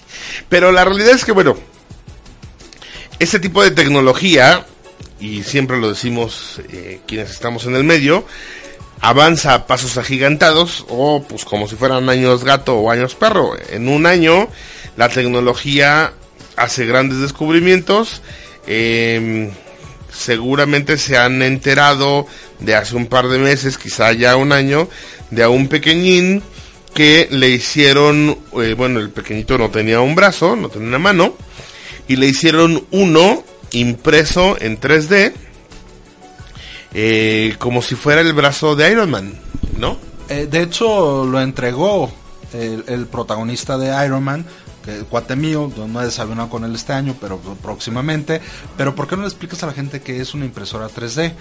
Pero 0.50 0.72
la 0.72 0.84
realidad 0.84 1.12
es 1.12 1.24
que, 1.24 1.32
bueno, 1.32 1.56
este 3.20 3.39
tipo 3.39 3.62
de 3.62 3.70
tecnología, 3.70 4.66
y 5.20 5.44
siempre 5.44 5.80
lo 5.80 5.89
decimos 5.89 6.60
eh, 6.70 7.02
quienes 7.06 7.30
estamos 7.30 7.68
en 7.68 7.76
el 7.76 7.84
medio, 7.84 8.26
avanza 9.00 9.54
a 9.54 9.68
pasos 9.68 9.98
agigantados 9.98 10.86
o 10.89 11.22
pues 11.22 11.46
como 11.46 11.68
si 11.68 11.76
fueran 11.76 12.10
años 12.10 12.44
gato 12.44 12.78
o 12.78 12.89
años 12.89 13.14
perro. 13.14 13.54
En 13.70 13.89
un 13.89 14.08
año 14.08 14.48
la 14.98 15.10
tecnología 15.10 16.14
hace 16.56 16.86
grandes 16.86 17.20
descubrimientos. 17.20 18.22
Eh, 18.68 19.52
seguramente 20.12 20.97
se 20.97 21.18
han 21.18 21.41
enterado 21.41 22.28
de 22.60 22.76
hace 22.76 22.95
un 22.95 23.08
par 23.08 23.28
de 23.28 23.39
meses, 23.39 23.78
quizá 23.78 24.12
ya 24.14 24.36
un 24.36 24.52
año, 24.52 24.88
de 25.30 25.43
a 25.43 25.49
un 25.49 25.68
pequeñín 25.68 26.43
que 26.93 27.28
le 27.32 27.49
hicieron, 27.49 28.38
eh, 28.62 28.74
bueno, 28.78 28.99
el 28.99 29.10
pequeñito 29.10 29.58
no 29.58 29.70
tenía 29.70 30.02
un 30.02 30.16
brazo, 30.16 30.56
no 30.56 30.70
tenía 30.70 30.89
una 30.89 30.99
mano, 30.99 31.36
y 32.08 32.18
le 32.18 32.28
hicieron 32.28 32.86
uno 32.91 33.43
impreso 33.72 34.58
en 34.60 34.80
3D 34.80 35.34
eh, 36.93 37.56
como 37.58 37.82
si 37.82 37.95
fuera 37.95 38.20
el 38.22 38.34
brazo 38.34 38.76
de 38.76 38.91
Iron 38.91 39.10
Man, 39.10 39.34
¿no? 39.78 39.97
Eh, 40.28 40.47
de 40.49 40.64
hecho, 40.64 41.26
lo 41.26 41.39
entregó 41.41 42.12
el, 42.54 43.06
protagonista 43.06 43.78
de 43.78 44.06
Iron 44.06 44.24
Man, 44.24 44.45
que 44.84 45.04
cuate 45.04 45.36
mío, 45.36 45.72
no 45.76 46.02
he 46.02 46.06
desayunado 46.06 46.50
con 46.50 46.64
él 46.64 46.74
este 46.76 46.94
año, 46.94 47.16
pero 47.20 47.40
próximamente. 47.40 48.42
Pero 48.78 48.96
¿por 48.96 49.08
qué 49.08 49.16
no 49.16 49.22
le 49.22 49.28
explicas 49.28 49.62
a 49.64 49.68
la 49.68 49.74
gente 49.74 50.02
que 50.02 50.22
es 50.22 50.34
una 50.34 50.46
impresora 50.46 50.88
3D? 50.88 51.34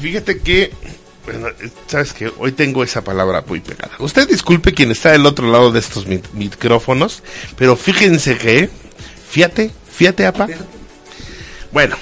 Fíjate 0.00 0.40
que, 0.40 0.72
bueno, 1.24 1.48
sabes 1.86 2.12
que 2.12 2.32
hoy 2.38 2.52
tengo 2.52 2.82
esa 2.82 3.02
palabra 3.02 3.44
muy 3.46 3.60
pegada. 3.60 3.92
Usted 3.98 4.28
disculpe 4.28 4.74
quien 4.74 4.90
está 4.90 5.12
del 5.12 5.26
otro 5.26 5.50
lado 5.50 5.70
de 5.72 5.78
estos 5.80 6.06
micrófonos, 6.32 7.22
pero 7.56 7.76
fíjense 7.76 8.36
que, 8.36 8.70
fíjate, 9.30 9.70
fíjate, 9.90 10.26
apa. 10.26 10.48
Bueno, 11.72 11.96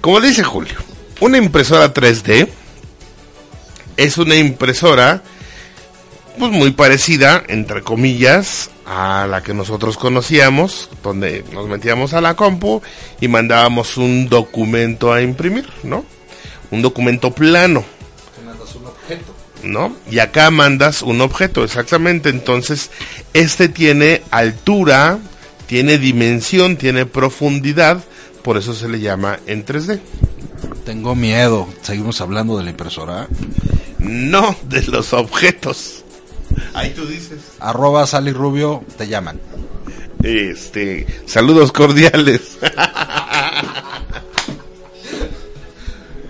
Como 0.00 0.20
dice 0.20 0.42
Julio, 0.42 0.76
una 1.20 1.36
impresora 1.36 1.92
3D 1.92 2.48
es 3.98 4.16
una 4.16 4.36
impresora 4.36 5.22
pues 6.38 6.52
muy 6.52 6.70
parecida, 6.70 7.42
entre 7.48 7.82
comillas, 7.82 8.70
a 8.92 9.28
la 9.28 9.40
que 9.40 9.54
nosotros 9.54 9.96
conocíamos, 9.96 10.90
donde 11.00 11.44
nos 11.52 11.68
metíamos 11.68 12.12
a 12.12 12.20
la 12.20 12.34
compu 12.34 12.82
y 13.20 13.28
mandábamos 13.28 13.96
un 13.96 14.28
documento 14.28 15.12
a 15.12 15.22
imprimir, 15.22 15.68
¿no? 15.84 16.04
Un 16.72 16.82
documento 16.82 17.30
plano. 17.30 17.84
¿no? 19.62 19.94
Y 20.10 20.18
acá 20.18 20.50
mandas 20.50 21.02
un 21.02 21.20
objeto, 21.20 21.62
exactamente. 21.62 22.30
Entonces, 22.30 22.90
este 23.32 23.68
tiene 23.68 24.22
altura, 24.30 25.18
tiene 25.66 25.98
dimensión, 25.98 26.76
tiene 26.76 27.06
profundidad, 27.06 28.02
por 28.42 28.56
eso 28.56 28.74
se 28.74 28.88
le 28.88 28.98
llama 28.98 29.38
en 29.46 29.64
3D. 29.64 30.00
Tengo 30.84 31.14
miedo. 31.14 31.68
Seguimos 31.82 32.20
hablando 32.20 32.58
de 32.58 32.64
la 32.64 32.70
impresora. 32.70 33.28
No 33.98 34.56
de 34.64 34.82
los 34.82 35.12
objetos. 35.12 35.99
Ahí 36.74 36.90
tú 36.94 37.06
dices. 37.06 37.38
Arroba 37.60 38.06
Sally 38.06 38.32
Rubio, 38.32 38.84
te 38.96 39.06
llaman. 39.08 39.40
Este, 40.22 41.06
saludos 41.26 41.72
cordiales. 41.72 42.58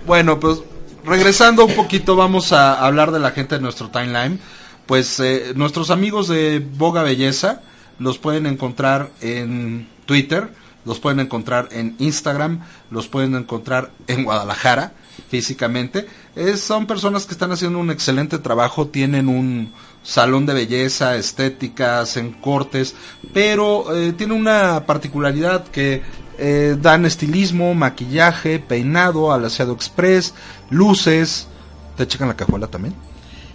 Bueno, 0.05 0.39
pues 0.39 0.59
regresando 1.05 1.65
un 1.65 1.73
poquito, 1.75 2.15
vamos 2.15 2.51
a 2.51 2.85
hablar 2.85 3.11
de 3.11 3.19
la 3.19 3.31
gente 3.31 3.55
de 3.55 3.61
nuestro 3.61 3.89
timeline. 3.89 4.39
Pues 4.85 5.19
eh, 5.19 5.53
nuestros 5.55 5.89
amigos 5.89 6.27
de 6.27 6.59
Boga 6.59 7.03
Belleza 7.03 7.61
los 7.99 8.17
pueden 8.17 8.45
encontrar 8.45 9.11
en 9.21 9.87
Twitter, 10.05 10.49
los 10.85 10.99
pueden 10.99 11.19
encontrar 11.19 11.69
en 11.71 11.95
Instagram, 11.99 12.61
los 12.89 13.07
pueden 13.07 13.35
encontrar 13.35 13.91
en 14.07 14.23
Guadalajara 14.23 14.93
físicamente. 15.29 16.07
Es- 16.35 16.61
son 16.61 16.87
personas 16.87 17.25
que 17.25 17.33
están 17.33 17.51
haciendo 17.51 17.79
un 17.79 17.91
excelente 17.91 18.37
trabajo, 18.39 18.87
tienen 18.87 19.29
un 19.29 19.71
salón 20.03 20.45
de 20.45 20.53
belleza, 20.53 21.15
estética, 21.15 21.99
hacen 21.99 22.31
cortes, 22.31 22.95
pero 23.33 23.95
eh, 23.95 24.13
tiene 24.13 24.33
una 24.33 24.85
particularidad 24.85 25.65
que 25.65 26.01
eh, 26.37 26.75
dan 26.79 27.05
estilismo, 27.05 27.73
maquillaje, 27.75 28.59
peinado, 28.59 29.31
alaciado 29.31 29.73
express, 29.73 30.33
luces. 30.69 31.47
¿Te 31.95 32.07
checan 32.07 32.27
la 32.27 32.35
cajuela 32.35 32.67
también? 32.67 32.95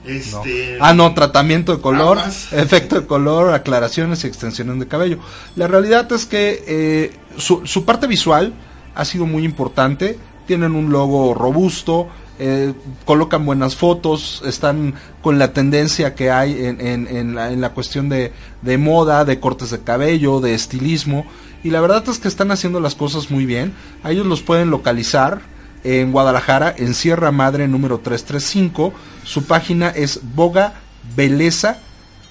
Este, 0.05 0.79
Ah, 0.81 0.95
no, 0.95 1.13
tratamiento 1.15 1.75
de 1.75 1.83
color, 1.83 2.19
efecto 2.53 3.01
de 3.01 3.07
color, 3.09 3.53
aclaraciones 3.53 4.23
y 4.23 4.29
extensiones 4.29 4.79
de 4.79 4.87
cabello. 4.87 5.19
La 5.57 5.67
realidad 5.67 6.11
es 6.13 6.27
que 6.27 6.65
eh, 6.69 7.17
su, 7.37 7.67
su 7.67 7.85
parte 7.85 8.07
visual 8.07 8.53
ha 8.95 9.05
sido 9.05 9.27
muy 9.27 9.45
importante. 9.45 10.17
Tienen 10.47 10.77
un 10.77 10.93
logo 10.93 11.35
robusto, 11.35 12.09
eh, 12.39 12.73
colocan 13.05 13.45
buenas 13.47 13.77
fotos, 13.77 14.43
están 14.47 14.95
con 15.23 15.39
la 15.39 15.53
tendencia 15.53 16.15
que 16.15 16.31
hay 16.31 16.65
en, 16.65 16.81
en- 17.09 17.35
la, 17.35 17.53
en 17.53 17.61
la 17.61 17.71
cuestión 17.71 18.09
de, 18.09 18.33
de 18.63 18.79
moda, 18.79 19.25
de 19.25 19.41
cortes 19.41 19.71
de 19.71 19.81
cabello, 19.81 20.41
de 20.41 20.55
estilismo. 20.55 21.27
Y 21.65 21.71
la 21.71 21.81
verdad 21.81 22.05
es 22.09 22.19
que 22.19 22.29
están 22.29 22.51
haciendo 22.51 22.81
las 22.81 22.95
cosas 22.95 23.31
muy 23.31 23.47
bien. 23.47 23.73
A 24.03 24.11
ellos 24.13 24.27
los 24.27 24.43
pueden 24.43 24.71
localizar 24.71 25.41
en 25.85 26.13
Guadalajara, 26.13 26.75
en 26.77 26.95
Sierra 26.95 27.33
Madre 27.33 27.67
número 27.69 27.99
335. 27.99 28.93
Su 29.25 29.45
página 29.45 29.89
es 29.91 30.21
Boga 30.35 30.75
Beleza 31.17 31.79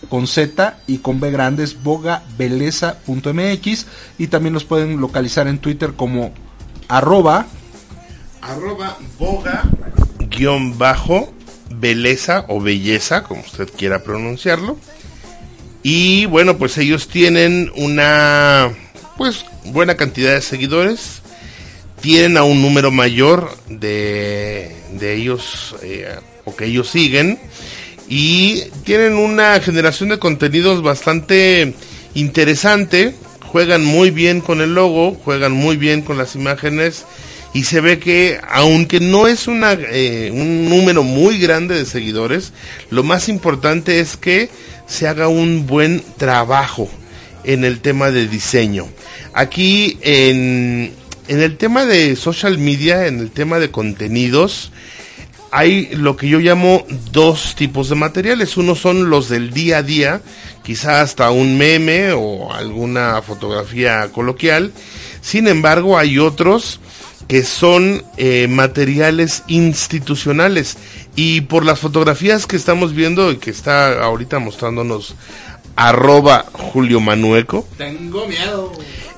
con 0.10 0.28
Z 0.28 0.78
y 0.88 1.00
con 1.00 1.20
B 1.20 1.32
grandes, 1.32 1.82
bogabeleza.mx 1.84 3.86
y 4.18 4.28
también 4.28 4.54
los 4.54 4.64
pueden 4.64 5.00
localizar 5.02 5.48
en 5.48 5.58
Twitter 5.60 5.94
como 5.94 6.32
arroba 6.88 7.46
arroba 8.46 8.98
boga 9.18 9.64
guion 10.30 10.78
bajo 10.78 11.34
belleza 11.70 12.46
o 12.48 12.62
belleza, 12.62 13.24
como 13.24 13.42
usted 13.42 13.70
quiera 13.76 14.04
pronunciarlo. 14.04 14.78
Y 15.84 16.26
bueno, 16.28 16.58
pues 16.58 16.78
ellos 16.78 17.08
tienen 17.08 17.72
una 17.76 18.72
pues 19.18 19.46
buena 19.66 19.96
cantidad 19.96 20.34
de 20.34 20.42
seguidores. 20.42 21.22
Tienen 22.02 22.38
a 22.38 22.44
un 22.44 22.62
número 22.62 22.92
mayor 22.92 23.56
de, 23.68 24.76
de 24.92 25.16
ellos 25.16 25.76
eh, 25.82 26.16
o 26.44 26.56
que 26.56 26.66
ellos 26.66 26.90
siguen. 26.90 27.40
Y 28.08 28.64
tienen 28.84 29.16
una 29.16 29.60
generación 29.60 30.10
de 30.10 30.20
contenidos 30.20 30.82
bastante 30.84 31.74
interesante. 32.14 33.16
Juegan 33.46 33.84
muy 33.84 34.12
bien 34.12 34.42
con 34.42 34.62
el 34.62 34.76
logo, 34.76 35.16
juegan 35.24 35.54
muy 35.54 35.78
bien 35.78 36.02
con 36.02 36.18
las 36.18 36.36
imágenes 36.36 37.06
y 37.56 37.64
se 37.64 37.80
ve 37.80 38.00
que 38.00 38.38
aunque 38.50 39.00
no 39.00 39.28
es 39.28 39.48
una, 39.48 39.72
eh, 39.72 40.30
un 40.34 40.68
número 40.68 41.04
muy 41.04 41.40
grande 41.40 41.74
de 41.74 41.86
seguidores, 41.86 42.52
lo 42.90 43.02
más 43.02 43.30
importante 43.30 44.02
es 44.02 44.18
que 44.18 44.50
se 44.88 45.08
haga 45.08 45.30
un 45.30 45.66
buen 45.66 46.04
trabajo 46.18 46.90
en 47.46 47.64
el 47.64 47.80
tema 47.80 48.12
de 48.12 48.28
diseño. 48.28 48.90
Aquí 49.34 49.98
en, 50.02 50.92
en 51.30 51.42
el 51.42 51.56
tema 51.56 51.86
de 51.86 52.18
social 52.18 52.58
media, 52.58 53.08
en 53.08 53.22
el 53.22 53.32
tema 53.32 53.58
de 53.58 53.72
contenidos, 53.72 54.74
hay 55.50 55.96
lo 55.96 56.18
que 56.18 56.28
yo 56.28 56.40
llamo 56.40 56.86
dos 57.14 57.56
tipos 57.56 57.88
de 57.88 57.96
materiales. 57.96 58.58
Uno 58.58 58.76
son 58.76 59.10
los 59.10 59.30
del 59.30 59.52
día 59.52 59.78
a 59.78 59.84
día, 59.84 60.22
quizá 60.62 61.00
hasta 61.00 61.32
un 61.32 61.58
meme 61.58 62.12
o 62.12 62.54
alguna 62.54 63.22
fotografía 63.22 64.10
coloquial. 64.12 64.74
Sin 65.22 65.48
embargo, 65.48 65.98
hay 65.98 66.20
otros 66.20 66.82
que 67.28 67.44
son 67.44 68.04
eh, 68.18 68.48
materiales 68.48 69.44
institucionales. 69.48 70.78
Y 71.16 71.42
por 71.42 71.66
las 71.66 71.80
fotografías 71.80 72.46
que 72.46 72.56
estamos 72.56 72.94
viendo 72.94 73.32
y 73.32 73.38
que 73.38 73.50
está 73.52 74.04
ahorita 74.04 74.40
mostrándonos 74.40 75.16
arroba 75.76 76.46
Julio 76.54 77.00
Manueco, 77.00 77.68
Tengo 77.78 78.28
miedo. 78.28 78.72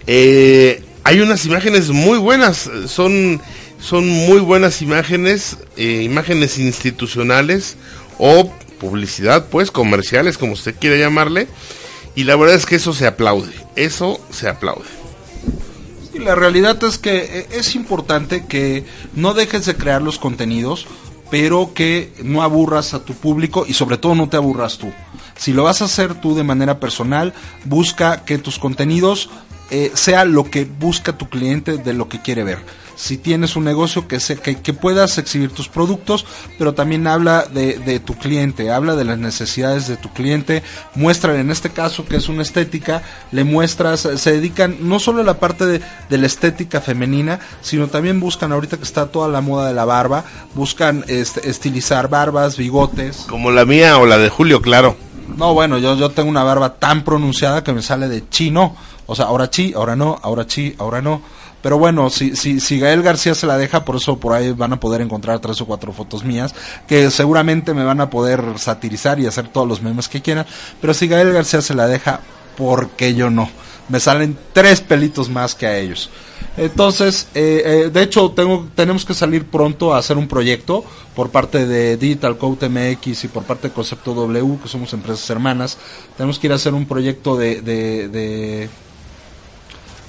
eh, 0.07 0.83
hay 1.03 1.21
unas 1.21 1.45
imágenes 1.45 1.89
muy 1.89 2.17
buenas, 2.17 2.69
son, 2.87 3.41
son 3.79 4.07
muy 4.09 4.39
buenas 4.39 4.81
imágenes, 4.81 5.57
eh, 5.77 6.01
imágenes 6.03 6.57
institucionales 6.57 7.77
o 8.17 8.51
publicidad, 8.79 9.47
pues 9.49 9.71
comerciales, 9.71 10.37
como 10.37 10.53
usted 10.53 10.75
quiera 10.79 10.97
llamarle. 10.97 11.47
Y 12.15 12.23
la 12.23 12.35
verdad 12.35 12.55
es 12.55 12.65
que 12.65 12.75
eso 12.75 12.93
se 12.93 13.05
aplaude, 13.07 13.53
eso 13.75 14.19
se 14.31 14.49
aplaude. 14.49 14.87
La 16.20 16.36
realidad 16.36 16.84
es 16.84 16.97
que 16.97 17.18
eh, 17.18 17.47
es 17.51 17.76
importante 17.76 18.45
que 18.45 18.86
no 19.13 19.34
dejes 19.34 19.65
de 19.65 19.76
crear 19.76 20.01
los 20.01 20.20
contenidos, 20.20 20.88
pero 21.30 21.74
que 21.74 22.13
no 22.24 22.41
aburras 22.41 22.93
a 22.93 23.03
tu 23.03 23.13
público 23.13 23.65
y 23.68 23.74
sobre 23.74 23.97
todo 23.97 24.15
no 24.15 24.30
te 24.30 24.38
aburras 24.38 24.78
tú. 24.78 24.91
Si 25.38 25.53
lo 25.53 25.63
vas 25.63 25.82
a 25.82 25.86
hacer 25.86 26.15
tú 26.15 26.36
de 26.36 26.43
manera 26.43 26.80
personal, 26.80 27.34
busca 27.65 28.24
que 28.26 28.38
tus 28.38 28.59
contenidos 28.59 29.30
eh, 29.70 29.91
sea 29.93 30.26
lo 30.26 30.49
que 30.49 30.65
busca 30.65 31.18
tu 31.18 31.30
cliente 31.30 31.78
de 31.78 31.93
lo 31.93 32.09
que 32.09 32.22
quiere 32.22 32.43
ver. 32.43 32.59
Si 32.95 33.20
tienes 33.20 33.55
un 33.55 33.63
negocio 33.63 34.07
que, 34.07 34.20
se, 34.20 34.38
que, 34.38 34.55
que 34.55 34.74
puedas 34.74 35.20
exhibir 35.20 35.51
tus 35.51 35.70
productos, 35.70 36.26
pero 36.57 36.74
también 36.74 37.05
habla 37.05 37.43
de, 37.43 37.78
de 37.78 37.99
tu 37.99 38.15
cliente, 38.15 38.72
habla 38.72 38.95
de 38.95 39.03
las 39.03 39.20
necesidades 39.20 39.88
de 39.88 39.97
tu 39.97 40.11
cliente, 40.13 40.63
muestra 40.95 41.39
en 41.39 41.51
este 41.51 41.70
caso 41.70 42.07
que 42.07 42.15
es 42.15 42.28
una 42.28 42.41
estética, 42.41 43.03
le 43.32 43.43
muestras, 43.43 43.99
se 44.15 44.32
dedican 44.32 44.78
no 44.80 44.99
solo 44.99 45.22
a 45.22 45.26
la 45.26 45.39
parte 45.39 45.68
de, 45.68 45.82
de 46.09 46.18
la 46.18 46.26
estética 46.26 46.82
femenina, 46.82 47.39
sino 47.61 47.88
también 47.88 48.20
buscan 48.20 48.51
ahorita 48.51 48.78
que 48.78 48.84
está 48.84 49.05
toda 49.05 49.28
la 49.28 49.41
moda 49.41 49.68
de 49.68 49.76
la 49.76 49.86
barba, 49.86 50.26
buscan 50.55 51.05
este, 51.07 51.47
estilizar 51.47 52.09
barbas, 52.09 52.57
bigotes. 52.57 53.28
Como 53.30 53.51
la 53.51 53.65
mía 53.65 53.99
o 53.99 54.07
la 54.07 54.18
de 54.18 54.30
Julio, 54.30 54.59
claro. 54.59 54.97
No, 55.36 55.53
bueno, 55.53 55.78
yo, 55.78 55.95
yo 55.95 56.09
tengo 56.09 56.30
una 56.30 56.43
barba 56.43 56.80
tan 56.80 57.03
pronunciada 57.03 57.63
que 57.63 57.74
me 57.74 57.84
sale 57.84 58.07
de 58.07 58.28
chino. 58.28 58.76
O 59.07 59.15
sea, 59.15 59.25
ahora 59.25 59.49
sí, 59.51 59.73
ahora 59.75 59.95
no, 59.95 60.19
ahora 60.21 60.45
sí, 60.47 60.75
ahora 60.77 61.01
no. 61.01 61.21
Pero 61.61 61.79
bueno, 61.79 62.09
si, 62.09 62.35
si, 62.35 62.59
si 62.59 62.79
Gael 62.79 63.01
García 63.01 63.33
se 63.33 63.47
la 63.47 63.57
deja, 63.57 63.83
por 63.83 63.95
eso 63.95 64.17
por 64.17 64.33
ahí 64.33 64.51
van 64.51 64.73
a 64.73 64.79
poder 64.79 65.01
encontrar 65.01 65.39
tres 65.39 65.59
o 65.61 65.65
cuatro 65.65 65.91
fotos 65.91 66.23
mías, 66.23 66.53
que 66.87 67.09
seguramente 67.09 67.73
me 67.73 67.83
van 67.83 67.99
a 67.99 68.09
poder 68.09 68.43
satirizar 68.57 69.19
y 69.19 69.25
hacer 69.25 69.47
todos 69.47 69.67
los 69.67 69.81
memes 69.81 70.07
que 70.07 70.21
quieran. 70.21 70.45
Pero 70.79 70.93
si 70.93 71.07
Gael 71.07 71.33
García 71.33 71.61
se 71.61 71.73
la 71.73 71.87
deja, 71.87 72.19
¿por 72.55 72.89
qué 72.91 73.15
yo 73.15 73.29
no? 73.29 73.49
Me 73.89 73.99
salen 73.99 74.37
tres 74.53 74.81
pelitos 74.81 75.29
más 75.29 75.55
que 75.55 75.65
a 75.65 75.77
ellos. 75.77 76.09
Entonces, 76.57 77.27
eh, 77.35 77.61
eh, 77.65 77.89
de 77.91 78.01
hecho, 78.01 78.31
tengo, 78.31 78.67
tenemos 78.75 79.05
que 79.05 79.13
salir 79.13 79.45
pronto 79.45 79.93
a 79.93 79.99
hacer 79.99 80.17
un 80.17 80.27
proyecto 80.27 80.83
por 81.15 81.29
parte 81.29 81.67
de 81.67 81.97
Digital 81.97 82.37
Code 82.37 82.67
MX 82.67 83.25
y 83.25 83.27
por 83.27 83.43
parte 83.43 83.67
de 83.69 83.73
Concepto 83.73 84.13
W, 84.15 84.57
que 84.61 84.67
somos 84.67 84.91
empresas 84.93 85.29
hermanas. 85.29 85.77
Tenemos 86.17 86.39
que 86.39 86.47
ir 86.47 86.53
a 86.53 86.55
hacer 86.55 86.73
un 86.73 86.87
proyecto 86.87 87.37
de, 87.37 87.61
de, 87.61 88.07
de, 88.09 88.69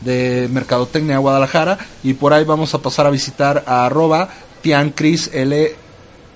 de 0.01 0.49
Mercadotecnia 0.51 1.18
Guadalajara 1.18 1.78
y 2.03 2.14
por 2.14 2.32
ahí 2.32 2.44
vamos 2.44 2.74
a 2.74 2.82
pasar 2.82 3.07
a 3.07 3.11
visitar 3.11 3.64
a 3.66 3.86
arroba 3.86 4.28
Tiancris 4.62 5.30
L 5.32 5.76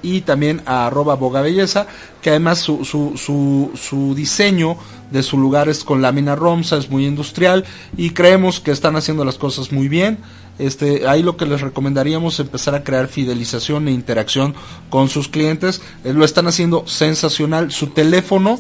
y 0.02 0.22
también 0.22 0.62
a 0.66 0.86
arroba 0.86 1.14
bogabelleza, 1.14 1.86
que 2.20 2.30
además 2.30 2.58
su, 2.58 2.84
su, 2.84 3.12
su, 3.16 3.70
su 3.74 4.14
diseño 4.14 4.76
de 5.10 5.22
su 5.22 5.38
lugar 5.38 5.68
es 5.68 5.84
con 5.84 6.02
lámina 6.02 6.34
romsa, 6.34 6.76
es 6.76 6.90
muy 6.90 7.06
industrial 7.06 7.64
y 7.96 8.10
creemos 8.10 8.60
que 8.60 8.72
están 8.72 8.96
haciendo 8.96 9.24
las 9.24 9.36
cosas 9.36 9.72
muy 9.72 9.88
bien. 9.88 10.18
Este, 10.58 11.08
ahí 11.08 11.22
lo 11.22 11.36
que 11.36 11.46
les 11.46 11.60
recomendaríamos 11.60 12.34
es 12.34 12.40
empezar 12.40 12.74
a 12.74 12.84
crear 12.84 13.08
fidelización 13.08 13.88
e 13.88 13.92
interacción 13.92 14.54
con 14.90 15.08
sus 15.08 15.28
clientes. 15.28 15.80
Eh, 16.04 16.12
lo 16.12 16.24
están 16.24 16.46
haciendo 16.46 16.86
sensacional. 16.86 17.72
Su 17.72 17.88
teléfono 17.88 18.58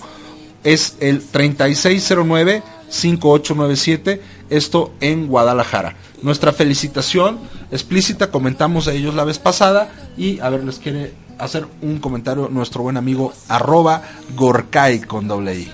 es 0.64 0.96
el 1.00 1.22
3609 1.22 2.62
5897, 2.92 4.22
esto 4.56 4.92
en 5.00 5.26
Guadalajara. 5.26 5.96
Nuestra 6.22 6.52
felicitación 6.52 7.40
explícita, 7.70 8.30
comentamos 8.30 8.88
a 8.88 8.92
ellos 8.92 9.14
la 9.14 9.24
vez 9.24 9.38
pasada 9.38 9.90
y 10.16 10.38
a 10.40 10.48
ver, 10.50 10.64
les 10.64 10.78
quiere 10.78 11.14
hacer 11.38 11.66
un 11.80 11.98
comentario 11.98 12.48
nuestro 12.48 12.82
buen 12.82 12.96
amigo 12.96 13.32
arroba 13.48 14.02
Gorkai 14.36 15.00
con 15.00 15.26
doble 15.26 15.56
I. 15.56 15.72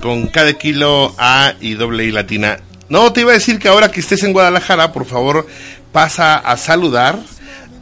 Con 0.00 0.28
cada 0.28 0.52
kilo 0.52 1.14
A 1.18 1.54
y 1.60 1.74
doble 1.74 2.04
I 2.04 2.12
latina. 2.12 2.58
No, 2.88 3.12
te 3.12 3.22
iba 3.22 3.32
a 3.32 3.34
decir 3.34 3.58
que 3.58 3.68
ahora 3.68 3.90
que 3.90 4.00
estés 4.00 4.22
en 4.22 4.32
Guadalajara, 4.32 4.92
por 4.92 5.04
favor, 5.04 5.46
pasa 5.92 6.36
a 6.36 6.56
saludar 6.56 7.18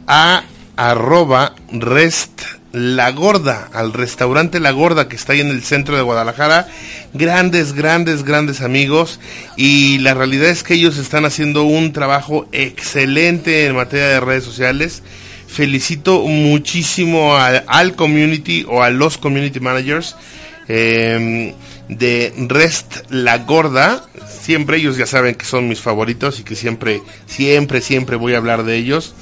a 0.07 0.43
arroba 0.75 1.55
rest 1.71 2.41
la 2.73 3.11
Gorda, 3.11 3.69
al 3.73 3.93
restaurante 3.93 4.59
La 4.59 4.71
Gorda 4.71 5.07
que 5.07 5.15
está 5.15 5.33
ahí 5.33 5.41
en 5.41 5.49
el 5.49 5.63
centro 5.63 5.95
de 5.95 6.01
Guadalajara. 6.01 6.67
Grandes, 7.13 7.73
grandes, 7.73 8.23
grandes 8.23 8.61
amigos. 8.61 9.19
Y 9.55 9.99
la 9.99 10.13
realidad 10.13 10.49
es 10.49 10.63
que 10.63 10.75
ellos 10.75 10.97
están 10.97 11.25
haciendo 11.25 11.63
un 11.63 11.93
trabajo 11.93 12.47
excelente 12.51 13.65
en 13.65 13.75
materia 13.75 14.07
de 14.07 14.19
redes 14.19 14.43
sociales. 14.43 15.01
Felicito 15.47 16.21
muchísimo 16.23 17.35
al, 17.37 17.95
community 17.95 18.65
o 18.67 18.83
a 18.83 18.89
los 18.89 19.17
community 19.17 19.61
managers 19.61 20.15
eh, 20.67 21.53
de 21.87 22.33
Rest 22.49 23.09
La 23.09 23.39
Gorda. 23.39 24.05
Siempre 24.41 24.77
ellos 24.77 24.97
ya 24.97 25.05
saben 25.05 25.35
que 25.35 25.45
son 25.45 25.69
mis 25.69 25.79
favoritos 25.79 26.39
y 26.39 26.43
que 26.43 26.55
siempre, 26.55 27.01
siempre, 27.27 27.81
siempre 27.81 28.17
voy 28.17 28.33
a 28.33 28.37
hablar 28.37 28.63
de 28.63 28.75
ellos. 28.75 29.13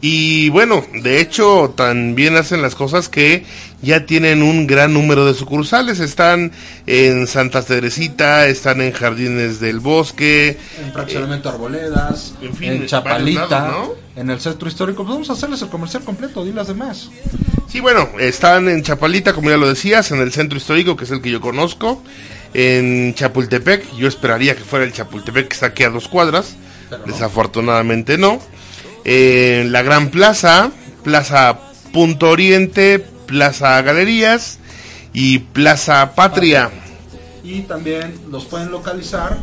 Y 0.00 0.50
bueno, 0.50 0.84
de 0.92 1.20
hecho 1.20 1.72
también 1.74 2.36
hacen 2.36 2.60
las 2.60 2.74
cosas 2.74 3.08
que 3.08 3.46
ya 3.80 4.04
tienen 4.04 4.42
un 4.42 4.66
gran 4.66 4.92
número 4.92 5.24
de 5.24 5.32
sucursales. 5.32 5.98
Están 5.98 6.52
en 6.86 7.26
Santa 7.26 7.62
Teresita, 7.62 8.46
están 8.46 8.82
en 8.82 8.92
Jardines 8.92 9.60
del 9.60 9.80
Bosque, 9.80 10.58
En 10.84 10.92
Fraccionamiento 10.92 11.48
Arboledas, 11.48 12.34
en 12.42 12.54
fin, 12.54 12.72
en 12.72 12.86
Chapalita, 12.86 13.48
lados, 13.48 13.90
en 14.16 14.28
el 14.28 14.40
centro 14.40 14.68
histórico. 14.68 15.04
Pues 15.04 15.14
vamos 15.14 15.30
a 15.30 15.32
hacerles 15.34 15.62
el 15.62 15.68
comercial 15.68 16.04
completo, 16.04 16.44
di 16.44 16.52
las 16.52 16.66
demás. 16.66 17.10
Sí, 17.68 17.80
bueno, 17.80 18.08
están 18.18 18.68
en 18.68 18.82
Chapalita, 18.82 19.32
como 19.32 19.50
ya 19.50 19.56
lo 19.56 19.68
decías, 19.68 20.10
en 20.10 20.20
el 20.20 20.32
centro 20.32 20.58
histórico, 20.58 20.96
que 20.96 21.04
es 21.04 21.10
el 21.10 21.22
que 21.22 21.30
yo 21.30 21.40
conozco. 21.40 22.02
En 22.52 23.14
Chapultepec, 23.14 23.96
yo 23.96 24.06
esperaría 24.06 24.54
que 24.54 24.62
fuera 24.62 24.84
el 24.84 24.92
Chapultepec, 24.92 25.48
que 25.48 25.54
está 25.54 25.66
aquí 25.66 25.82
a 25.82 25.90
dos 25.90 26.08
cuadras. 26.08 26.56
Desafortunadamente 27.06 28.18
no. 28.18 28.40
En 29.04 29.72
la 29.72 29.82
Gran 29.82 30.10
Plaza, 30.10 30.70
Plaza 31.02 31.58
Punto 31.92 32.30
Oriente, 32.30 32.98
Plaza 32.98 33.80
Galerías 33.82 34.58
y 35.12 35.38
Plaza 35.38 36.14
Patria. 36.14 36.70
Y 37.42 37.60
también 37.62 38.14
los 38.30 38.44
pueden 38.46 38.70
localizar. 38.70 39.38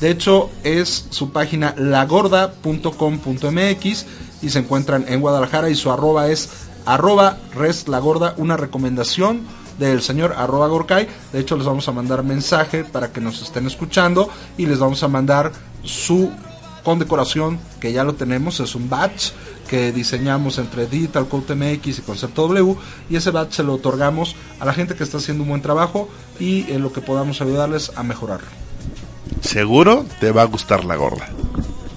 De 0.00 0.10
hecho, 0.10 0.50
es 0.64 1.06
su 1.10 1.32
página 1.32 1.74
lagorda.com.mx 1.76 4.06
y 4.42 4.48
se 4.48 4.58
encuentran 4.58 5.04
en 5.08 5.20
Guadalajara 5.20 5.70
y 5.70 5.74
su 5.74 5.90
arroba 5.90 6.28
es 6.28 6.48
arroba 6.86 7.38
res 7.54 7.88
lagorda, 7.88 8.34
una 8.38 8.56
recomendación 8.56 9.42
del 9.78 10.02
señor 10.02 10.34
arroba 10.36 10.68
gorkai. 10.68 11.08
De 11.32 11.40
hecho, 11.40 11.56
les 11.56 11.66
vamos 11.66 11.88
a 11.88 11.92
mandar 11.92 12.22
mensaje 12.22 12.84
para 12.84 13.12
que 13.12 13.20
nos 13.20 13.42
estén 13.42 13.66
escuchando 13.66 14.30
y 14.56 14.66
les 14.66 14.78
vamos 14.78 15.02
a 15.02 15.08
mandar 15.08 15.52
su 15.82 16.30
condecoración, 16.82 17.58
que 17.80 17.92
ya 17.92 18.04
lo 18.04 18.14
tenemos, 18.14 18.60
es 18.60 18.74
un 18.74 18.88
badge 18.88 19.32
que 19.68 19.92
diseñamos 19.92 20.58
entre 20.58 20.86
Digital 20.86 21.28
Code 21.28 21.54
MX 21.54 21.98
y 22.00 22.02
Concepto 22.02 22.48
W 22.48 22.76
y 23.08 23.16
ese 23.16 23.30
badge 23.30 23.52
se 23.52 23.62
lo 23.62 23.74
otorgamos 23.74 24.34
a 24.58 24.64
la 24.64 24.74
gente 24.74 24.94
que 24.94 25.04
está 25.04 25.18
haciendo 25.18 25.44
un 25.44 25.50
buen 25.50 25.62
trabajo 25.62 26.08
y 26.38 26.70
en 26.72 26.82
lo 26.82 26.92
que 26.92 27.00
podamos 27.00 27.40
ayudarles 27.40 27.92
a 27.94 28.02
mejorar. 28.02 28.40
Seguro 29.42 30.04
te 30.18 30.32
va 30.32 30.42
a 30.42 30.46
gustar 30.46 30.84
la 30.84 30.96
gorda. 30.96 31.28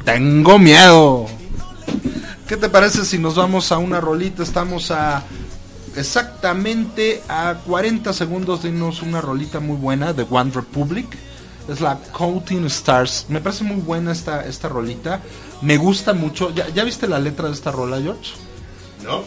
Tengo 0.06 0.60
miedo. 0.60 1.26
¿Qué 2.48 2.58
te 2.58 2.70
parece 2.70 3.06
si 3.06 3.18
nos 3.18 3.36
vamos 3.36 3.72
a 3.72 3.78
una 3.78 4.00
rolita? 4.00 4.44
Estamos 4.44 4.92
a 4.92 5.24
exactamente 5.96 7.22
a 7.28 7.56
40 7.66 8.14
segundos 8.14 8.64
de 8.64 8.70
irnos 8.70 9.02
una 9.02 9.22
rolita 9.22 9.60
muy 9.60 9.78
buena 9.78 10.14
de 10.14 10.26
One 10.30 10.52
Republic. 10.54 11.18
Es 11.68 11.82
la 11.82 11.98
Coating 11.98 12.66
Stars. 12.66 13.28
Me 13.30 13.40
parece 13.40 13.64
muy 13.64 13.78
buena 13.78 14.12
esta, 14.12 14.46
esta 14.46 14.68
rolita. 14.68 15.22
Me 15.62 15.78
gusta 15.78 16.14
mucho. 16.14 16.54
¿Ya, 16.54 16.68
ya 16.70 16.84
viste 16.84 17.08
la 17.08 17.20
letra 17.20 17.48
de 17.48 17.54
esta 17.54 17.72
rola, 17.72 18.02
George? 18.02 18.34
¿No? 19.04 19.22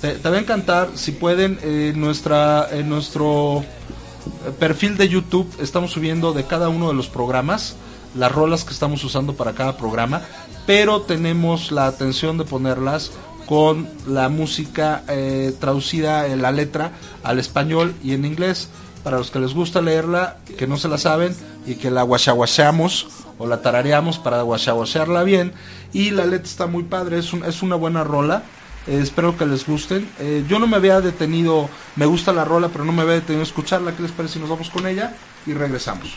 Te, 0.00 0.12
te 0.12 0.28
va 0.28 0.36
a 0.36 0.40
encantar. 0.40 0.90
Si 0.94 1.12
pueden, 1.12 1.58
eh, 1.62 1.92
nuestra, 1.94 2.68
en 2.70 2.88
nuestro 2.88 3.60
eh, 3.60 4.50
perfil 4.58 4.96
de 4.96 5.08
YouTube 5.08 5.50
estamos 5.60 5.92
subiendo 5.92 6.32
de 6.32 6.44
cada 6.44 6.68
uno 6.68 6.88
de 6.88 6.94
los 6.94 7.08
programas 7.08 7.76
las 8.14 8.32
rolas 8.32 8.64
que 8.64 8.72
estamos 8.72 9.02
usando 9.04 9.34
para 9.34 9.52
cada 9.52 9.76
programa, 9.76 10.22
pero 10.66 11.02
tenemos 11.02 11.72
la 11.72 11.86
atención 11.86 12.38
de 12.38 12.44
ponerlas 12.44 13.12
con 13.46 13.88
la 14.06 14.28
música 14.28 15.04
eh, 15.08 15.52
traducida 15.60 16.26
en 16.28 16.40
la 16.40 16.52
letra 16.52 16.92
al 17.22 17.38
español 17.38 17.94
y 18.02 18.14
en 18.14 18.24
inglés. 18.24 18.68
Para 19.04 19.18
los 19.18 19.30
que 19.30 19.38
les 19.38 19.52
gusta 19.54 19.80
leerla, 19.82 20.38
que 20.58 20.66
no 20.66 20.76
se 20.78 20.88
la 20.88 20.96
saben 20.98 21.36
y 21.66 21.74
que 21.76 21.90
la 21.90 22.02
guachaguachamos 22.02 23.06
o 23.38 23.46
la 23.46 23.60
tarareamos 23.60 24.18
para 24.18 24.40
guachaguachearla 24.42 25.22
bien. 25.24 25.52
Y 25.92 26.10
la 26.10 26.24
letra 26.24 26.46
está 26.48 26.66
muy 26.66 26.84
padre, 26.84 27.18
es, 27.18 27.32
un- 27.34 27.44
es 27.44 27.62
una 27.62 27.76
buena 27.76 28.02
rola. 28.02 28.42
Eh, 28.86 28.98
espero 29.02 29.36
que 29.36 29.44
les 29.46 29.66
gusten. 29.66 30.08
Eh, 30.18 30.44
yo 30.48 30.58
no 30.58 30.66
me 30.66 30.76
había 30.76 31.00
detenido, 31.02 31.68
me 31.96 32.06
gusta 32.06 32.32
la 32.32 32.44
rola, 32.44 32.68
pero 32.68 32.84
no 32.84 32.92
me 32.92 33.02
había 33.02 33.14
detenido 33.14 33.40
a 33.42 33.46
escucharla. 33.46 33.94
¿Qué 33.94 34.02
les 34.02 34.12
parece 34.12 34.34
si 34.34 34.40
nos 34.40 34.48
vamos 34.48 34.70
con 34.70 34.86
ella? 34.86 35.14
Y 35.46 35.52
regresamos. 35.52 36.16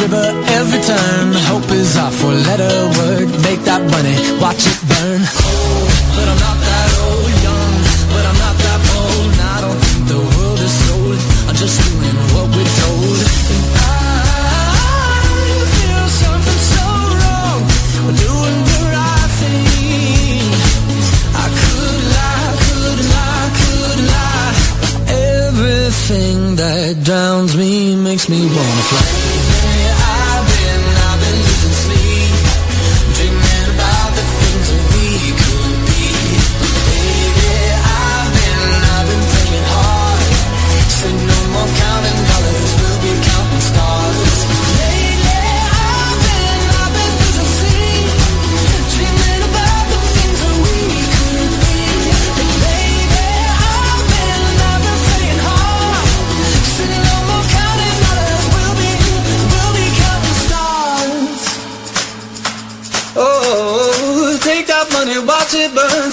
River 0.00 0.69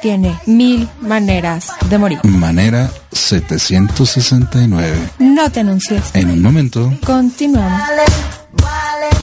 Tiene 0.00 0.40
mil 0.46 0.88
maneras 1.02 1.68
de 1.90 1.98
morir. 1.98 2.20
Manera 2.24 2.90
769. 3.12 4.96
No 5.18 5.52
te 5.52 5.60
anuncies. 5.60 6.04
En 6.14 6.30
un 6.30 6.40
momento. 6.40 6.90
Continuamos. 7.04 7.82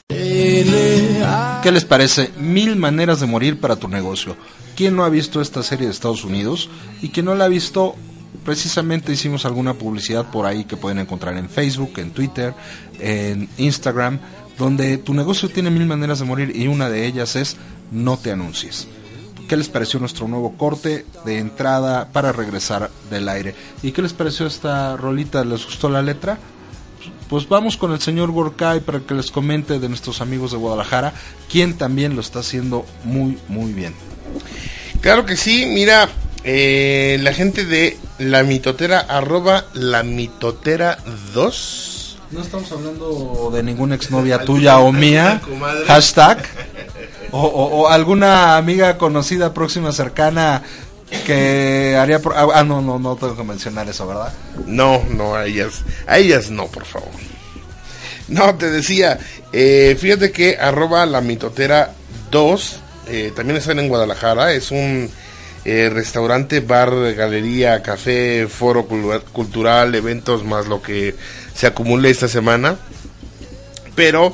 ¿Qué 0.08 1.72
les 1.72 1.84
parece? 1.84 2.30
Mil 2.38 2.76
maneras 2.76 3.18
de 3.18 3.26
morir 3.26 3.58
para 3.58 3.74
tu 3.74 3.88
negocio. 3.88 4.36
¿Quién 4.76 4.94
no 4.94 5.04
ha 5.04 5.08
visto 5.08 5.40
esta 5.40 5.64
serie 5.64 5.86
de 5.86 5.92
Estados 5.92 6.22
Unidos? 6.22 6.70
Y 7.02 7.08
quien 7.08 7.26
no 7.26 7.34
la 7.34 7.46
ha 7.46 7.48
visto, 7.48 7.96
precisamente 8.44 9.12
hicimos 9.12 9.46
alguna 9.46 9.74
publicidad 9.74 10.30
por 10.30 10.46
ahí 10.46 10.64
que 10.64 10.76
pueden 10.76 11.00
encontrar 11.00 11.36
en 11.38 11.48
Facebook, 11.48 11.94
en 11.96 12.12
Twitter, 12.12 12.54
en 13.00 13.48
Instagram, 13.58 14.20
donde 14.56 14.98
tu 14.98 15.12
negocio 15.12 15.48
tiene 15.48 15.70
mil 15.70 15.86
maneras 15.86 16.20
de 16.20 16.24
morir 16.24 16.52
y 16.54 16.68
una 16.68 16.88
de 16.88 17.04
ellas 17.04 17.34
es 17.34 17.56
no 17.90 18.16
te 18.16 18.30
anuncies. 18.30 18.86
¿Qué 19.48 19.56
les 19.56 19.68
pareció 19.68 20.00
nuestro 20.00 20.26
nuevo 20.26 20.56
corte 20.56 21.06
de 21.24 21.38
entrada 21.38 22.08
para 22.12 22.32
regresar 22.32 22.90
del 23.10 23.28
aire? 23.28 23.54
¿Y 23.82 23.92
qué 23.92 24.02
les 24.02 24.12
pareció 24.12 24.46
esta 24.46 24.96
rolita? 24.96 25.44
¿Les 25.44 25.64
gustó 25.64 25.88
la 25.88 26.02
letra? 26.02 26.38
Pues 27.28 27.48
vamos 27.48 27.76
con 27.76 27.92
el 27.92 28.00
señor 28.00 28.32
Gorkai 28.32 28.80
para 28.80 29.00
que 29.00 29.14
les 29.14 29.30
comente 29.30 29.78
de 29.78 29.88
nuestros 29.88 30.20
amigos 30.20 30.50
de 30.50 30.56
Guadalajara, 30.56 31.12
quien 31.50 31.78
también 31.78 32.14
lo 32.14 32.20
está 32.20 32.40
haciendo 32.40 32.84
muy, 33.04 33.38
muy 33.48 33.72
bien. 33.72 33.94
Claro 35.00 35.24
que 35.24 35.36
sí, 35.36 35.66
mira, 35.66 36.08
eh, 36.42 37.18
la 37.20 37.32
gente 37.32 37.64
de 37.64 37.96
la 38.18 38.42
mitotera, 38.42 39.00
arroba 39.00 39.66
la 39.74 40.02
mitotera 40.02 40.98
2. 41.34 41.95
No 42.36 42.42
estamos 42.42 42.70
hablando 42.70 43.50
de 43.52 43.62
ninguna 43.62 43.94
exnovia 43.94 44.40
tuya 44.44 44.78
o 44.78 44.92
mía, 44.92 45.40
hashtag, 45.86 46.44
o, 47.32 47.40
o- 47.40 47.80
o 47.80 47.88
alguna 47.88 48.56
amiga 48.58 48.98
conocida, 48.98 49.54
próxima, 49.54 49.90
cercana, 49.92 50.62
que 51.24 51.96
haría... 51.98 52.20
por- 52.20 52.34
ah, 52.36 52.62
no, 52.62 52.82
no, 52.82 52.98
no 52.98 53.16
tengo 53.16 53.36
que 53.36 53.42
mencionar 53.42 53.88
eso, 53.88 54.06
¿verdad? 54.06 54.34
No, 54.66 55.02
no, 55.08 55.34
a 55.34 55.46
ellas, 55.46 55.82
a 56.06 56.18
ellas 56.18 56.50
no, 56.50 56.66
por 56.66 56.84
favor. 56.84 57.08
No, 58.28 58.54
te 58.56 58.70
decía, 58.70 59.18
eh, 59.52 59.96
fíjate 59.98 60.30
que 60.30 60.58
arroba 60.58 61.06
la 61.06 61.22
mitotera 61.22 61.92
2, 62.30 62.76
eh, 63.08 63.32
también 63.34 63.56
están 63.56 63.78
en 63.78 63.88
Guadalajara, 63.88 64.52
es 64.52 64.70
un 64.72 65.08
eh, 65.68 65.90
restaurante, 65.90 66.60
bar, 66.60 66.92
galería, 67.14 67.82
café, 67.82 68.46
foro 68.46 68.86
cultural, 68.86 69.96
eventos, 69.96 70.44
más 70.44 70.68
lo 70.68 70.80
que 70.80 71.16
se 71.56 71.66
acumule 71.66 72.08
esta 72.08 72.28
semana. 72.28 72.76
Pero 73.96 74.32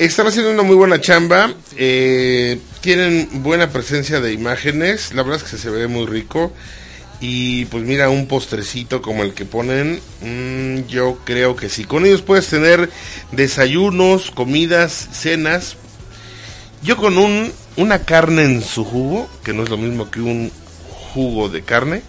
están 0.00 0.26
haciendo 0.26 0.50
una 0.50 0.64
muy 0.64 0.74
buena 0.74 1.00
chamba, 1.00 1.54
eh, 1.76 2.58
tienen 2.80 3.44
buena 3.44 3.70
presencia 3.70 4.18
de 4.18 4.32
imágenes, 4.32 5.14
la 5.14 5.22
verdad 5.22 5.40
es 5.44 5.48
que 5.48 5.56
se 5.56 5.70
ve 5.70 5.86
muy 5.86 6.06
rico. 6.06 6.52
Y 7.20 7.66
pues 7.66 7.84
mira, 7.84 8.08
un 8.08 8.26
postrecito 8.26 9.02
como 9.02 9.22
el 9.22 9.34
que 9.34 9.44
ponen, 9.44 10.00
mm, 10.20 10.88
yo 10.88 11.20
creo 11.24 11.54
que 11.54 11.68
sí. 11.68 11.84
Con 11.84 12.06
ellos 12.06 12.22
puedes 12.22 12.48
tener 12.48 12.90
desayunos, 13.30 14.32
comidas, 14.32 15.10
cenas. 15.12 15.76
Yo 16.82 16.96
con 16.96 17.18
un, 17.18 17.52
una 17.76 18.00
carne 18.00 18.44
en 18.44 18.62
su 18.62 18.84
jugo, 18.84 19.28
que 19.44 19.52
no 19.52 19.62
es 19.62 19.68
lo 19.68 19.76
mismo 19.76 20.10
que 20.10 20.20
un 20.20 20.50
jugo 21.12 21.48
de 21.48 21.62
carne, 21.62 22.02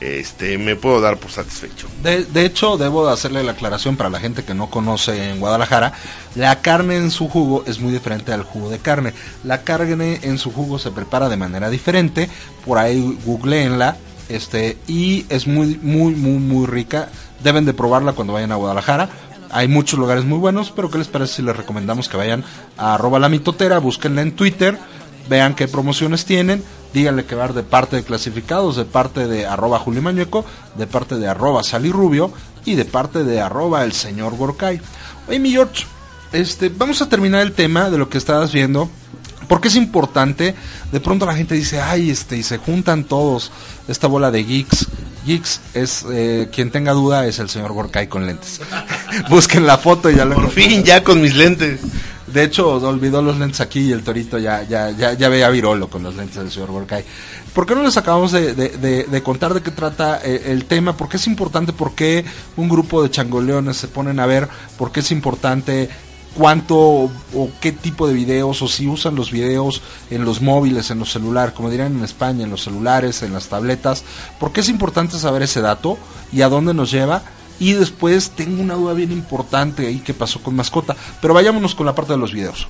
este, 0.00 0.58
me 0.58 0.76
puedo 0.76 1.00
dar 1.00 1.16
por 1.16 1.30
satisfecho. 1.30 1.88
De, 2.02 2.44
hecho, 2.44 2.76
debo 2.76 3.06
de 3.06 3.12
hacerle 3.12 3.42
la 3.42 3.52
aclaración 3.52 3.96
para 3.96 4.10
la 4.10 4.20
gente 4.20 4.44
que 4.44 4.54
no 4.54 4.68
conoce 4.68 5.30
en 5.30 5.40
Guadalajara. 5.40 5.94
La 6.34 6.60
carne 6.60 6.96
en 6.96 7.10
su 7.10 7.28
jugo 7.28 7.64
es 7.66 7.80
muy 7.80 7.92
diferente 7.92 8.32
al 8.32 8.42
jugo 8.42 8.68
de 8.70 8.78
carne. 8.78 9.14
La 9.44 9.62
carne 9.62 10.20
en 10.22 10.38
su 10.38 10.52
jugo 10.52 10.78
se 10.78 10.90
prepara 10.90 11.28
de 11.28 11.36
manera 11.36 11.70
diferente. 11.70 12.28
Por 12.66 12.78
ahí 12.78 13.18
googleenla. 13.24 13.96
Este, 14.28 14.78
y 14.86 15.26
es 15.28 15.46
muy, 15.46 15.78
muy, 15.80 16.14
muy, 16.14 16.38
muy 16.38 16.66
rica. 16.66 17.08
Deben 17.42 17.64
de 17.64 17.74
probarla 17.74 18.12
cuando 18.12 18.32
vayan 18.34 18.52
a 18.52 18.56
Guadalajara. 18.56 19.08
Hay 19.50 19.68
muchos 19.68 19.98
lugares 19.98 20.24
muy 20.24 20.38
buenos, 20.38 20.70
pero 20.70 20.90
¿qué 20.90 20.98
les 20.98 21.08
parece 21.08 21.36
si 21.36 21.42
les 21.42 21.56
recomendamos 21.56 22.08
que 22.08 22.16
vayan 22.16 22.44
a 22.76 22.94
arroba 22.94 23.18
la 23.18 23.28
mitotera, 23.28 23.78
búsquenla 23.78 24.22
en 24.22 24.32
Twitter, 24.32 24.78
vean 25.28 25.54
qué 25.54 25.68
promociones 25.68 26.24
tienen, 26.24 26.62
díganle 26.92 27.24
que 27.24 27.34
va 27.34 27.48
de 27.48 27.62
parte 27.62 27.96
de 27.96 28.04
clasificados, 28.04 28.76
de 28.76 28.84
parte 28.84 29.26
de 29.26 29.46
arroba 29.46 29.78
Julio 29.78 30.02
Mañueco, 30.02 30.44
de 30.76 30.86
parte 30.86 31.16
de 31.16 31.28
arroba 31.28 31.62
Sally 31.62 31.92
Rubio, 31.92 32.32
y 32.64 32.74
de 32.74 32.84
parte 32.84 33.24
de 33.24 33.40
arroba 33.40 33.84
el 33.84 33.92
señor 33.92 34.36
Gorkai. 34.36 34.80
Oye, 35.28 35.38
mi 35.38 35.50
George, 35.50 35.86
este, 36.32 36.68
vamos 36.68 37.02
a 37.02 37.08
terminar 37.08 37.42
el 37.42 37.52
tema 37.52 37.90
de 37.90 37.98
lo 37.98 38.08
que 38.08 38.18
estabas 38.18 38.52
viendo. 38.52 38.88
Porque 39.48 39.68
es 39.68 39.76
importante, 39.76 40.54
de 40.90 41.00
pronto 41.00 41.26
la 41.26 41.36
gente 41.36 41.54
dice, 41.54 41.80
ay, 41.80 42.08
este, 42.08 42.38
y 42.38 42.42
se 42.42 42.56
juntan 42.56 43.04
todos, 43.04 43.52
esta 43.88 44.06
bola 44.06 44.30
de 44.30 44.42
geeks. 44.42 44.86
Geeks 45.24 45.60
es, 45.74 46.04
eh, 46.10 46.48
quien 46.52 46.70
tenga 46.70 46.92
duda, 46.92 47.26
es 47.26 47.38
el 47.38 47.48
señor 47.48 47.72
Gorkai 47.72 48.08
con 48.08 48.26
lentes. 48.26 48.60
Busquen 49.28 49.66
la 49.66 49.78
foto 49.78 50.10
y 50.10 50.16
ya 50.16 50.24
lo 50.24 50.34
Por 50.34 50.50
fin, 50.50 50.82
ya 50.84 51.02
con 51.02 51.20
mis 51.20 51.34
lentes. 51.34 51.80
De 52.26 52.42
hecho, 52.42 52.68
olvidó 52.68 53.22
los 53.22 53.38
lentes 53.38 53.60
aquí 53.60 53.80
y 53.80 53.92
el 53.92 54.02
torito 54.02 54.38
ya, 54.38 54.62
ya, 54.64 54.90
ya, 54.90 55.12
ya 55.12 55.28
veía 55.28 55.48
virolo 55.50 55.88
con 55.88 56.02
los 56.02 56.16
lentes 56.16 56.36
del 56.36 56.50
señor 56.50 56.70
Gorkai. 56.72 57.04
¿Por 57.52 57.64
qué 57.66 57.74
no 57.76 57.82
les 57.84 57.96
acabamos 57.96 58.32
de, 58.32 58.54
de- 58.54 58.70
de- 58.70 59.04
de 59.04 59.22
contar 59.22 59.54
de 59.54 59.62
qué 59.62 59.70
trata 59.70 60.20
eh, 60.24 60.42
el 60.46 60.64
tema? 60.64 60.96
¿Por 60.96 61.08
qué 61.08 61.18
es 61.18 61.26
importante? 61.28 61.72
¿Por 61.72 61.94
qué 61.94 62.24
un 62.56 62.68
grupo 62.68 63.02
de 63.02 63.10
changoleones 63.10 63.76
se 63.76 63.86
ponen 63.86 64.18
a 64.18 64.26
ver? 64.26 64.48
¿Por 64.76 64.90
qué 64.90 65.00
es 65.00 65.12
importante? 65.12 65.88
¿Cuánto 66.36 66.76
o, 66.76 67.50
qué 67.60 67.70
tipo 67.72 68.08
de 68.08 68.14
videos? 68.14 68.60
O 68.62 68.68
si 68.68 68.88
usan 68.88 69.14
los 69.14 69.30
videos 69.30 69.82
en 70.10 70.24
los 70.24 70.42
móviles, 70.42 70.90
en 70.90 70.98
los 70.98 71.12
celulares, 71.12 71.54
como 71.54 71.70
dirían 71.70 71.96
en 71.96 72.04
España, 72.04 72.44
en 72.44 72.50
los 72.50 72.64
celulares, 72.64 73.22
en 73.22 73.32
las 73.32 73.46
tabletas. 73.46 74.02
¿Por 74.40 74.52
qué 74.52 74.60
es 74.60 74.68
importante 74.68 75.18
saber 75.18 75.42
ese 75.42 75.60
dato 75.60 75.98
y 76.32 76.42
a 76.42 76.48
dónde 76.48 76.74
nos 76.74 76.90
lleva? 76.90 77.22
Y 77.60 77.72
después 77.72 78.30
tengo 78.30 78.60
una 78.60 78.74
duda 78.74 78.94
bien 78.94 79.12
importante 79.12 79.86
ahí 79.86 80.00
que 80.00 80.12
pasó 80.12 80.42
con 80.42 80.56
mascota. 80.56 80.96
Pero 81.20 81.34
vayámonos 81.34 81.74
con 81.74 81.86
la 81.86 81.94
parte 81.94 82.14
de 82.14 82.18
los 82.18 82.32
videos. 82.32 82.66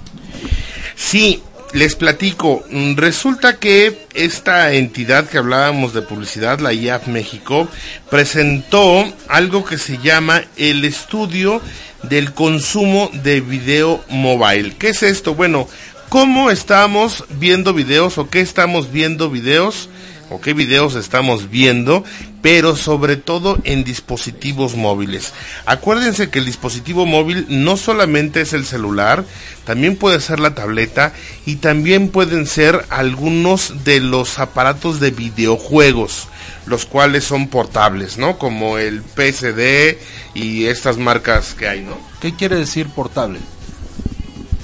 Sí, 0.95 1.43
les 1.75 1.97
platico. 1.97 2.63
Mm, 2.71 2.97
Resulta 2.97 3.59
que 3.59 4.07
esta 4.15 4.73
entidad 4.73 5.29
que 5.29 5.39
hablábamos 5.39 5.93
de 5.93 6.03
publicidad, 6.03 6.61
la 6.61 6.73
IAF 6.73 7.09
México, 7.09 7.69
presentó 8.11 9.05
algo 9.29 9.65
que 9.65 9.77
se 9.77 9.99
llama 9.99 10.43
el 10.57 10.85
estudio 10.85 11.61
del 12.09 12.33
consumo 12.33 13.11
de 13.23 13.41
video 13.41 14.05
mobile. 14.09 14.75
¿Qué 14.79 14.91
es 14.91 15.03
esto? 15.03 15.35
Bueno, 15.35 15.69
¿cómo 16.09 16.51
estamos 16.51 17.25
viendo 17.39 17.75
videos 17.75 18.19
o 18.19 18.29
qué 18.31 18.41
estamos 18.41 18.93
viendo 18.93 19.31
videos? 19.31 19.89
O 20.35 20.41
qué 20.41 20.53
videos 20.53 20.97
estamos 20.97 21.49
viendo, 21.49 22.03
pero 22.43 22.77
sobre 22.77 23.17
todo 23.17 23.59
en 23.65 23.85
dispositivos 23.85 24.75
móviles. 24.75 25.33
Acuérdense 25.65 26.29
que 26.29 26.41
el 26.41 26.45
dispositivo 26.45 27.07
móvil 27.07 27.47
no 27.49 27.77
solamente 27.77 28.41
es 28.41 28.53
el 28.53 28.67
celular, 28.67 29.25
también 29.65 29.97
puede 29.97 30.21
ser 30.21 30.41
la 30.41 30.55
tableta 30.55 31.13
y 31.47 31.57
también 31.57 32.09
pueden 32.09 32.47
ser 32.47 32.85
algunos 32.91 33.85
de 33.85 34.01
los 34.01 34.41
aparatos 34.41 34.99
de 34.99 35.13
videojuegos, 35.13 36.29
los 36.67 36.85
cuales 36.85 37.25
son 37.25 37.49
portables, 37.49 38.19
¿no? 38.19 38.39
Como 38.39 38.79
el 38.79 39.03
PSD 39.03 39.97
y 40.35 40.67
estas 40.67 40.99
marcas 40.99 41.55
que 41.55 41.69
hay, 41.69 41.81
¿no? 41.81 41.97
¿Qué 42.21 42.35
quiere 42.35 42.57
decir 42.57 42.89
portable? 42.89 43.39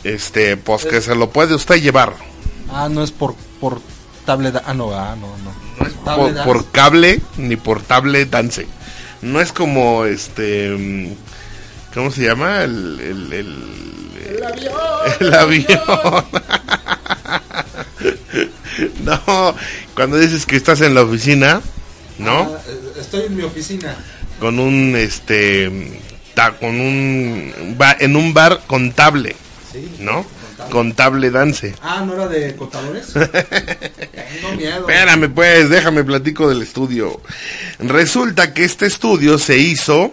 Este, 0.03 0.57
pues 0.57 0.85
que 0.85 1.01
se 1.01 1.15
lo 1.15 1.31
puede 1.31 1.55
usted 1.55 1.81
llevar. 1.81 2.15
Ah, 2.73 2.89
no 2.91 3.05
es 3.05 3.11
por, 3.11 3.37
por 3.61 3.81
tablet. 4.25 4.57
Ah, 4.65 4.75
no, 4.75 4.93
ah, 4.95 5.17
no, 5.21 5.29
no. 5.39 5.53
No 5.81 5.87
es 5.87 5.93
por, 5.95 6.45
por 6.45 6.71
cable 6.71 7.21
ni 7.37 7.57
por 7.57 7.83
tablet 7.83 8.29
dance. 8.31 8.67
No 9.23 9.41
es 9.41 9.53
como 9.53 10.05
este. 10.05 10.71
mm, 10.71 11.15
¿Cómo 11.95 12.11
se 12.11 12.23
llama? 12.25 12.63
El, 12.63 13.01
el, 13.01 13.33
el, 13.33 14.45
avión. 14.45 14.73
el 15.21 15.35
avión. 15.35 16.25
no, 19.05 19.55
cuando 19.95 20.17
dices 20.19 20.47
que 20.47 20.57
estás 20.57 20.81
en 20.81 20.95
la 20.95 21.03
oficina, 21.03 21.61
¿no? 22.19 22.43
Ah, 22.55 22.61
estoy 23.01 23.25
en 23.25 23.37
mi 23.37 23.43
oficina. 23.43 23.97
Con 24.39 24.59
un 24.59 24.95
este 24.97 26.01
ta- 26.35 26.53
con 26.59 26.81
un 26.81 27.75
ba- 27.77 27.97
en 27.99 28.17
un 28.17 28.33
bar 28.33 28.63
contable, 28.67 29.37
Sí. 29.73 29.97
¿no? 30.01 30.25
Contable 30.71 31.31
dance. 31.31 31.75
Ah, 31.83 32.03
¿no 32.07 32.15
era 32.15 32.29
de 32.29 32.55
contadores? 32.57 33.13
Tengo 33.13 34.57
miedo. 34.57 34.81
Espérame, 34.81 35.29
pues, 35.33 35.69
déjame 35.69 36.05
platico 36.05 36.49
del 36.49 36.63
estudio. 36.63 37.21
Resulta 37.79 38.55
que 38.55 38.65
este 38.65 38.87
estudio 38.87 39.39
se 39.39 39.59
hizo 39.59 40.13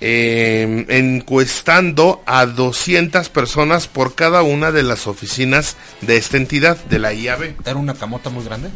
eh, 0.00 0.86
encuestando 0.88 2.22
a 2.26 2.46
200 2.46 3.28
personas 3.28 3.86
por 3.86 4.14
cada 4.14 4.42
una 4.42 4.72
de 4.72 4.82
las 4.82 5.06
oficinas 5.06 5.76
de 6.00 6.16
esta 6.16 6.38
entidad, 6.38 6.82
de 6.84 6.98
la 6.98 7.12
IAB. 7.12 7.54
¿Era 7.64 7.76
una 7.76 7.94
camota 7.94 8.30
muy 8.30 8.44
grande? 8.44 8.70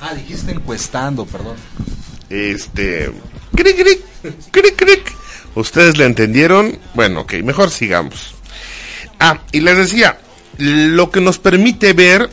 Ah, 0.00 0.14
dijiste 0.14 0.52
encuestando, 0.52 1.24
perdón. 1.24 1.56
Este. 2.28 3.10
Cric, 3.56 3.76
cric, 3.76 4.00
cric, 4.50 4.76
cric. 4.76 5.12
¿Ustedes 5.54 5.96
le 5.96 6.04
entendieron? 6.04 6.78
Bueno, 6.94 7.20
ok, 7.20 7.34
mejor 7.44 7.70
sigamos. 7.70 8.34
Ah, 9.26 9.40
y 9.52 9.60
les 9.60 9.78
decía, 9.78 10.18
lo 10.58 11.10
que 11.10 11.22
nos 11.22 11.38
permite 11.38 11.94
ver 11.94 12.28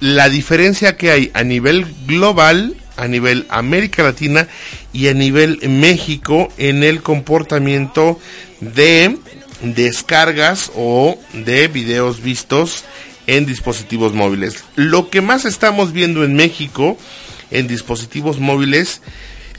la 0.00 0.28
diferencia 0.28 0.96
que 0.96 1.12
hay 1.12 1.30
a 1.34 1.44
nivel 1.44 1.86
global, 2.04 2.74
a 2.96 3.06
nivel 3.06 3.46
América 3.48 4.02
Latina 4.02 4.48
y 4.92 5.06
a 5.06 5.14
nivel 5.14 5.60
México 5.68 6.52
en 6.58 6.82
el 6.82 7.00
comportamiento 7.00 8.18
de 8.60 9.18
descargas 9.62 10.72
o 10.74 11.16
de 11.32 11.68
videos 11.68 12.20
vistos 12.20 12.82
en 13.28 13.46
dispositivos 13.46 14.12
móviles. 14.12 14.64
Lo 14.74 15.10
que 15.10 15.20
más 15.20 15.44
estamos 15.44 15.92
viendo 15.92 16.24
en 16.24 16.34
México 16.34 16.98
en 17.52 17.68
dispositivos 17.68 18.40
móviles 18.40 19.00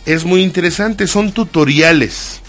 es 0.06 0.26
muy 0.26 0.42
interesante, 0.42 1.08
son 1.08 1.32
tutoriales 1.32 2.42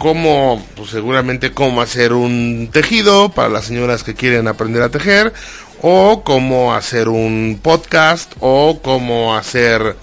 cómo, 0.00 0.64
pues 0.76 0.88
seguramente 0.88 1.52
cómo 1.52 1.82
hacer 1.82 2.14
un 2.14 2.70
tejido 2.72 3.28
para 3.28 3.50
las 3.50 3.66
señoras 3.66 4.02
que 4.02 4.14
quieren 4.14 4.48
aprender 4.48 4.82
a 4.82 4.88
tejer, 4.88 5.34
o 5.82 6.22
cómo 6.24 6.72
hacer 6.72 7.10
un 7.10 7.60
podcast, 7.62 8.32
o 8.40 8.80
cómo 8.82 9.36
hacer 9.36 9.96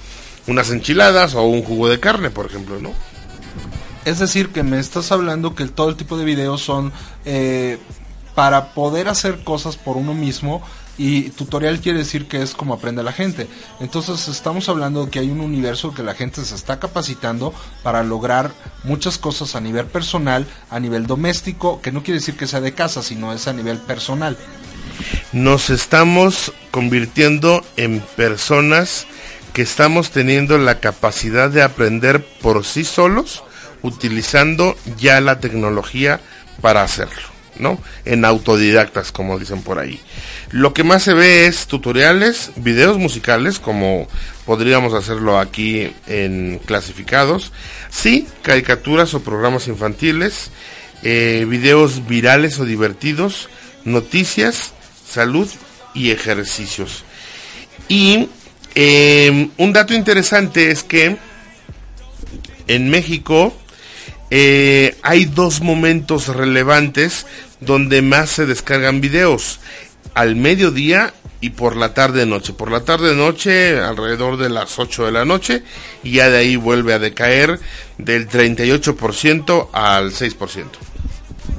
unas 0.45 0.69
enchiladas 0.69 1.33
o 1.33 1.41
un 1.45 1.63
jugo 1.63 1.89
de 1.89 1.99
carne, 1.99 2.29
por 2.29 2.45
ejemplo, 2.45 2.79
¿no? 2.79 2.91
Es 4.05 4.19
decir, 4.19 4.49
que 4.49 4.61
me 4.61 4.77
estás 4.77 5.11
hablando 5.11 5.55
que 5.55 5.65
todo 5.65 5.89
el 5.89 5.95
tipo 5.95 6.15
de 6.15 6.25
videos 6.25 6.61
son 6.61 6.93
eh, 7.25 7.79
para 8.35 8.75
poder 8.75 9.07
hacer 9.07 9.43
cosas 9.43 9.77
por 9.77 9.97
uno 9.97 10.13
mismo 10.13 10.61
y 10.97 11.29
tutorial 11.29 11.79
quiere 11.79 11.99
decir 11.99 12.27
que 12.27 12.41
es 12.41 12.53
como 12.53 12.73
aprende 12.73 13.03
la 13.03 13.11
gente. 13.11 13.47
Entonces 13.79 14.27
estamos 14.27 14.67
hablando 14.69 15.09
que 15.09 15.19
hay 15.19 15.29
un 15.29 15.41
universo 15.41 15.93
que 15.93 16.03
la 16.03 16.15
gente 16.15 16.43
se 16.43 16.55
está 16.55 16.79
capacitando 16.79 17.53
para 17.83 18.03
lograr 18.03 18.51
muchas 18.83 19.17
cosas 19.17 19.55
a 19.55 19.61
nivel 19.61 19.85
personal, 19.85 20.47
a 20.69 20.79
nivel 20.79 21.07
doméstico, 21.07 21.81
que 21.81 21.91
no 21.91 22.03
quiere 22.03 22.19
decir 22.19 22.35
que 22.35 22.47
sea 22.47 22.61
de 22.61 22.73
casa, 22.73 23.03
sino 23.03 23.33
es 23.33 23.47
a 23.47 23.53
nivel 23.53 23.77
personal. 23.77 24.37
Nos 25.31 25.69
estamos 25.69 26.53
convirtiendo 26.71 27.63
en 27.75 28.01
personas 28.15 29.05
que 29.53 29.61
estamos 29.61 30.11
teniendo 30.11 30.57
la 30.57 30.79
capacidad 30.79 31.49
de 31.49 31.63
aprender 31.63 32.23
por 32.41 32.65
sí 32.65 32.83
solos, 32.83 33.43
utilizando 33.81 34.75
ya 34.97 35.21
la 35.21 35.39
tecnología 35.39 36.19
para 36.61 36.83
hacerlo, 36.83 37.27
¿no? 37.59 37.79
En 38.05 38.25
autodidactas, 38.25 39.11
como 39.11 39.39
dicen 39.39 39.61
por 39.61 39.79
ahí. 39.79 39.99
Lo 40.51 40.73
que 40.73 40.83
más 40.83 41.03
se 41.03 41.13
ve 41.13 41.47
es 41.47 41.67
tutoriales, 41.67 42.51
videos 42.55 42.97
musicales, 42.97 43.59
como 43.59 44.07
podríamos 44.45 44.93
hacerlo 44.93 45.39
aquí 45.39 45.91
en 46.07 46.59
clasificados, 46.65 47.51
sí, 47.89 48.27
caricaturas 48.41 49.13
o 49.13 49.21
programas 49.21 49.67
infantiles, 49.67 50.51
eh, 51.03 51.45
videos 51.47 52.07
virales 52.07 52.59
o 52.59 52.65
divertidos, 52.65 53.49
noticias, 53.83 54.73
salud 55.07 55.49
y 55.93 56.11
ejercicios. 56.11 57.03
Y 57.87 58.29
eh, 58.75 59.49
un 59.57 59.73
dato 59.73 59.93
interesante 59.93 60.71
es 60.71 60.83
que 60.83 61.17
en 62.67 62.89
México 62.89 63.53
eh, 64.29 64.97
hay 65.03 65.25
dos 65.25 65.61
momentos 65.61 66.27
relevantes 66.27 67.25
donde 67.59 68.01
más 68.01 68.29
se 68.29 68.45
descargan 68.45 69.01
videos. 69.01 69.59
Al 70.13 70.35
mediodía 70.35 71.13
y 71.41 71.51
por 71.51 71.75
la 71.75 71.93
tarde 71.93 72.25
noche. 72.25 72.53
Por 72.53 72.71
la 72.71 72.81
tarde 72.81 73.15
noche 73.15 73.79
alrededor 73.79 74.37
de 74.37 74.49
las 74.49 74.79
8 74.79 75.05
de 75.05 75.11
la 75.11 75.25
noche 75.25 75.63
y 76.03 76.13
ya 76.13 76.29
de 76.29 76.37
ahí 76.37 76.55
vuelve 76.55 76.93
a 76.93 76.99
decaer 76.99 77.59
del 77.97 78.27
38% 78.27 79.69
al 79.71 80.11
6%. 80.11 80.65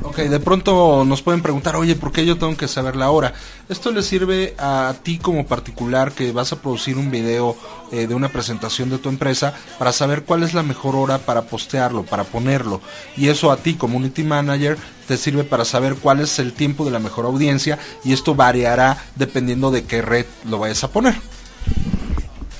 Ok, 0.02 0.18
de 0.18 0.40
pronto 0.40 1.04
nos 1.04 1.22
pueden 1.22 1.42
preguntar, 1.42 1.76
oye, 1.76 1.96
¿por 1.96 2.12
qué 2.12 2.24
yo 2.24 2.38
tengo 2.38 2.56
que 2.56 2.68
saber 2.68 2.96
la 2.96 3.10
hora? 3.10 3.34
Esto 3.68 3.90
le 3.90 4.02
sirve 4.02 4.54
a 4.58 4.94
ti 5.02 5.18
como 5.18 5.46
particular 5.46 6.12
que 6.12 6.32
vas 6.32 6.52
a 6.52 6.60
producir 6.60 6.96
un 6.96 7.10
video 7.10 7.56
eh, 7.92 8.06
de 8.06 8.14
una 8.14 8.28
presentación 8.28 8.90
de 8.90 8.98
tu 8.98 9.08
empresa 9.08 9.54
para 9.78 9.92
saber 9.92 10.22
cuál 10.22 10.42
es 10.42 10.54
la 10.54 10.62
mejor 10.62 10.96
hora 10.96 11.18
para 11.18 11.42
postearlo, 11.42 12.04
para 12.04 12.24
ponerlo. 12.24 12.80
Y 13.16 13.28
eso 13.28 13.50
a 13.50 13.56
ti, 13.56 13.74
community 13.74 14.22
manager, 14.22 14.78
te 15.06 15.16
sirve 15.16 15.44
para 15.44 15.64
saber 15.64 15.96
cuál 15.96 16.20
es 16.20 16.38
el 16.38 16.52
tiempo 16.52 16.84
de 16.84 16.90
la 16.90 17.00
mejor 17.00 17.24
audiencia 17.24 17.78
y 18.04 18.12
esto 18.12 18.34
variará 18.34 19.04
dependiendo 19.16 19.70
de 19.70 19.84
qué 19.84 20.02
red 20.02 20.26
lo 20.48 20.58
vayas 20.58 20.84
a 20.84 20.90
poner. 20.90 21.16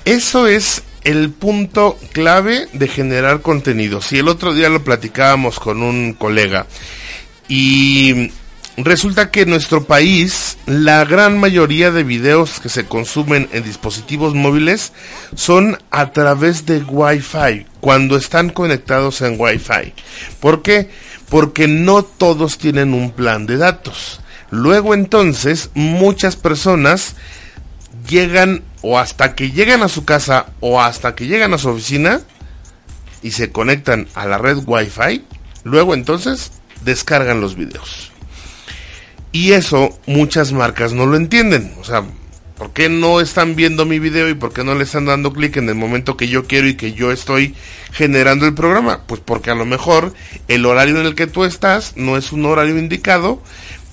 Eso 0.03 0.47
es 0.47 0.83
el 1.03 1.29
punto 1.31 1.97
clave 2.11 2.67
de 2.73 2.87
generar 2.87 3.41
contenido. 3.41 4.01
Si 4.01 4.17
el 4.17 4.27
otro 4.27 4.53
día 4.53 4.69
lo 4.69 4.83
platicábamos 4.83 5.59
con 5.59 5.81
un 5.81 6.13
colega 6.13 6.65
y 7.49 8.31
resulta 8.77 9.31
que 9.31 9.41
en 9.41 9.49
nuestro 9.49 9.83
país 9.83 10.57
la 10.67 11.03
gran 11.03 11.37
mayoría 11.37 11.91
de 11.91 12.03
videos 12.03 12.59
que 12.59 12.69
se 12.69 12.85
consumen 12.85 13.49
en 13.51 13.63
dispositivos 13.63 14.35
móviles 14.35 14.93
son 15.35 15.77
a 15.89 16.11
través 16.13 16.65
de 16.65 16.77
Wi-Fi, 16.77 17.65
cuando 17.81 18.15
están 18.15 18.51
conectados 18.51 19.21
en 19.21 19.35
Wi-Fi. 19.37 19.93
¿Por 20.39 20.61
qué? 20.61 20.89
Porque 21.27 21.67
no 21.67 22.03
todos 22.03 22.57
tienen 22.59 22.93
un 22.93 23.11
plan 23.11 23.47
de 23.47 23.57
datos. 23.57 24.21
Luego 24.51 24.93
entonces 24.93 25.71
muchas 25.73 26.35
personas 26.35 27.15
llegan 28.07 28.63
o 28.81 28.99
hasta 28.99 29.35
que 29.35 29.51
llegan 29.51 29.81
a 29.81 29.89
su 29.89 30.05
casa 30.05 30.47
o 30.59 30.81
hasta 30.81 31.15
que 31.15 31.27
llegan 31.27 31.53
a 31.53 31.57
su 31.57 31.69
oficina 31.69 32.21
y 33.21 33.31
se 33.31 33.51
conectan 33.51 34.07
a 34.13 34.25
la 34.27 34.37
red 34.37 34.59
Wi-Fi, 34.65 35.23
luego 35.63 35.93
entonces 35.93 36.51
descargan 36.83 37.41
los 37.41 37.55
videos. 37.55 38.11
Y 39.31 39.51
eso 39.51 39.97
muchas 40.07 40.51
marcas 40.51 40.93
no 40.93 41.05
lo 41.05 41.15
entienden. 41.15 41.73
O 41.79 41.83
sea, 41.83 42.03
¿por 42.57 42.73
qué 42.73 42.89
no 42.89 43.21
están 43.21 43.55
viendo 43.55 43.85
mi 43.85 43.99
video 43.99 44.29
y 44.29 44.33
por 44.33 44.53
qué 44.53 44.63
no 44.63 44.75
le 44.75 44.83
están 44.83 45.05
dando 45.05 45.31
clic 45.33 45.57
en 45.57 45.69
el 45.69 45.75
momento 45.75 46.17
que 46.17 46.27
yo 46.27 46.45
quiero 46.45 46.67
y 46.67 46.75
que 46.75 46.93
yo 46.93 47.11
estoy 47.11 47.55
generando 47.91 48.45
el 48.45 48.53
programa? 48.53 49.03
Pues 49.05 49.21
porque 49.23 49.51
a 49.51 49.55
lo 49.55 49.65
mejor 49.65 50.13
el 50.47 50.65
horario 50.65 50.99
en 50.99 51.05
el 51.05 51.15
que 51.15 51.27
tú 51.27 51.45
estás 51.45 51.95
no 51.95 52.17
es 52.17 52.31
un 52.31 52.45
horario 52.45 52.77
indicado 52.77 53.41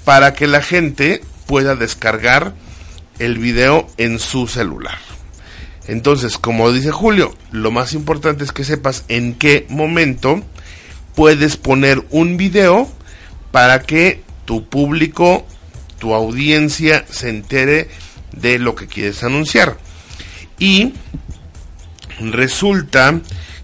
para 0.05 0.35
que 0.35 0.47
la 0.47 0.63
gente 0.63 1.23
pueda 1.47 1.75
descargar 1.75 2.55
el 3.19 3.39
video 3.39 3.87
en 3.99 4.19
su 4.19 4.47
celular. 4.47 4.99
Entonces, 5.87 6.39
como 6.39 6.73
dice 6.73 6.91
Julio, 6.91 7.35
lo 7.53 7.71
más 7.71 7.93
importante 7.93 8.45
es 8.45 8.53
que 8.53 8.65
sepas 8.65 9.05
en 9.09 9.35
qué 9.35 9.67
momento 9.69 10.43
puedes 11.17 11.57
poner 11.57 12.05
un 12.11 12.37
video 12.37 12.89
para 13.51 13.83
que 13.83 14.23
tu 14.45 14.69
público, 14.69 15.45
tu 15.99 16.15
audiencia 16.15 17.05
se 17.11 17.31
entere 17.31 17.89
de 18.33 18.61
lo 18.61 18.77
que 18.77 18.87
quieres 18.87 19.25
anunciar. 19.25 19.79
Y 20.59 20.93
resulta 22.21 23.21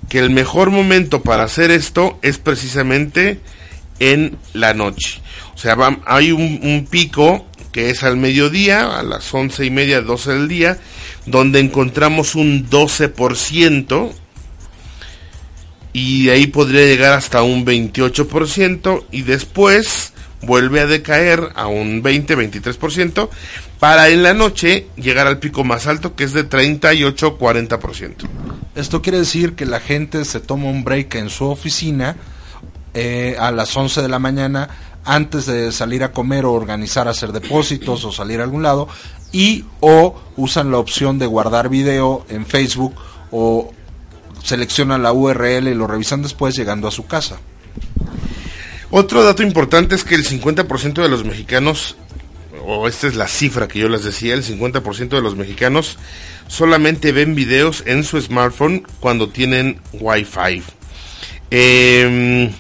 que 0.09 0.19
el 0.19 0.31
mejor 0.31 0.71
momento 0.71 1.23
para 1.23 1.45
hacer 1.45 1.71
esto 1.71 2.19
es 2.23 2.39
precisamente 2.39 3.41
en 4.01 4.37
la 4.55 4.75
noche. 4.75 5.21
O 5.55 5.59
sea, 5.59 5.77
hay 6.07 6.33
un, 6.33 6.61
un 6.63 6.87
pico 6.91 7.47
que 7.71 7.91
es 7.91 8.03
al 8.03 8.17
mediodía, 8.17 8.99
a 8.99 9.03
las 9.03 9.33
once 9.33 9.65
y 9.65 9.71
media, 9.71 10.01
12 10.01 10.33
del 10.33 10.49
día, 10.49 10.79
donde 11.27 11.61
encontramos 11.61 12.35
un 12.35 12.69
12%, 12.69 14.13
y 15.93 16.27
de 16.27 16.33
ahí 16.33 16.47
podría 16.47 16.83
llegar 16.83 17.13
hasta 17.13 17.43
un 17.43 17.67
28%, 17.67 19.05
y 19.11 19.23
después 19.23 20.13
vuelve 20.43 20.81
a 20.81 20.87
decaer 20.87 21.51
a 21.55 21.67
un 21.67 22.03
20-23%, 22.03 23.29
para 23.79 24.09
en 24.09 24.23
la 24.23 24.35
noche 24.35 24.87
llegar 24.97 25.27
al 25.27 25.39
pico 25.39 25.65
más 25.65 25.87
alto, 25.87 26.15
que 26.15 26.25
es 26.25 26.33
de 26.33 26.49
38-40%. 26.49 28.29
Esto 28.75 29.03
quiere 29.03 29.19
decir 29.19 29.55
que 29.55 29.67
la 29.67 29.81
gente 29.81 30.25
se 30.25 30.41
toma 30.41 30.71
un 30.71 30.85
break 30.85 31.17
en 31.17 31.31
su 31.31 31.45
oficina 31.47 32.17
eh, 32.95 33.37
a 33.39 33.51
las 33.51 33.77
11 33.77 34.03
de 34.03 34.09
la 34.09 34.19
mañana 34.19 34.69
antes 35.05 35.47
de 35.47 35.73
salir 35.73 36.05
a 36.05 36.13
comer 36.13 36.45
o 36.45 36.53
organizar 36.53 37.09
hacer 37.09 37.33
depósitos 37.33 38.05
o 38.05 38.13
salir 38.13 38.41
a 38.41 38.45
algún 38.45 38.63
lado 38.63 38.89
y 39.33 39.65
o 39.81 40.21
usan 40.37 40.71
la 40.71 40.79
opción 40.79 41.19
de 41.19 41.27
guardar 41.27 41.69
video 41.69 42.25
en 42.29 42.47
Facebook 42.47 42.95
o 43.31 43.73
seleccionan 44.43 45.03
la 45.03 45.13
URL 45.13 45.69
y 45.69 45.75
lo 45.75 45.87
revisan 45.87 46.23
después 46.23 46.57
llegando 46.57 46.89
a 46.89 46.91
su 46.91 47.07
casa. 47.07 47.39
Otro 48.91 49.25
dato 49.25 49.43
importante 49.43 49.95
es 49.95 50.05
que 50.05 50.15
el 50.15 50.27
50% 50.27 51.03
de 51.03 51.09
los 51.09 51.25
mexicanos, 51.25 51.97
o 52.65 52.87
esta 52.87 53.07
es 53.07 53.15
la 53.15 53.27
cifra 53.27 53.67
que 53.67 53.79
yo 53.79 53.89
les 53.89 54.05
decía, 54.05 54.35
el 54.35 54.45
50% 54.45 55.09
de 55.09 55.23
los 55.23 55.35
mexicanos 55.35 55.99
solamente 56.47 57.13
ven 57.13 57.35
videos 57.35 57.83
en 57.87 58.05
su 58.05 58.21
smartphone 58.21 58.87
cuando 59.01 59.31
tienen 59.31 59.81
Wi-Fi. 59.95 60.63
Em, 61.51 62.53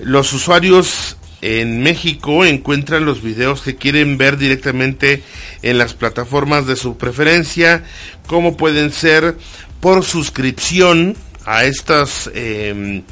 los 0.00 0.32
usuarios 0.32 1.16
en 1.42 1.82
México 1.82 2.44
encuentran 2.44 3.04
los 3.04 3.22
videos 3.22 3.62
que 3.62 3.76
quieren 3.76 4.18
ver 4.18 4.36
directamente 4.36 5.22
en 5.62 5.78
las 5.78 5.94
plataformas 5.94 6.66
de 6.66 6.76
su 6.76 6.98
preferencia, 6.98 7.84
como 8.26 8.56
pueden 8.56 8.92
ser 8.92 9.36
por 9.80 10.04
suscripción 10.04 11.16
a 11.46 11.64
estas 11.64 12.30
em, 12.34 13.02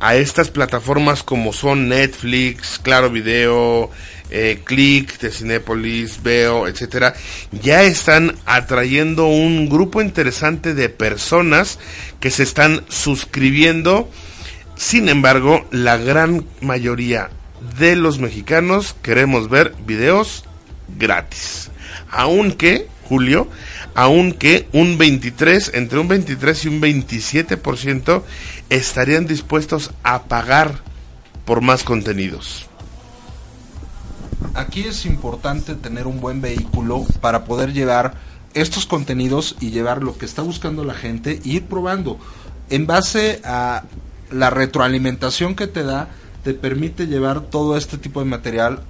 a 0.00 0.16
estas 0.16 0.50
plataformas 0.50 1.22
como 1.22 1.52
son 1.52 1.88
Netflix, 1.88 2.80
Claro 2.82 3.08
Video, 3.08 3.88
eh, 4.30 4.60
Click 4.64 5.18
de 5.20 5.30
Cinépolis, 5.30 6.22
Veo, 6.22 6.66
etcétera, 6.66 7.14
ya 7.52 7.82
están 7.82 8.34
atrayendo 8.44 9.26
un 9.26 9.68
grupo 9.68 10.02
interesante 10.02 10.74
de 10.74 10.88
personas 10.88 11.78
que 12.18 12.30
se 12.30 12.42
están 12.42 12.84
suscribiendo. 12.88 14.10
Sin 14.74 15.08
embargo, 15.08 15.66
la 15.70 15.98
gran 15.98 16.46
mayoría 16.60 17.30
de 17.78 17.94
los 17.94 18.18
mexicanos 18.18 18.96
queremos 19.02 19.48
ver 19.48 19.72
videos 19.86 20.44
gratis. 20.98 21.70
Aunque, 22.10 22.88
Julio, 23.04 23.48
aunque 23.94 24.68
un 24.72 24.98
23, 24.98 25.72
entre 25.74 25.98
un 25.98 26.08
23 26.08 26.64
y 26.64 26.68
un 26.68 26.80
27% 26.80 28.22
estarían 28.70 29.26
dispuestos 29.26 29.90
a 30.02 30.24
pagar 30.24 30.80
por 31.44 31.60
más 31.60 31.82
contenidos. 31.82 32.66
Aquí 34.54 34.82
es 34.82 35.06
importante 35.06 35.74
tener 35.74 36.06
un 36.06 36.20
buen 36.20 36.40
vehículo 36.40 37.04
para 37.20 37.44
poder 37.44 37.72
llevar 37.72 38.14
estos 38.54 38.86
contenidos 38.86 39.56
y 39.60 39.70
llevar 39.70 40.02
lo 40.02 40.18
que 40.18 40.26
está 40.26 40.42
buscando 40.42 40.84
la 40.84 40.94
gente 40.94 41.40
e 41.44 41.48
ir 41.48 41.64
probando. 41.64 42.18
En 42.68 42.86
base 42.86 43.40
a 43.44 43.84
la 44.30 44.50
retroalimentación 44.50 45.54
que 45.54 45.66
te 45.66 45.84
da, 45.84 46.08
te 46.42 46.54
permite 46.54 47.06
llevar 47.06 47.42
todo 47.42 47.76
este 47.76 47.98
tipo 47.98 48.20
de 48.20 48.26
material 48.26 48.80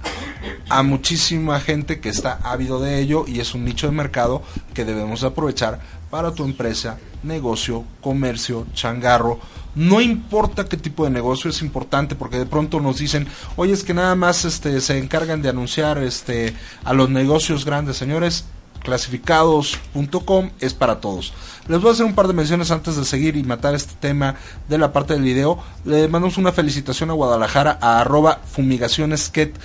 a 0.69 0.83
muchísima 0.83 1.59
gente 1.59 1.99
que 1.99 2.09
está 2.09 2.39
ávido 2.43 2.79
de 2.79 2.99
ello 2.99 3.25
y 3.27 3.39
es 3.39 3.53
un 3.53 3.65
nicho 3.65 3.87
de 3.87 3.93
mercado 3.93 4.41
que 4.73 4.85
debemos 4.85 5.23
aprovechar 5.23 5.79
para 6.09 6.31
tu 6.31 6.43
empresa, 6.43 6.97
negocio, 7.23 7.85
comercio, 8.01 8.65
changarro. 8.73 9.39
No 9.75 10.01
importa 10.01 10.65
qué 10.65 10.77
tipo 10.77 11.05
de 11.05 11.09
negocio 11.09 11.49
es 11.49 11.61
importante 11.61 12.15
porque 12.15 12.37
de 12.37 12.45
pronto 12.45 12.79
nos 12.79 12.99
dicen, 12.99 13.27
oye 13.55 13.73
es 13.73 13.83
que 13.83 13.93
nada 13.93 14.15
más 14.15 14.45
este 14.45 14.79
se 14.81 14.97
encargan 14.97 15.41
de 15.41 15.49
anunciar 15.49 15.97
este 15.97 16.53
a 16.83 16.93
los 16.93 17.09
negocios 17.09 17.65
grandes, 17.65 17.97
señores. 17.97 18.45
Clasificados.com 18.83 20.51
es 20.59 20.73
para 20.73 20.99
todos. 20.99 21.33
Les 21.67 21.79
voy 21.79 21.89
a 21.89 21.93
hacer 21.93 22.05
un 22.05 22.13
par 22.13 22.27
de 22.27 22.33
menciones 22.33 22.71
antes 22.71 22.97
de 22.97 23.05
seguir 23.05 23.37
y 23.37 23.43
matar 23.43 23.73
este 23.73 23.93
tema 23.97 24.35
de 24.67 24.77
la 24.77 24.91
parte 24.91 25.13
del 25.13 25.23
video. 25.23 25.57
Le 25.85 26.09
mandamos 26.09 26.37
una 26.37 26.51
felicitación 26.51 27.09
a 27.09 27.13
Guadalajara 27.13 27.77
a 27.81 28.01
arroba 28.01 28.41
fumigacionesket. 28.45 29.55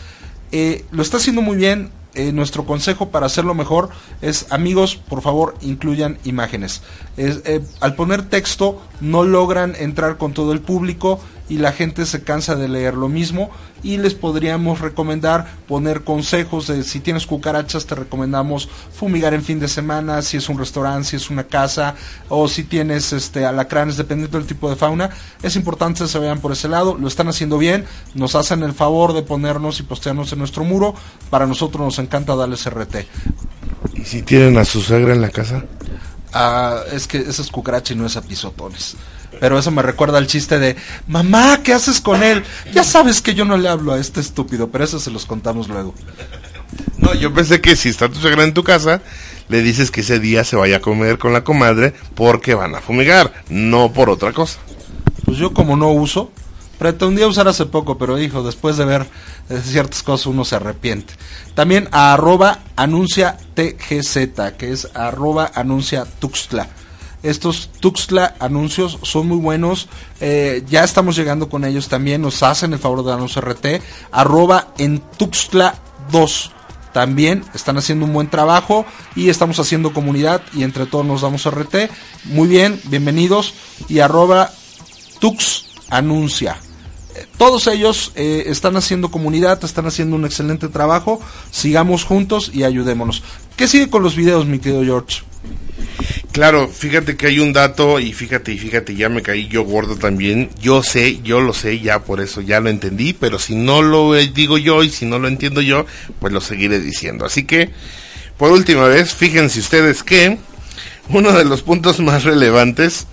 Eh, 0.52 0.84
lo 0.92 1.02
está 1.02 1.16
haciendo 1.16 1.42
muy 1.42 1.56
bien. 1.56 1.90
Eh, 2.14 2.32
nuestro 2.32 2.64
consejo 2.64 3.10
para 3.10 3.26
hacerlo 3.26 3.54
mejor 3.54 3.90
es, 4.22 4.46
amigos, 4.50 4.96
por 4.96 5.22
favor, 5.22 5.56
incluyan 5.60 6.18
imágenes. 6.24 6.82
Es, 7.16 7.42
eh, 7.44 7.60
al 7.80 7.96
poner 7.96 8.22
texto 8.22 8.80
no 9.00 9.24
logran 9.24 9.74
entrar 9.78 10.16
con 10.18 10.32
todo 10.32 10.52
el 10.52 10.60
público 10.60 11.20
y 11.48 11.58
la 11.58 11.72
gente 11.72 12.06
se 12.06 12.22
cansa 12.22 12.54
de 12.54 12.68
leer 12.68 12.94
lo 12.94 13.08
mismo 13.08 13.50
y 13.82 13.96
les 13.98 14.14
podríamos 14.14 14.80
recomendar 14.80 15.46
poner 15.66 16.02
consejos 16.02 16.66
de 16.66 16.82
si 16.82 17.00
tienes 17.00 17.26
cucarachas 17.26 17.86
te 17.86 17.94
recomendamos 17.94 18.68
fumigar 18.92 19.34
en 19.34 19.44
fin 19.44 19.60
de 19.60 19.68
semana 19.68 20.22
si 20.22 20.36
es 20.36 20.48
un 20.48 20.58
restaurante 20.58 21.08
si 21.08 21.16
es 21.16 21.30
una 21.30 21.44
casa 21.44 21.94
o 22.28 22.48
si 22.48 22.64
tienes 22.64 23.12
este 23.12 23.46
alacranes 23.46 23.96
dependiendo 23.96 24.38
del 24.38 24.46
tipo 24.46 24.68
de 24.68 24.76
fauna 24.76 25.10
es 25.42 25.56
importante 25.56 26.02
que 26.02 26.08
se 26.08 26.18
vean 26.18 26.40
por 26.40 26.52
ese 26.52 26.68
lado 26.68 26.96
lo 26.98 27.08
están 27.08 27.28
haciendo 27.28 27.58
bien 27.58 27.84
nos 28.14 28.34
hacen 28.34 28.62
el 28.62 28.72
favor 28.72 29.12
de 29.12 29.22
ponernos 29.22 29.80
y 29.80 29.84
postearnos 29.84 30.32
en 30.32 30.40
nuestro 30.40 30.64
muro 30.64 30.94
para 31.30 31.46
nosotros 31.46 31.82
nos 31.84 31.98
encanta 31.98 32.34
darles 32.34 32.68
RT 32.68 32.96
¿Y 33.94 34.04
si 34.04 34.22
tienen 34.22 34.56
a 34.58 34.64
su 34.64 34.80
suegra 34.80 35.14
en 35.14 35.20
la 35.20 35.30
casa? 35.30 35.64
Ah, 36.32 36.82
es 36.92 37.06
que 37.06 37.18
ese 37.18 37.42
es 37.42 37.50
cucaracha 37.50 37.94
y 37.94 37.96
no 37.96 38.06
es 38.06 38.16
a 38.16 38.22
pisotones. 38.22 38.96
Pero 39.40 39.58
eso 39.58 39.70
me 39.70 39.82
recuerda 39.82 40.18
al 40.18 40.26
chiste 40.26 40.58
de, 40.58 40.76
mamá, 41.06 41.60
¿qué 41.62 41.72
haces 41.72 42.00
con 42.00 42.22
él? 42.22 42.44
Ya 42.72 42.84
sabes 42.84 43.22
que 43.22 43.34
yo 43.34 43.44
no 43.44 43.56
le 43.56 43.68
hablo 43.68 43.92
a 43.92 43.98
este 43.98 44.20
estúpido, 44.20 44.68
pero 44.70 44.84
eso 44.84 44.98
se 44.98 45.10
los 45.10 45.26
contamos 45.26 45.68
luego. 45.68 45.94
No, 46.98 47.14
yo 47.14 47.32
pensé 47.32 47.60
que 47.60 47.76
si 47.76 47.88
está 47.88 48.08
tu 48.08 48.18
suegra 48.18 48.44
en 48.44 48.54
tu 48.54 48.64
casa, 48.64 49.00
le 49.48 49.62
dices 49.62 49.90
que 49.90 50.02
ese 50.02 50.18
día 50.18 50.44
se 50.44 50.56
vaya 50.56 50.78
a 50.78 50.80
comer 50.80 51.18
con 51.18 51.32
la 51.32 51.44
comadre 51.44 51.94
porque 52.14 52.54
van 52.54 52.74
a 52.74 52.80
fumigar, 52.80 53.32
no 53.48 53.92
por 53.92 54.10
otra 54.10 54.32
cosa. 54.32 54.58
Pues 55.24 55.38
yo 55.38 55.52
como 55.52 55.76
no 55.76 55.90
uso, 55.90 56.32
pretendía 56.78 57.26
usar 57.26 57.48
hace 57.48 57.66
poco, 57.66 57.98
pero 57.98 58.18
hijo, 58.18 58.42
después 58.42 58.76
de 58.76 58.84
ver 58.84 59.06
eh, 59.50 59.60
ciertas 59.62 60.02
cosas 60.02 60.26
uno 60.26 60.44
se 60.44 60.56
arrepiente. 60.56 61.14
También 61.54 61.88
a 61.92 62.14
arroba 62.14 62.60
anuncia 62.76 63.36
TGZ, 63.54 64.56
que 64.56 64.72
es 64.72 64.88
arroba 64.94 65.50
anuncia 65.54 66.04
Tuxtla. 66.04 66.68
Estos 67.28 67.70
Tuxtla 67.80 68.34
anuncios 68.40 68.98
son 69.02 69.28
muy 69.28 69.36
buenos. 69.38 69.88
eh, 70.20 70.64
ya 70.68 70.82
estamos 70.84 71.14
llegando 71.16 71.48
con 71.48 71.64
ellos 71.64 71.88
también. 71.88 72.22
Nos 72.22 72.42
hacen 72.42 72.72
el 72.72 72.78
favor 72.78 73.04
de 73.04 73.10
darnos 73.10 73.36
RT. 73.36 73.82
Arroba 74.10 74.68
en 74.78 75.00
Tuxtla 75.18 75.74
2. 76.10 76.52
También 76.92 77.44
están 77.54 77.76
haciendo 77.76 78.06
un 78.06 78.12
buen 78.14 78.30
trabajo 78.30 78.86
y 79.14 79.28
estamos 79.28 79.58
haciendo 79.60 79.92
comunidad 79.92 80.40
y 80.54 80.62
entre 80.62 80.86
todos 80.86 81.04
nos 81.04 81.20
damos 81.20 81.44
RT. 81.48 81.90
Muy 82.24 82.48
bien, 82.48 82.80
bienvenidos. 82.84 83.52
Y 83.88 84.00
arroba 84.00 84.50
Tux 85.20 85.66
anuncia. 85.90 86.56
Eh, 87.14 87.26
Todos 87.36 87.66
ellos 87.66 88.12
eh, 88.14 88.44
están 88.46 88.76
haciendo 88.76 89.10
comunidad, 89.10 89.62
están 89.64 89.86
haciendo 89.86 90.16
un 90.16 90.24
excelente 90.24 90.68
trabajo. 90.68 91.20
Sigamos 91.50 92.04
juntos 92.04 92.50
y 92.54 92.64
ayudémonos. 92.64 93.22
¿Qué 93.56 93.68
sigue 93.68 93.90
con 93.90 94.02
los 94.02 94.16
videos, 94.16 94.46
mi 94.46 94.58
querido 94.58 94.82
George? 94.82 95.27
Claro, 96.32 96.68
fíjate 96.68 97.16
que 97.16 97.26
hay 97.26 97.40
un 97.40 97.52
dato 97.52 97.98
y 97.98 98.12
fíjate 98.12 98.52
y 98.52 98.58
fíjate, 98.58 98.94
ya 98.94 99.08
me 99.08 99.22
caí 99.22 99.48
yo 99.48 99.64
gordo 99.64 99.96
también. 99.96 100.50
Yo 100.60 100.82
sé, 100.82 101.20
yo 101.22 101.40
lo 101.40 101.52
sé, 101.52 101.80
ya 101.80 102.04
por 102.04 102.20
eso 102.20 102.40
ya 102.40 102.60
lo 102.60 102.70
entendí, 102.70 103.12
pero 103.12 103.38
si 103.38 103.56
no 103.56 103.82
lo 103.82 104.14
eh, 104.14 104.30
digo 104.32 104.56
yo 104.56 104.84
y 104.84 104.90
si 104.90 105.04
no 105.04 105.18
lo 105.18 105.26
entiendo 105.26 105.60
yo, 105.60 105.84
pues 106.20 106.32
lo 106.32 106.40
seguiré 106.40 106.78
diciendo. 106.78 107.24
Así 107.24 107.44
que, 107.44 107.70
por 108.36 108.52
última 108.52 108.84
vez, 108.84 109.14
fíjense 109.14 109.58
ustedes 109.58 110.04
que 110.04 110.38
uno 111.08 111.32
de 111.32 111.44
los 111.44 111.62
puntos 111.62 111.98
más 112.00 112.24
relevantes 112.24 113.06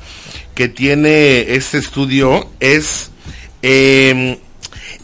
que 0.53 0.69
tiene 0.69 1.55
este 1.55 1.79
estudio 1.79 2.49
es 2.59 3.09
eh, 3.63 4.37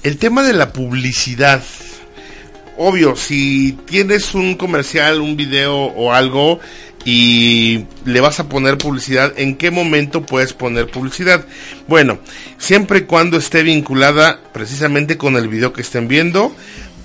el 0.03 0.18
tema 0.18 0.43
de 0.43 0.53
la 0.53 0.73
publicidad. 0.73 1.64
Obvio, 2.77 3.15
si 3.15 3.77
tienes 3.85 4.34
un 4.34 4.56
comercial, 4.56 5.22
un 5.22 5.35
video 5.35 5.76
o 5.76 6.14
algo 6.14 6.60
y 7.03 7.86
le 8.06 8.22
vas 8.22 8.40
a 8.40 8.48
poner 8.48 8.78
publicidad, 8.78 9.34
¿en 9.38 9.56
qué 9.56 9.72
momento 9.72 10.26
puedes 10.26 10.53
poner 10.53 10.88
publicidad? 10.88 11.45
Bueno, 11.88 12.19
siempre 12.57 12.99
y 12.99 13.02
cuando 13.03 13.38
esté 13.38 13.64
vinculada 13.64 14.40
precisamente 14.53 15.18
con 15.18 15.36
el 15.36 15.48
video 15.48 15.73
que 15.73 15.82
estén 15.82 16.07
viendo, 16.07 16.56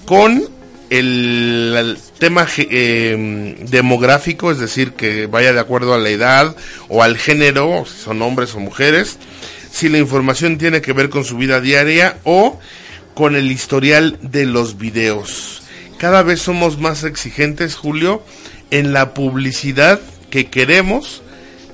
con 0.04 0.48
el, 0.90 1.98
tema 2.18 2.46
eh, 2.56 3.56
demográfico, 3.68 4.50
es 4.50 4.58
decir, 4.58 4.92
que 4.92 5.26
vaya 5.26 5.52
de 5.52 5.60
acuerdo 5.60 5.94
a 5.94 5.98
la 5.98 6.08
edad 6.08 6.56
o 6.88 7.02
al 7.02 7.18
género, 7.18 7.84
si 7.86 8.02
son 8.04 8.22
hombres 8.22 8.54
o 8.54 8.60
mujeres, 8.60 9.18
si 9.70 9.88
la 9.88 9.98
información 9.98 10.56
tiene 10.56 10.80
que 10.80 10.92
ver 10.92 11.10
con 11.10 11.24
su 11.24 11.36
vida 11.36 11.60
diaria 11.60 12.18
o 12.24 12.58
con 13.14 13.36
el 13.36 13.50
historial 13.50 14.18
de 14.22 14.46
los 14.46 14.78
videos. 14.78 15.62
Cada 15.98 16.22
vez 16.22 16.40
somos 16.40 16.78
más 16.78 17.04
exigentes, 17.04 17.74
Julio, 17.74 18.22
en 18.70 18.92
la 18.92 19.14
publicidad 19.14 20.00
que 20.30 20.48
queremos 20.50 21.22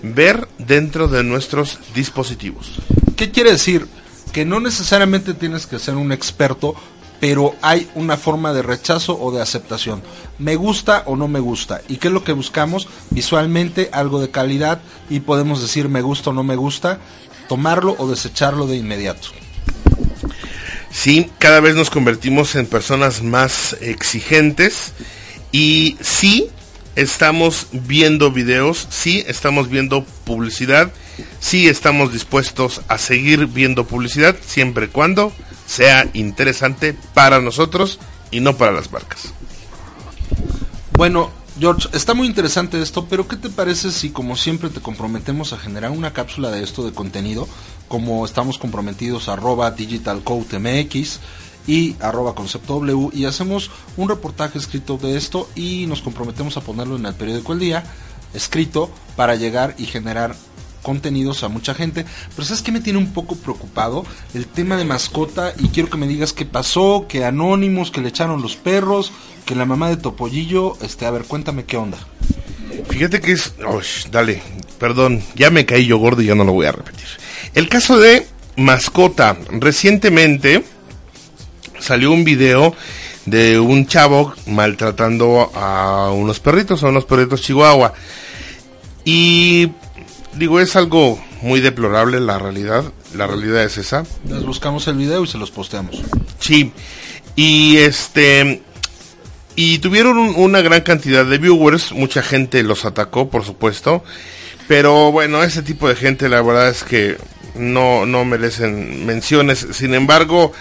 ver 0.02 0.48
dentro 0.58 1.08
de 1.08 1.22
nuestros 1.22 1.78
dispositivos. 1.94 2.72
¿Qué 3.16 3.30
quiere 3.30 3.52
decir? 3.52 3.86
Que 4.32 4.44
no 4.44 4.60
necesariamente 4.60 5.34
tienes 5.34 5.66
que 5.66 5.78
ser 5.78 5.94
un 5.94 6.12
experto, 6.12 6.74
pero 7.20 7.54
hay 7.62 7.88
una 7.94 8.16
forma 8.16 8.52
de 8.52 8.62
rechazo 8.62 9.18
o 9.20 9.30
de 9.30 9.40
aceptación. 9.40 10.02
Me 10.38 10.56
gusta 10.56 11.04
o 11.06 11.16
no 11.16 11.28
me 11.28 11.40
gusta. 11.40 11.82
¿Y 11.88 11.96
qué 11.96 12.08
es 12.08 12.14
lo 12.14 12.24
que 12.24 12.32
buscamos? 12.32 12.88
Visualmente 13.10 13.90
algo 13.92 14.20
de 14.20 14.30
calidad 14.30 14.80
y 15.08 15.20
podemos 15.20 15.62
decir 15.62 15.88
me 15.88 16.02
gusta 16.02 16.30
o 16.30 16.32
no 16.32 16.42
me 16.42 16.56
gusta, 16.56 16.98
tomarlo 17.48 17.94
o 17.98 18.08
desecharlo 18.08 18.66
de 18.66 18.76
inmediato. 18.76 19.28
Sí, 20.90 21.30
cada 21.38 21.60
vez 21.60 21.74
nos 21.74 21.90
convertimos 21.90 22.54
en 22.54 22.66
personas 22.66 23.22
más 23.22 23.76
exigentes 23.80 24.92
y 25.52 25.96
sí 26.00 26.50
estamos 26.96 27.66
viendo 27.72 28.30
videos, 28.30 28.86
sí 28.90 29.24
estamos 29.26 29.68
viendo 29.68 30.04
publicidad, 30.24 30.92
sí 31.40 31.68
estamos 31.68 32.12
dispuestos 32.12 32.82
a 32.88 32.98
seguir 32.98 33.46
viendo 33.46 33.86
publicidad 33.86 34.36
siempre 34.44 34.86
y 34.86 34.88
cuando 34.88 35.32
sea 35.66 36.08
interesante 36.12 36.94
para 37.14 37.40
nosotros 37.40 37.98
y 38.30 38.40
no 38.40 38.56
para 38.56 38.72
las 38.72 38.90
marcas. 38.92 39.32
Bueno, 40.92 41.30
George, 41.58 41.88
está 41.92 42.14
muy 42.14 42.26
interesante 42.26 42.80
esto, 42.80 43.06
pero 43.08 43.28
¿qué 43.28 43.36
te 43.36 43.50
parece 43.50 43.90
si 43.90 44.10
como 44.10 44.36
siempre 44.36 44.70
te 44.70 44.80
comprometemos 44.80 45.52
a 45.52 45.58
generar 45.58 45.90
una 45.90 46.12
cápsula 46.12 46.50
de 46.50 46.62
esto 46.62 46.84
de 46.84 46.92
contenido, 46.92 47.48
como 47.88 48.24
estamos 48.24 48.58
comprometidos 48.58 49.28
arroba 49.28 49.70
digitalcodemx 49.70 51.20
y 51.66 51.96
arroba 52.00 52.34
concepto 52.34 52.74
W 52.74 53.10
y 53.12 53.24
hacemos 53.24 53.70
un 53.96 54.08
reportaje 54.08 54.58
escrito 54.58 54.96
de 54.98 55.16
esto 55.16 55.48
y 55.54 55.86
nos 55.86 56.02
comprometemos 56.02 56.56
a 56.56 56.60
ponerlo 56.60 56.96
en 56.96 57.06
el 57.06 57.14
periódico 57.14 57.52
El 57.52 57.58
Día, 57.58 57.84
escrito 58.34 58.90
para 59.16 59.36
llegar 59.36 59.74
y 59.78 59.86
generar 59.86 60.34
contenidos 60.82 61.44
a 61.44 61.48
mucha 61.48 61.74
gente, 61.74 62.04
pero 62.34 62.44
¿sabes 62.44 62.62
qué 62.62 62.72
me 62.72 62.80
tiene 62.80 62.98
un 62.98 63.12
poco 63.12 63.36
preocupado? 63.36 64.04
El 64.34 64.46
tema 64.46 64.76
de 64.76 64.84
mascota 64.84 65.52
y 65.58 65.68
quiero 65.68 65.88
que 65.88 65.96
me 65.96 66.08
digas 66.08 66.32
qué 66.32 66.44
pasó, 66.44 67.06
que 67.08 67.24
Anónimos, 67.24 67.92
que 67.92 68.00
le 68.00 68.08
echaron 68.08 68.42
los 68.42 68.56
perros, 68.56 69.12
que 69.44 69.54
la 69.54 69.64
mamá 69.64 69.88
de 69.88 69.96
Topollillo, 69.96 70.76
este, 70.82 71.06
a 71.06 71.12
ver, 71.12 71.22
cuéntame 71.24 71.64
qué 71.64 71.76
onda. 71.76 71.98
Fíjate 72.88 73.20
que 73.20 73.32
es... 73.32 73.54
Ush, 73.64 74.06
dale, 74.10 74.42
perdón, 74.78 75.22
ya 75.36 75.50
me 75.50 75.66
caí 75.66 75.86
yo 75.86 75.98
gordo 75.98 76.22
y 76.22 76.26
ya 76.26 76.34
no 76.34 76.44
lo 76.44 76.52
voy 76.52 76.66
a 76.66 76.72
repetir. 76.72 77.06
El 77.54 77.68
caso 77.68 77.98
de 77.98 78.26
mascota. 78.56 79.36
Recientemente 79.50 80.64
salió 81.82 82.10
un 82.12 82.24
video 82.24 82.74
de 83.26 83.60
un 83.60 83.86
chavo 83.86 84.32
maltratando 84.46 85.50
a 85.54 86.10
unos 86.12 86.40
perritos, 86.40 86.82
a 86.82 86.88
unos 86.88 87.04
perritos 87.04 87.42
chihuahua. 87.42 87.92
Y 89.04 89.70
digo, 90.34 90.60
es 90.60 90.76
algo 90.76 91.22
muy 91.42 91.60
deplorable 91.60 92.20
la 92.20 92.38
realidad. 92.38 92.84
La 93.14 93.26
realidad 93.26 93.62
es 93.64 93.78
esa. 93.78 94.04
Les 94.28 94.42
buscamos 94.44 94.86
el 94.88 94.96
video 94.96 95.24
y 95.24 95.26
se 95.26 95.38
los 95.38 95.50
posteamos. 95.50 96.02
Sí. 96.38 96.72
Y 97.36 97.78
este 97.78 98.62
y 99.54 99.78
tuvieron 99.80 100.16
un- 100.16 100.34
una 100.36 100.62
gran 100.62 100.80
cantidad 100.80 101.26
de 101.26 101.36
viewers, 101.38 101.92
mucha 101.92 102.22
gente 102.22 102.62
los 102.62 102.86
atacó, 102.86 103.28
por 103.28 103.44
supuesto, 103.44 104.02
pero 104.66 105.12
bueno, 105.12 105.42
ese 105.42 105.60
tipo 105.62 105.88
de 105.88 105.94
gente 105.94 106.30
la 106.30 106.40
verdad 106.40 106.68
es 106.70 106.84
que 106.84 107.18
no 107.54 108.06
no 108.06 108.24
merecen 108.24 109.04
menciones. 109.04 109.66
Sin 109.72 109.92
embargo, 109.94 110.52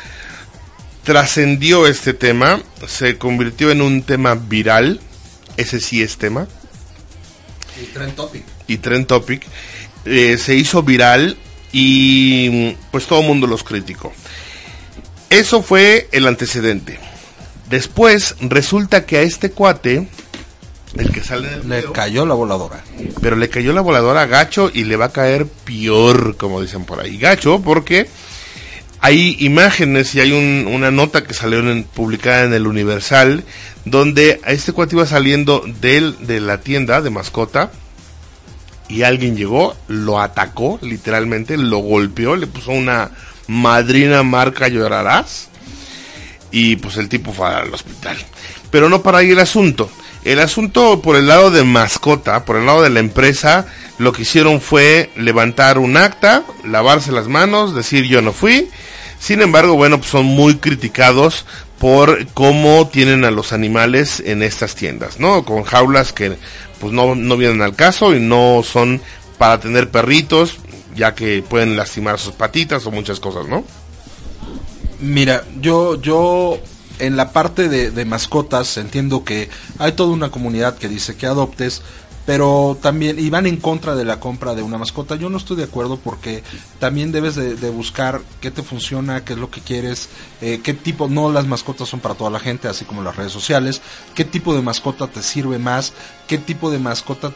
trascendió 1.03 1.87
este 1.87 2.13
tema, 2.13 2.61
se 2.87 3.17
convirtió 3.17 3.71
en 3.71 3.81
un 3.81 4.03
tema 4.03 4.35
viral, 4.35 4.99
ese 5.57 5.79
sí 5.79 6.01
es 6.01 6.17
tema 6.17 6.47
Y 7.81 7.85
Trend 7.87 8.15
Topic. 8.15 8.43
y 8.67 8.77
Trend 8.77 9.07
Topic, 9.07 9.43
eh, 10.05 10.37
se 10.37 10.55
hizo 10.55 10.83
viral 10.83 11.37
y 11.71 12.75
pues 12.91 13.07
todo 13.07 13.21
el 13.21 13.27
mundo 13.27 13.47
los 13.47 13.63
criticó. 13.63 14.13
Eso 15.29 15.63
fue 15.63 16.09
el 16.11 16.27
antecedente. 16.27 16.99
Después 17.69 18.35
resulta 18.41 19.05
que 19.05 19.17
a 19.17 19.21
este 19.21 19.51
cuate, 19.51 20.09
el 20.97 21.11
que 21.11 21.23
sale 21.23 21.47
del 21.47 21.69
Le 21.69 21.77
video, 21.77 21.93
cayó 21.93 22.25
la 22.25 22.33
voladora. 22.33 22.83
pero 23.21 23.37
le 23.37 23.47
cayó 23.47 23.71
la 23.71 23.79
voladora 23.79 24.23
a 24.23 24.25
gacho 24.25 24.69
y 24.73 24.83
le 24.83 24.97
va 24.97 25.05
a 25.05 25.11
caer 25.13 25.47
peor, 25.47 26.35
como 26.35 26.61
dicen 26.61 26.83
por 26.83 26.99
ahí. 26.99 27.17
Gacho 27.17 27.61
porque 27.61 28.09
hay 29.01 29.35
imágenes 29.39 30.13
y 30.15 30.19
hay 30.19 30.31
un- 30.31 30.67
una 30.71 30.91
nota 30.91 31.23
que 31.23 31.33
salió 31.33 31.61
publicada 31.93 32.43
en 32.45 32.53
el 32.53 32.67
Universal 32.67 33.43
donde 33.85 34.39
este 34.45 34.73
cuate 34.73 34.95
iba 34.95 35.05
saliendo 35.07 35.63
del, 35.81 36.15
de 36.27 36.39
la 36.39 36.59
tienda 36.61 37.01
de 37.01 37.09
mascota 37.09 37.71
y 38.87 39.03
alguien 39.03 39.35
llegó, 39.35 39.75
lo 39.87 40.19
atacó 40.21 40.77
literalmente, 40.81 41.57
lo 41.57 41.79
golpeó, 41.79 42.35
le 42.35 42.45
puso 42.47 42.71
una 42.71 43.11
madrina 43.47 44.21
marca 44.23 44.67
llorarás 44.67 45.47
y 46.51 46.75
pues 46.75 46.97
el 46.97 47.09
tipo 47.09 47.31
fue 47.33 47.47
al 47.47 47.73
hospital. 47.73 48.17
Pero 48.69 48.87
no 48.89 49.01
para 49.01 49.19
ahí 49.19 49.31
el 49.31 49.39
asunto. 49.39 49.89
El 50.23 50.39
asunto 50.39 51.01
por 51.01 51.15
el 51.15 51.27
lado 51.27 51.49
de 51.49 51.63
mascota, 51.63 52.45
por 52.45 52.57
el 52.57 52.67
lado 52.67 52.83
de 52.83 52.91
la 52.91 52.99
empresa, 52.99 53.65
lo 53.97 54.13
que 54.13 54.21
hicieron 54.21 54.61
fue 54.61 55.09
levantar 55.15 55.79
un 55.79 55.97
acta, 55.97 56.43
lavarse 56.63 57.11
las 57.11 57.27
manos, 57.27 57.73
decir 57.73 58.05
yo 58.05 58.21
no 58.21 58.31
fui. 58.31 58.69
Sin 59.19 59.41
embargo, 59.41 59.75
bueno, 59.75 59.97
pues 59.97 60.11
son 60.11 60.25
muy 60.25 60.57
criticados 60.57 61.45
por 61.79 62.27
cómo 62.33 62.87
tienen 62.87 63.25
a 63.25 63.31
los 63.31 63.53
animales 63.53 64.21
en 64.23 64.43
estas 64.43 64.75
tiendas, 64.75 65.19
¿no? 65.19 65.43
Con 65.43 65.63
jaulas 65.63 66.13
que 66.13 66.37
pues 66.79 66.93
no, 66.93 67.15
no 67.15 67.37
vienen 67.37 67.63
al 67.63 67.75
caso 67.75 68.15
y 68.15 68.19
no 68.19 68.61
son 68.63 69.01
para 69.39 69.59
tener 69.59 69.89
perritos, 69.89 70.59
ya 70.95 71.15
que 71.15 71.43
pueden 71.47 71.75
lastimar 71.75 72.19
sus 72.19 72.33
patitas 72.33 72.85
o 72.85 72.91
muchas 72.91 73.19
cosas, 73.19 73.47
¿no? 73.47 73.63
Mira, 74.99 75.43
yo, 75.59 75.99
yo 75.99 76.59
en 77.01 77.17
la 77.17 77.33
parte 77.33 77.67
de, 77.67 78.05
mascotas 78.05 78.77
entiendo 78.77 79.23
que 79.23 79.49
hay 79.79 79.93
toda 79.93 80.11
una 80.11 80.29
comunidad 80.29 80.77
que 80.77 80.87
dice 80.87 81.15
que 81.15 81.25
adoptes, 81.25 81.81
pero 82.27 82.77
también 82.79 83.17
y 83.17 83.31
van 83.31 83.47
en 83.47 83.57
contra 83.57 83.95
de 83.95 84.05
la 84.05 84.19
compra 84.19 84.53
de 84.53 84.61
una 84.61 84.77
mascota. 84.77 85.15
Yo 85.15 85.29
no 85.31 85.37
estoy 85.37 85.57
de 85.57 85.63
acuerdo 85.63 85.97
porque 85.97 86.43
también 86.79 87.11
debes 87.11 87.35
de, 87.35 87.69
buscar 87.71 88.21
qué 88.39 88.51
te 88.51 88.61
funciona, 88.61 89.25
qué 89.25 89.33
es 89.33 89.39
lo 89.39 89.49
que 89.49 89.61
quieres, 89.61 90.09
eh, 90.41 90.61
qué 90.63 90.75
tipo, 90.75 91.07
no 91.07 91.31
las 91.31 91.47
mascotas 91.47 91.89
son 91.89 92.01
para 92.01 92.13
toda 92.13 92.29
la 92.29 92.39
gente, 92.39 92.67
así 92.67 92.85
como 92.85 93.01
las 93.01 93.15
redes 93.15 93.31
sociales, 93.31 93.81
qué 94.13 94.23
tipo 94.23 94.53
de 94.53 94.61
mascota 94.61 95.07
te 95.07 95.23
sirve 95.23 95.57
más, 95.57 95.93
qué 96.27 96.37
tipo 96.37 96.69
de 96.69 96.77
mascota 96.77 97.33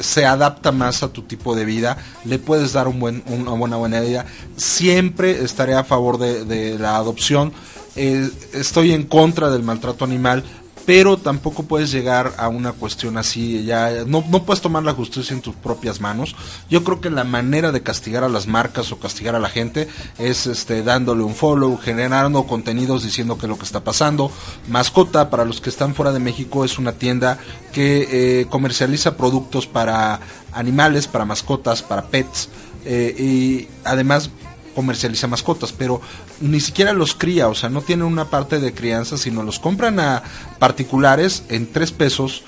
se 0.00 0.26
adapta 0.26 0.72
más 0.72 1.02
a 1.02 1.08
tu 1.08 1.22
tipo 1.22 1.56
de 1.56 1.64
vida, 1.64 1.96
le 2.24 2.38
puedes 2.38 2.74
dar 2.74 2.88
un 2.88 3.00
buen, 3.00 3.22
una 3.26 3.52
buena 3.52 3.76
buena 3.76 4.04
idea. 4.04 4.26
Siempre 4.58 5.42
estaré 5.42 5.74
a 5.74 5.84
favor 5.84 6.18
de 6.18 6.78
la 6.78 6.96
adopción. 6.96 7.54
Eh, 7.96 8.30
estoy 8.52 8.92
en 8.92 9.04
contra 9.04 9.50
del 9.50 9.62
maltrato 9.62 10.04
animal, 10.04 10.44
pero 10.86 11.16
tampoco 11.16 11.64
puedes 11.64 11.90
llegar 11.90 12.34
a 12.38 12.48
una 12.48 12.72
cuestión 12.72 13.18
así, 13.18 13.64
ya 13.64 14.04
no, 14.06 14.24
no 14.28 14.44
puedes 14.44 14.62
tomar 14.62 14.84
la 14.84 14.92
justicia 14.92 15.34
en 15.34 15.42
tus 15.42 15.56
propias 15.56 16.00
manos. 16.00 16.36
Yo 16.70 16.84
creo 16.84 17.00
que 17.00 17.10
la 17.10 17.24
manera 17.24 17.72
de 17.72 17.82
castigar 17.82 18.22
a 18.22 18.28
las 18.28 18.46
marcas 18.46 18.92
o 18.92 18.98
castigar 18.98 19.34
a 19.34 19.40
la 19.40 19.48
gente 19.48 19.88
es 20.18 20.46
este 20.46 20.84
dándole 20.84 21.24
un 21.24 21.34
follow, 21.34 21.76
generando 21.76 22.44
contenidos 22.44 23.02
diciendo 23.02 23.36
qué 23.36 23.46
es 23.46 23.50
lo 23.50 23.58
que 23.58 23.64
está 23.64 23.82
pasando. 23.82 24.30
Mascota, 24.68 25.28
para 25.28 25.44
los 25.44 25.60
que 25.60 25.70
están 25.70 25.94
fuera 25.94 26.12
de 26.12 26.20
México, 26.20 26.64
es 26.64 26.78
una 26.78 26.92
tienda 26.92 27.38
que 27.72 28.42
eh, 28.42 28.46
comercializa 28.48 29.16
productos 29.16 29.66
para 29.66 30.20
animales, 30.52 31.08
para 31.08 31.24
mascotas, 31.24 31.82
para 31.82 32.06
pets 32.06 32.48
eh, 32.84 33.14
y 33.18 33.68
además 33.84 34.30
comercializa 34.76 35.26
mascotas, 35.26 35.72
pero 35.72 36.00
ni 36.40 36.60
siquiera 36.60 36.92
los 36.92 37.14
cría, 37.14 37.48
o 37.48 37.54
sea, 37.54 37.70
no 37.70 37.80
tienen 37.80 38.06
una 38.06 38.26
parte 38.26 38.60
de 38.60 38.74
crianza, 38.74 39.16
sino 39.16 39.42
los 39.42 39.58
compran 39.58 39.98
a 39.98 40.22
particulares 40.60 41.44
en 41.48 41.72
tres 41.72 41.90
pesos, 41.90 42.44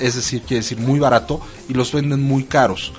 es 0.00 0.16
decir, 0.16 0.40
quiere 0.40 0.62
decir 0.62 0.78
muy 0.78 0.98
barato, 0.98 1.38
y 1.68 1.74
los 1.74 1.92
venden 1.92 2.22
muy 2.22 2.44
caros. 2.44 2.92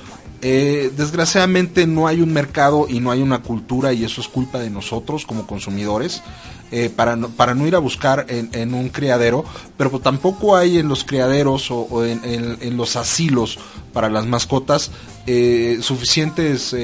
Eh, 0.43 0.91
desgraciadamente 0.95 1.87
no 1.87 2.07
hay 2.07 2.21
un 2.21 2.31
mercado 2.31 2.85
y 2.87 2.99
no 2.99 3.09
hay 3.09 3.23
una 3.23 3.41
cultura 3.41 3.91
y 3.91 4.03
eso 4.03 4.21
es 4.21 4.27
culpa 4.27 4.59
de 4.59 4.69
nosotros 4.69 5.25
como 5.25 5.47
consumidores 5.47 6.21
eh, 6.71 6.91
para, 6.95 7.15
no, 7.15 7.29
para 7.29 7.55
no 7.55 7.65
ir 7.65 7.75
a 7.75 7.79
buscar 7.79 8.27
en, 8.29 8.75
un 8.75 8.89
criadero, 8.89 9.43
pero 9.77 9.89
pues 9.89 10.03
tampoco 10.03 10.55
hay 10.55 10.77
en 10.77 10.89
los 10.89 11.03
criaderos 11.03 11.71
o, 11.71 12.05
en, 12.05 12.77
los 12.77 12.95
asilos 12.97 13.57
para 13.93 14.11
las 14.11 14.27
mascotas 14.27 14.91
eh, 15.25 15.79
suficientes 15.81 16.75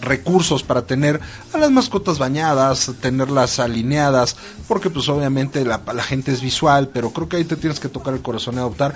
recursos 0.00 0.62
para 0.62 0.82
tener 0.82 1.20
a 1.52 1.58
las 1.58 1.70
mascotas 1.70 2.18
bañadas, 2.18 2.92
tenerlas 3.00 3.58
alineadas, 3.58 4.36
porque 4.68 4.90
pues 4.90 5.08
obviamente 5.08 5.64
la, 5.64 5.80
gente 6.02 6.32
es 6.32 6.40
visual, 6.40 6.90
pero 6.92 7.10
creo 7.10 7.28
que 7.28 7.36
ahí 7.36 7.44
te 7.44 7.56
tienes 7.56 7.80
que 7.80 7.88
tocar 7.88 8.14
el 8.14 8.22
corazón 8.22 8.56
y 8.56 8.58
adoptar. 8.58 8.94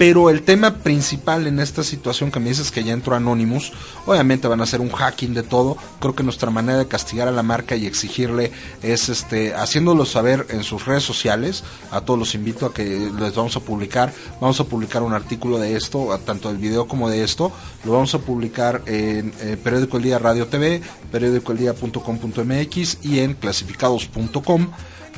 Pero 0.00 0.30
el 0.30 0.40
tema 0.44 0.76
principal 0.76 1.46
en 1.46 1.60
esta 1.60 1.84
situación 1.84 2.30
que 2.30 2.40
me 2.40 2.48
dices 2.48 2.70
que 2.70 2.82
ya 2.82 2.94
entró 2.94 3.14
Anonymous, 3.14 3.70
obviamente 4.06 4.48
van 4.48 4.60
a 4.60 4.62
hacer 4.62 4.80
un 4.80 4.88
hacking 4.88 5.34
de 5.34 5.42
todo. 5.42 5.76
Creo 6.00 6.14
que 6.14 6.22
nuestra 6.22 6.50
manera 6.50 6.78
de 6.78 6.88
castigar 6.88 7.28
a 7.28 7.32
la 7.32 7.42
marca 7.42 7.76
y 7.76 7.84
exigirle 7.84 8.50
es 8.82 9.10
este 9.10 9.54
haciéndolo 9.54 10.06
saber 10.06 10.46
en 10.48 10.64
sus 10.64 10.86
redes 10.86 11.02
sociales. 11.02 11.64
A 11.90 12.00
todos 12.00 12.18
los 12.18 12.34
invito 12.34 12.64
a 12.64 12.72
que 12.72 13.10
les 13.14 13.34
vamos 13.34 13.56
a 13.56 13.60
publicar, 13.60 14.10
vamos 14.40 14.58
a 14.58 14.64
publicar 14.64 15.02
un 15.02 15.12
artículo 15.12 15.58
de 15.58 15.76
esto, 15.76 16.18
tanto 16.24 16.48
del 16.48 16.56
video 16.56 16.88
como 16.88 17.10
de 17.10 17.22
esto. 17.22 17.52
Lo 17.84 17.92
vamos 17.92 18.14
a 18.14 18.20
publicar 18.20 18.80
en 18.86 19.34
eh, 19.42 19.58
Periódico 19.62 19.98
El 19.98 20.04
Día 20.04 20.18
Radio 20.18 20.46
TV, 20.46 20.80
periódicoeldía.com.mx 21.12 22.98
y 23.02 23.18
en 23.18 23.34
clasificados.com 23.34 24.70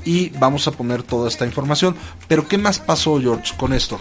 y 0.04 0.30
vamos 0.30 0.66
a 0.66 0.72
poner 0.72 1.04
toda 1.04 1.28
esta 1.28 1.46
información. 1.46 1.94
Pero 2.26 2.48
¿qué 2.48 2.58
más 2.58 2.80
pasó, 2.80 3.20
George, 3.20 3.56
con 3.56 3.72
esto? 3.72 4.00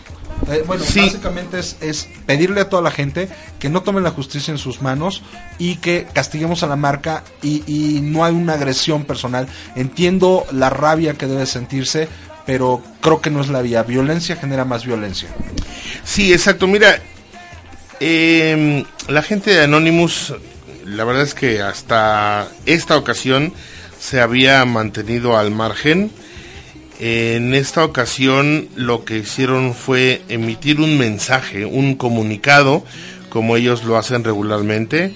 Eh, 0.50 0.64
bueno, 0.66 0.84
Sí. 0.84 1.00
básicamente 1.02 1.60
es, 1.60 1.78
es 1.82 2.08
pedirle 2.26 2.62
a 2.62 2.70
toda 2.70 2.82
la 2.82 2.92
gente 2.92 3.30
que 3.60 3.70
no 3.70 3.82
tomen 3.84 4.04
la 4.04 4.12
justicia 4.12 4.52
en 4.52 4.58
sus 4.58 4.82
manos 4.82 5.22
y 5.60 5.76
que 5.76 6.08
castiguemos 6.14 6.64
a 6.64 6.68
la 6.68 6.76
marca 6.76 7.24
y, 7.42 7.64
y 7.68 8.02
no 8.02 8.26
hay 8.26 8.34
una 8.34 8.54
agresión 8.54 9.04
personal. 9.06 9.48
Entiendo 9.76 10.46
la 10.52 10.70
rabia 10.70 11.14
que 11.14 11.28
debe 11.28 11.46
sentirse, 11.46 12.08
pero 12.46 12.82
creo 13.02 13.22
que 13.22 13.30
no 13.30 13.42
es 13.42 13.50
la 13.50 13.62
vía. 13.62 13.84
Violencia 13.84 14.36
genera 14.36 14.66
más 14.66 14.86
violencia. 14.86 15.30
Sí, 16.04 16.34
exacto. 16.34 16.66
Mira, 16.68 17.00
eh, 18.00 18.84
la 19.08 19.22
gente 19.22 19.52
de 19.52 19.64
Anonymous, 19.64 20.34
la 20.86 21.04
verdad 21.04 21.24
es 21.24 21.34
que 21.34 21.62
hasta 21.62 22.48
esta 22.66 22.98
ocasión 22.98 23.54
se 24.00 24.20
había 24.22 24.66
mantenido 24.66 25.38
al 25.38 25.52
margen. 25.52 26.12
En 27.04 27.56
esta 27.56 27.84
ocasión 27.84 28.70
lo 28.76 29.06
que 29.06 29.18
hicieron 29.18 29.74
fue 29.74 30.22
emitir 30.30 30.80
un 30.80 31.00
mensaje, 31.00 31.66
un 31.66 31.96
comunicado, 31.96 32.86
como 33.30 33.58
ellos 33.58 33.84
lo 33.84 33.98
hacen 33.98 34.24
regularmente, 34.24 35.12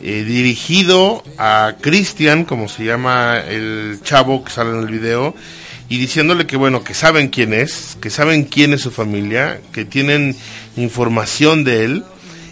eh, 0.00 0.24
dirigido 0.24 1.24
a 1.36 1.74
Cristian, 1.80 2.44
como 2.44 2.68
se 2.68 2.84
llama 2.84 3.40
el 3.40 3.98
chavo 4.04 4.44
que 4.44 4.52
sale 4.52 4.70
en 4.70 4.78
el 4.78 4.86
video, 4.86 5.34
y 5.88 5.98
diciéndole 5.98 6.46
que 6.46 6.56
bueno, 6.56 6.84
que 6.84 6.94
saben 6.94 7.30
quién 7.30 7.52
es, 7.52 7.98
que 8.00 8.10
saben 8.10 8.44
quién 8.44 8.72
es 8.72 8.82
su 8.82 8.92
familia, 8.92 9.60
que 9.72 9.84
tienen 9.84 10.36
información 10.76 11.64
de 11.64 11.84
él 11.84 12.04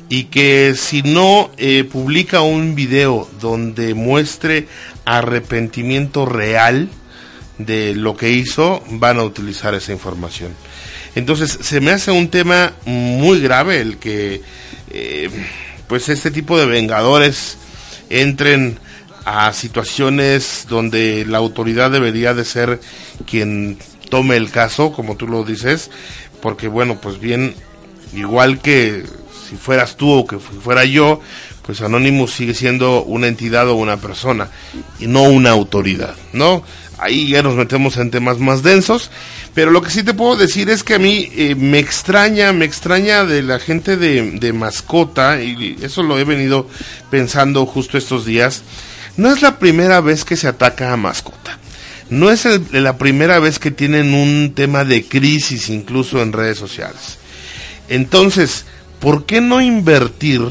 y 0.09 0.25
que 0.25 0.75
si 0.75 1.03
no 1.03 1.53
eh, 1.57 1.85
publica 1.85 2.41
un 2.41 2.75
video 2.75 3.29
donde 3.41 3.95
muestre 3.95 4.67
arrepentimiento 5.05 6.27
real 6.27 6.89
de 7.59 7.95
lo 7.95 8.17
que 8.17 8.31
hizo, 8.31 8.83
van 8.91 9.19
a 9.19 9.25
utilizar 9.25 9.75
esa 9.75 9.93
información. 9.93 10.53
Entonces, 11.15 11.59
se 11.61 11.81
me 11.81 11.93
hace 11.93 12.11
un 12.11 12.29
tema 12.29 12.73
muy 12.85 13.41
grave 13.41 13.81
el 13.81 13.97
que 13.97 14.43
eh, 14.91 15.31
pues 15.87 16.09
este 16.09 16.31
tipo 16.31 16.59
de 16.59 16.67
vengadores 16.67 17.57
entren 18.11 18.79
a 19.25 19.53
situaciones 19.53 20.67
donde 20.69 21.25
la 21.27 21.39
autoridad 21.39 21.91
debería 21.91 22.35
de 22.35 22.45
ser 22.45 22.81
quien 23.27 23.79
tome 24.09 24.37
el 24.37 24.51
caso, 24.51 24.93
como 24.93 25.17
tú 25.17 25.27
lo 25.27 25.43
dices, 25.43 25.91
porque 26.41 26.69
bueno, 26.69 27.01
pues 27.01 27.19
bien, 27.19 27.55
igual 28.15 28.61
que 28.61 29.05
si 29.49 29.57
fueras 29.57 29.97
tú 29.97 30.11
o 30.11 30.27
que 30.27 30.39
fu- 30.39 30.61
fuera 30.61 30.85
yo, 30.85 31.21
pues 31.63 31.81
Anonymous 31.81 32.33
sigue 32.33 32.55
siendo 32.55 33.03
una 33.05 33.27
entidad 33.29 33.69
o 33.69 33.75
una 33.75 33.97
persona 33.97 34.49
y 35.01 35.07
no 35.07 35.23
una 35.23 35.51
autoridad, 35.51 36.15
¿no? 36.33 36.63
Ahí 36.99 37.29
ya 37.29 37.43
nos 37.43 37.57
metemos 37.57 37.99
en 37.99 38.11
temas 38.11 38.39
más 38.39 38.63
densos, 38.63 39.11
pero 39.55 39.71
lo 39.71 39.83
que 39.83 39.91
sí 39.91 40.03
te 40.03 40.15
puedo 40.15 40.35
decir 40.37 40.71
es 40.71 40.83
que 40.83 40.95
a 40.95 40.99
mí 40.99 41.31
eh, 41.37 41.55
me 41.55 41.79
extraña, 41.79 42.53
me 42.55 42.65
extraña 42.65 43.25
de 43.27 43.43
la 43.43 43.59
gente 43.59 43.99
de, 43.99 44.53
mascota, 44.55 45.43
y 45.43 45.77
eso 45.83 46.03
lo 46.03 46.19
he 46.19 46.25
venido 46.25 46.67
pensando 47.11 47.67
justo 47.67 47.99
estos 47.99 48.25
días, 48.25 48.63
no 49.19 49.31
es 49.31 49.43
la 49.43 49.59
primera 49.59 50.01
vez 50.01 50.25
que 50.25 50.37
se 50.37 50.49
ataca 50.49 50.93
a 50.93 50.97
mascota. 50.97 51.59
No 52.09 52.31
es 52.31 52.47
la 52.73 52.97
primera 52.99 53.41
vez 53.41 53.59
que 53.59 53.73
tienen 53.73 54.15
un 54.15 54.53
tema 54.55 54.85
de 54.85 55.05
crisis 55.05 55.69
incluso 55.71 56.23
en 56.23 56.33
redes 56.33 56.57
sociales. 56.57 57.19
Entonces, 57.89 58.65
¿por 59.07 59.25
qué 59.25 59.41
no 59.41 59.61
invertir, 59.61 60.43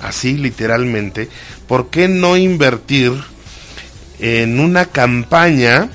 así 0.00 0.36
literalmente, 0.36 1.28
por 1.66 1.90
qué 1.90 2.06
no 2.06 2.36
invertir 2.36 3.12
en 4.20 4.60
una 4.60 4.84
campaña 4.86 5.88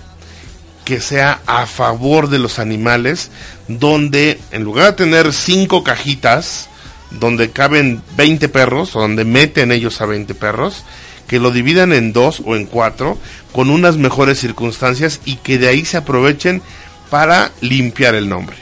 que 0.84 1.00
sea 1.00 1.40
a 1.46 1.66
favor 1.68 2.28
de 2.28 2.38
los 2.38 2.60
animales, 2.60 3.32
donde 3.70 4.42
en 4.52 4.66
lugar 4.66 4.88
de 4.88 5.06
tener 5.06 5.32
cinco 5.32 5.86
cajitas, 5.86 6.68
donde 7.12 7.52
caben 7.52 8.04
20 8.18 8.50
perros, 8.50 8.94
o 8.98 9.00
donde 9.00 9.24
meten 9.24 9.72
ellos 9.72 10.02
a 10.02 10.06
20 10.06 10.36
perros, 10.36 10.84
que 11.30 11.40
lo 11.40 11.50
dividan 11.50 11.94
en 11.94 12.12
dos 12.12 12.44
o 12.46 12.58
en 12.58 12.66
cuatro, 12.66 13.18
con 13.54 13.70
unas 13.70 13.96
mejores 13.96 14.38
circunstancias 14.38 15.22
y 15.24 15.38
que 15.38 15.58
de 15.58 15.70
ahí 15.70 15.86
se 15.86 15.96
aprovechen 15.96 16.62
para 17.10 17.54
limpiar 17.62 18.16
el 18.16 18.28
nombre. 18.28 18.61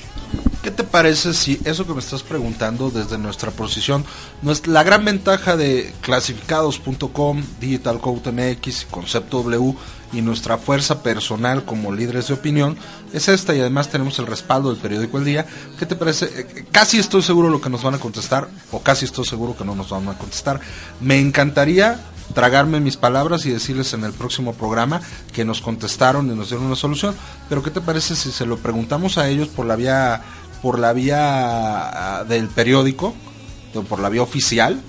¿Qué 0.70 0.76
te 0.76 0.84
parece 0.84 1.34
si 1.34 1.60
eso 1.66 1.88
que 1.88 1.94
me 1.94 2.00
estás 2.00 2.22
preguntando 2.22 2.92
desde 2.92 3.18
nuestra 3.18 3.50
posición, 3.50 4.06
es 4.48 4.68
la 4.68 4.84
gran 4.84 5.04
ventaja 5.04 5.58
de 5.58 5.92
clasificados.com, 6.02 7.44
Digital 7.60 8.00
Code 8.00 8.32
MX, 8.32 8.86
Concepto 8.92 9.42
W 9.42 9.74
y 10.14 10.22
nuestra 10.22 10.60
fuerza 10.60 11.02
personal 11.02 11.66
como 11.66 11.92
líderes 11.92 12.28
de 12.28 12.36
opinión 12.36 12.78
es 13.14 13.30
esta 13.30 13.56
y 13.56 13.62
además 13.62 13.90
tenemos 13.90 14.20
el 14.20 14.28
respaldo 14.28 14.70
del 14.70 14.80
periódico 14.80 15.18
El 15.18 15.26
Día. 15.26 15.48
¿Qué 15.80 15.88
te 15.88 15.96
parece? 15.96 16.26
Eh, 16.26 16.66
Casi 16.72 17.00
estoy 17.00 17.24
seguro 17.24 17.50
lo 17.50 17.62
que 17.62 17.72
nos 17.72 17.82
van 17.82 17.96
a 17.96 18.00
contestar 18.00 18.48
o 18.72 18.84
casi 18.84 19.06
estoy 19.06 19.26
seguro 19.26 19.58
que 19.58 19.66
no 19.66 19.74
nos 19.74 19.90
van 19.90 20.08
a 20.08 20.20
contestar. 20.20 20.60
Me 21.02 21.20
encantaría 21.20 22.00
tragarme 22.34 22.80
mis 22.80 22.96
palabras 22.96 23.46
y 23.46 23.52
decirles 23.52 23.94
en 23.94 24.04
el 24.04 24.14
próximo 24.14 24.54
programa 24.54 25.02
que 25.34 25.46
nos 25.46 25.62
contestaron 25.62 26.32
y 26.32 26.36
nos 26.36 26.50
dieron 26.50 26.68
una 26.68 26.76
solución. 26.76 27.16
Pero 27.48 27.64
¿qué 27.64 27.72
te 27.72 27.82
parece 27.82 28.16
si 28.16 28.32
se 28.32 28.46
lo 28.46 28.58
preguntamos 28.58 29.18
a 29.18 29.28
ellos 29.28 29.48
por 29.48 29.66
la 29.66 29.76
vía 29.76 30.22
por 30.62 30.80
la 30.80 30.94
vía 30.94 32.20
ah, 32.20 32.24
del 32.24 32.48
periódico, 32.48 33.14
por 33.88 34.00
la 34.00 34.10
vía 34.10 34.22
oficial 34.22 34.82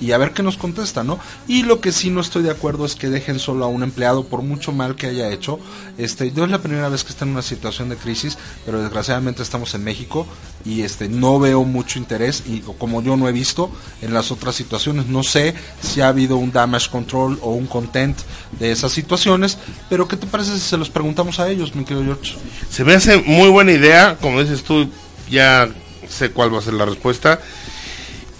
y 0.00 0.12
a 0.12 0.18
ver 0.18 0.32
qué 0.32 0.42
nos 0.42 0.56
contesta, 0.56 1.04
¿no? 1.04 1.18
Y 1.46 1.62
lo 1.62 1.80
que 1.80 1.92
sí 1.92 2.10
no 2.10 2.20
estoy 2.20 2.42
de 2.42 2.50
acuerdo 2.50 2.84
es 2.84 2.94
que 2.94 3.08
dejen 3.08 3.38
solo 3.38 3.64
a 3.64 3.68
un 3.68 3.82
empleado 3.82 4.24
por 4.24 4.42
mucho 4.42 4.72
mal 4.72 4.96
que 4.96 5.06
haya 5.06 5.30
hecho. 5.30 5.58
Este, 5.98 6.30
no 6.32 6.44
es 6.44 6.50
la 6.50 6.58
primera 6.58 6.88
vez 6.88 7.04
que 7.04 7.10
está 7.10 7.24
en 7.24 7.30
una 7.30 7.42
situación 7.42 7.88
de 7.88 7.96
crisis, 7.96 8.36
pero 8.66 8.82
desgraciadamente 8.82 9.42
estamos 9.42 9.74
en 9.74 9.84
México 9.84 10.26
y 10.64 10.82
este 10.82 11.08
no 11.08 11.38
veo 11.38 11.64
mucho 11.64 11.98
interés 11.98 12.42
y 12.46 12.60
como 12.78 13.02
yo 13.02 13.16
no 13.16 13.28
he 13.28 13.32
visto 13.32 13.70
en 14.02 14.14
las 14.14 14.30
otras 14.30 14.54
situaciones, 14.54 15.06
no 15.06 15.22
sé 15.22 15.54
si 15.80 16.00
ha 16.00 16.08
habido 16.08 16.36
un 16.36 16.52
damage 16.52 16.90
control 16.90 17.38
o 17.42 17.52
un 17.52 17.66
content 17.66 18.18
de 18.58 18.72
esas 18.72 18.92
situaciones, 18.92 19.58
pero 19.88 20.08
¿qué 20.08 20.16
te 20.16 20.26
parece 20.26 20.52
si 20.54 20.60
se 20.60 20.76
los 20.76 20.90
preguntamos 20.90 21.38
a 21.38 21.48
ellos, 21.48 21.74
mi 21.74 21.84
querido 21.84 22.04
George? 22.04 22.36
Se 22.70 22.84
me 22.84 22.94
hace 22.94 23.18
muy 23.18 23.48
buena 23.48 23.72
idea, 23.72 24.16
como 24.20 24.40
dices 24.40 24.64
tú, 24.64 24.88
ya 25.30 25.68
sé 26.08 26.30
cuál 26.30 26.52
va 26.54 26.58
a 26.58 26.62
ser 26.62 26.74
la 26.74 26.84
respuesta, 26.84 27.40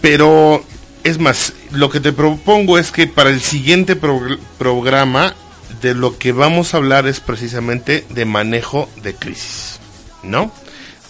pero 0.01 0.65
es 1.03 1.19
más, 1.19 1.53
lo 1.71 1.91
que 1.91 2.01
te 2.01 2.13
propongo 2.13 2.79
es 2.79 2.91
que 2.91 3.07
para 3.07 3.31
el 3.31 3.41
siguiente 3.41 4.01
progr- 4.01 4.39
programa 4.59 5.35
de 5.81 5.95
lo 5.95 6.19
que 6.19 6.33
vamos 6.33 6.73
a 6.73 6.79
hablar 6.79 7.07
es 7.07 7.21
precisamente 7.21 8.05
de 8.11 8.25
manejo 8.25 8.89
de 9.03 9.15
crisis, 9.15 9.79
¿no? 10.23 10.53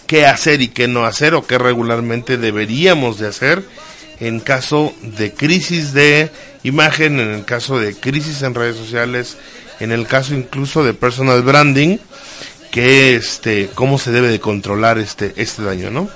¿Qué 0.07 0.25
hacer 0.25 0.61
y 0.61 0.67
qué 0.67 0.87
no 0.87 1.05
hacer 1.05 1.33
o 1.33 1.47
qué 1.47 1.57
regularmente 1.57 2.37
deberíamos 2.37 3.19
de 3.19 3.27
hacer 3.27 3.63
en 4.19 4.39
caso 4.39 4.93
de 5.01 5.33
crisis 5.33 5.93
de 5.93 6.31
imagen, 6.63 7.19
en 7.19 7.31
el 7.31 7.45
caso 7.45 7.79
de 7.79 7.95
crisis 7.95 8.41
en 8.43 8.53
redes 8.53 8.75
sociales, 8.77 9.37
en 9.79 9.91
el 9.91 10.07
caso 10.07 10.33
incluso 10.35 10.83
de 10.83 10.93
personal 10.93 11.41
branding, 11.41 11.97
que 12.75 13.15
este 13.15 13.69
cómo 13.73 13.97
se 13.97 14.11
debe 14.11 14.27
de 14.27 14.41
controlar 14.41 14.97
este 14.97 15.33
este 15.37 15.63
daño, 15.63 15.91
¿no? 15.91 16.09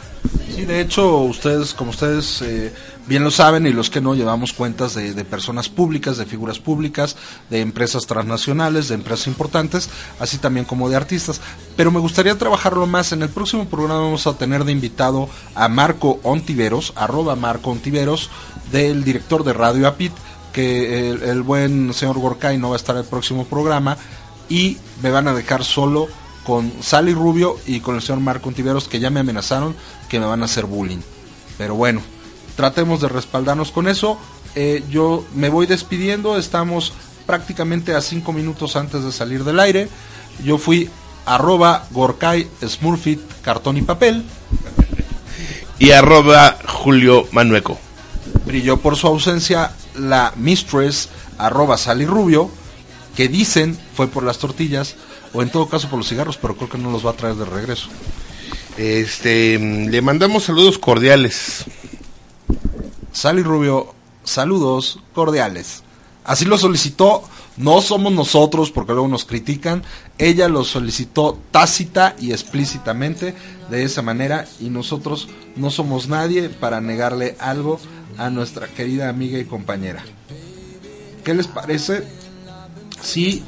Sí, 0.54 0.66
de 0.66 0.82
hecho, 0.82 1.20
ustedes, 1.20 1.74
como 1.74 1.92
ustedes 1.92 2.42
eh, 2.42 2.74
bien 3.08 3.24
lo 3.24 3.32
saben 3.32 3.66
y 3.66 3.72
los 3.72 3.90
que 3.90 4.02
no, 4.02 4.14
llevamos 4.14 4.52
cuentas 4.52 4.94
de, 4.94 5.24
personas 5.24 5.70
públicas, 5.70 6.18
de 6.18 6.26
figuras 6.26 6.60
públicas, 6.60 7.16
de 7.50 7.62
empresas 7.62 8.06
transnacionales, 8.06 8.90
de 8.90 8.96
empresas 8.96 9.28
importantes, 9.28 9.90
así 10.20 10.38
también 10.38 10.66
como 10.66 10.90
de 10.90 10.98
artistas. 10.98 11.40
Pero 11.78 11.92
me 11.92 12.02
gustaría 12.02 12.38
trabajarlo 12.38 12.86
más. 12.88 13.14
En 13.14 13.22
el 13.22 13.30
próximo 13.30 13.64
programa 13.64 14.02
vamos 14.02 14.28
a 14.28 14.38
tener 14.38 14.66
de 14.66 14.74
invitado 14.74 15.30
a 15.56 15.70
Marco 15.70 16.20
Ontiveros, 16.24 16.92
arroba 16.98 17.38
Marco 17.38 17.72
Ontiveros, 17.72 18.30
del 18.70 19.06
director 19.06 19.46
de 19.46 19.54
Radio 19.54 19.88
Apit, 19.88 20.12
que 20.52 21.10
el, 21.10 21.24
el 21.24 21.42
buen 21.42 21.94
señor 21.94 22.20
Gorkay 22.20 22.58
no 22.58 22.72
va 22.72 22.76
a 22.76 22.84
estar 22.84 22.98
en 22.98 23.04
el 23.04 23.08
próximo 23.08 23.46
programa 23.46 23.96
y 24.50 24.78
me 25.02 25.10
van 25.10 25.30
a 25.30 25.34
dejar 25.34 25.64
solo 25.64 26.10
con 26.50 26.74
Sally 26.82 27.14
Rubio 27.14 27.60
y 27.68 27.80
con 27.80 27.94
el 27.94 28.02
señor 28.02 28.22
Marco 28.22 28.50
Ontiveros 28.50 28.88
que 28.88 29.00
ya 29.00 29.12
me 29.12 29.20
amenazaron 29.20 29.76
que 30.10 30.20
me 30.20 30.26
van 30.26 30.42
a 30.42 30.46
hacer 30.46 30.66
bullying. 30.66 30.98
Pero 31.60 31.76
bueno, 31.76 32.02
tratemos 32.56 33.02
de 33.02 33.08
respaldarnos 33.08 33.72
con 33.72 33.88
eso. 33.88 34.18
Eh, 34.56 34.84
yo 34.90 35.24
me 35.36 35.50
voy 35.50 35.68
despidiendo, 35.68 36.40
estamos 36.40 36.92
prácticamente 37.28 37.94
a 37.94 38.02
cinco 38.02 38.34
minutos 38.34 38.76
antes 38.76 39.04
de 39.04 39.12
salir 39.12 39.44
del 39.44 39.60
aire. 39.60 39.90
Yo 40.44 40.58
fui 40.58 40.90
arroba 41.24 41.86
Gorkay 41.92 42.50
Smurfit 42.68 43.22
cartón 43.44 43.78
y 43.78 43.84
papel. 43.84 44.26
Y 45.78 45.92
arroba 45.92 46.58
Julio 46.68 47.28
Manueco. 47.32 47.78
Brilló 48.48 48.78
por 48.78 48.96
su 48.96 49.06
ausencia 49.06 49.72
la 49.94 50.34
mistress 50.36 51.10
arroba 51.38 51.78
Sally 51.78 52.08
Rubio, 52.08 52.50
que 53.16 53.28
dicen 53.28 53.78
fue 53.94 54.08
por 54.08 54.24
las 54.24 54.40
tortillas 54.40 54.96
o 55.34 55.42
en 55.42 55.50
todo 55.50 55.68
caso 55.68 55.90
por 55.90 56.00
los 56.00 56.08
cigarros, 56.08 56.38
pero 56.38 56.56
creo 56.56 56.70
que 56.70 56.78
no 56.78 56.92
los 56.92 57.06
va 57.06 57.12
a 57.12 57.16
traer 57.16 57.36
de 57.36 57.46
regreso. 57.46 57.90
Este, 58.78 59.58
mm, 59.60 59.90
le 59.90 60.02
mandamos 60.02 60.44
saludos 60.44 60.78
cordiales. 60.78 61.66
Sally 63.12 63.44
Rubio, 63.44 63.94
saludos 64.24 65.00
cordiales. 65.14 65.84
Así 66.24 66.46
lo 66.46 66.58
solicitó, 66.58 67.24
no 67.58 67.82
somos 67.82 68.14
nosotros 68.14 68.72
porque 68.72 68.94
luego 68.94 69.08
nos 69.08 69.26
critican, 69.26 69.84
ella 70.18 70.48
lo 70.48 70.64
solicitó 70.64 71.38
tácita 71.52 72.16
y 72.20 72.32
explícitamente 72.32 73.36
de 73.70 73.84
esa 73.84 74.02
manera 74.02 74.48
y 74.60 74.70
nosotros 74.70 75.28
no 75.56 75.70
somos 75.70 76.08
nadie 76.08 76.50
para 76.50 76.80
negarle 76.80 77.36
algo 77.40 77.80
a 78.18 78.30
nuestra 78.30 78.68
querida 78.68 79.10
amiga 79.10 79.40
y 79.40 79.46
compañera. 79.46 80.04
¿Qué 81.24 81.34
les 81.34 81.48
parece 81.48 82.04
si 83.02 83.44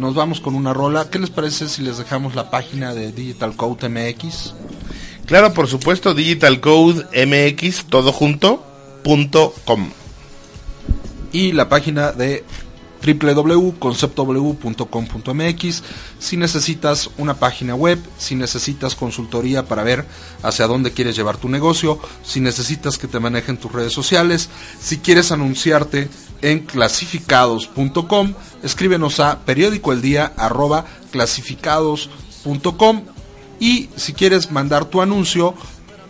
nos 0.00 0.14
vamos 0.14 0.40
con 0.40 0.54
una 0.54 0.72
rola? 0.72 1.10
¿Qué 1.10 1.18
les 1.18 1.30
parece 1.30 1.68
si 1.68 1.82
les 1.82 1.98
dejamos 1.98 2.34
la 2.34 2.50
página 2.50 2.94
de 2.94 3.12
Digital 3.12 3.54
Code 3.54 3.88
MX? 3.88 4.54
Claro, 5.26 5.52
por 5.52 5.68
supuesto, 5.68 6.14
Digital 6.14 6.60
Code 6.60 7.04
MX, 7.26 7.84
todo 7.84 8.10
junto, 8.10 8.64
punto 9.04 9.54
com. 9.64 9.90
y 11.32 11.52
la 11.52 11.68
página 11.68 12.12
de 12.12 12.44
www.conceptw.com.mx 13.00 15.82
si 16.18 16.36
necesitas 16.36 17.10
una 17.18 17.34
página 17.34 17.74
web, 17.74 17.98
si 18.18 18.34
necesitas 18.34 18.94
consultoría 18.94 19.66
para 19.66 19.82
ver 19.82 20.06
hacia 20.42 20.66
dónde 20.66 20.92
quieres 20.92 21.16
llevar 21.16 21.38
tu 21.38 21.48
negocio, 21.48 21.98
si 22.22 22.40
necesitas 22.40 22.98
que 22.98 23.08
te 23.08 23.20
manejen 23.20 23.56
tus 23.56 23.72
redes 23.72 23.92
sociales, 23.92 24.48
si 24.80 24.98
quieres 24.98 25.32
anunciarte 25.32 26.08
en 26.42 26.60
clasificados.com, 26.60 28.34
escríbenos 28.62 29.20
a 29.20 29.40
periódico 29.40 29.92
el 29.92 30.02
día 30.02 30.32
arroba 30.36 30.84
clasificados.com 31.10 33.02
y 33.58 33.90
si 33.96 34.12
quieres 34.14 34.50
mandar 34.50 34.86
tu 34.86 35.02
anuncio, 35.02 35.54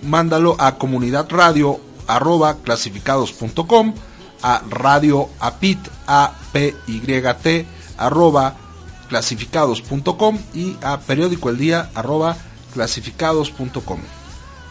mándalo 0.03 0.57
a 0.59 0.77
comunidad 0.77 1.29
radio 1.31 1.81
arroba 2.07 2.59
clasificados.com 2.62 3.95
a 4.43 4.62
radio 4.69 5.29
apit 5.39 5.79
a 6.07 6.33
p 6.53 6.75
y 6.87 7.01
t 7.01 7.67
arroba 7.99 8.55
clasificados.com 9.09 10.39
y 10.55 10.77
a 10.83 11.01
periódico 11.01 11.51
el 11.51 11.59
día 11.59 11.91
arroba 11.95 12.37
clasificados.com 12.73 14.01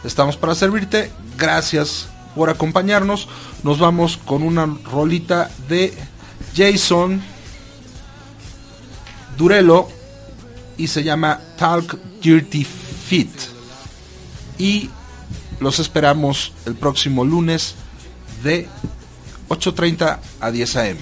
estamos 0.04 0.36
para 0.36 0.54
servirte. 0.54 1.10
Gracias 1.36 2.08
por 2.34 2.50
acompañarnos. 2.50 3.28
Nos 3.62 3.78
vamos 3.78 4.18
con 4.18 4.42
una 4.42 4.66
rolita 4.90 5.50
de 5.68 5.94
Jason 6.54 7.22
Durelo 9.36 9.88
y 10.76 10.88
se 10.88 11.02
llama 11.02 11.40
Talk 11.58 11.98
Dirty 12.22 12.64
Fit. 12.64 13.30
Y 14.58 14.90
los 15.60 15.78
esperamos 15.78 16.52
el 16.66 16.74
próximo 16.74 17.24
lunes 17.24 17.74
de 18.42 18.68
8.30 19.50 20.18
a 20.40 20.50
10 20.50 20.76
a.m. 20.76 21.00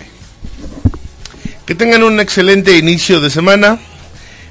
Que 1.64 1.74
tengan 1.76 2.02
un 2.02 2.18
excelente 2.18 2.76
inicio 2.76 3.20
de 3.20 3.30
semana. 3.30 3.78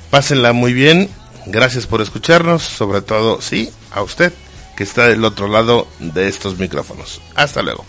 Pásenla 0.10 0.54
muy 0.54 0.72
bien. 0.72 1.10
Gracias 1.48 1.88
por 1.88 2.02
escucharnos. 2.02 2.64
Sobre 2.64 3.02
todo, 3.02 3.42
sí, 3.42 3.70
a 3.92 4.02
usted 4.02 4.32
que 4.78 4.84
está 4.84 5.08
del 5.08 5.26
otro 5.26 5.48
lado 5.48 5.88
de 6.00 6.28
estos 6.28 6.60
micrófonos. 6.60 7.20
Hasta 7.36 7.64
luego. 7.64 7.84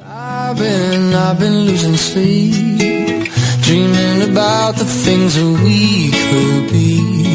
I've 0.00 0.56
been, 0.56 1.12
I've 1.12 1.38
been 1.38 1.66
losing 1.66 1.96
sleep, 1.96 3.28
dreaming 3.60 4.30
about 4.30 4.76
the 4.76 4.84
things 4.84 5.34
that 5.34 5.62
we 5.62 6.10
could 6.30 6.72
be. 6.72 7.17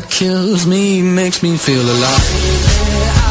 that 0.00 0.10
kills 0.10 0.66
me 0.66 1.02
makes 1.02 1.42
me 1.42 1.56
feel 1.56 1.82
alive. 1.82 3.29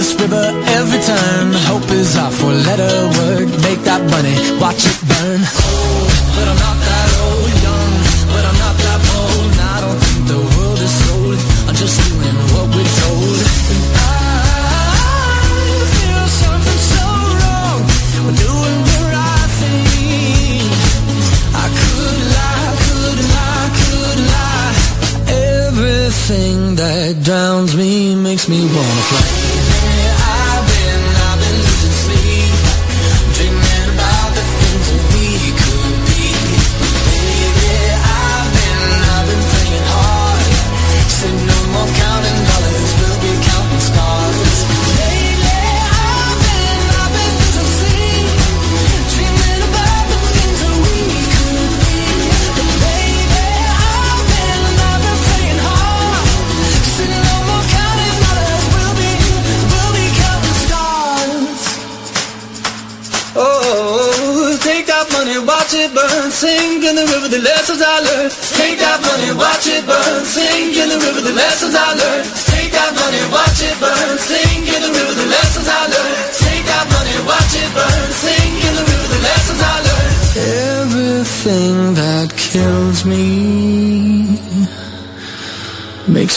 this 0.00 0.14
river 0.14 0.46
every 0.80 1.00
time. 1.00 1.52
Hope 1.68 1.90
is 1.90 2.16
our 2.16 2.30
four-letter 2.30 2.92
word. 3.18 3.48
Make 3.60 3.80
that 3.84 4.02
money. 4.10 4.49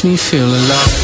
me 0.04 0.18
feel 0.18 0.46
alive. 0.46 1.03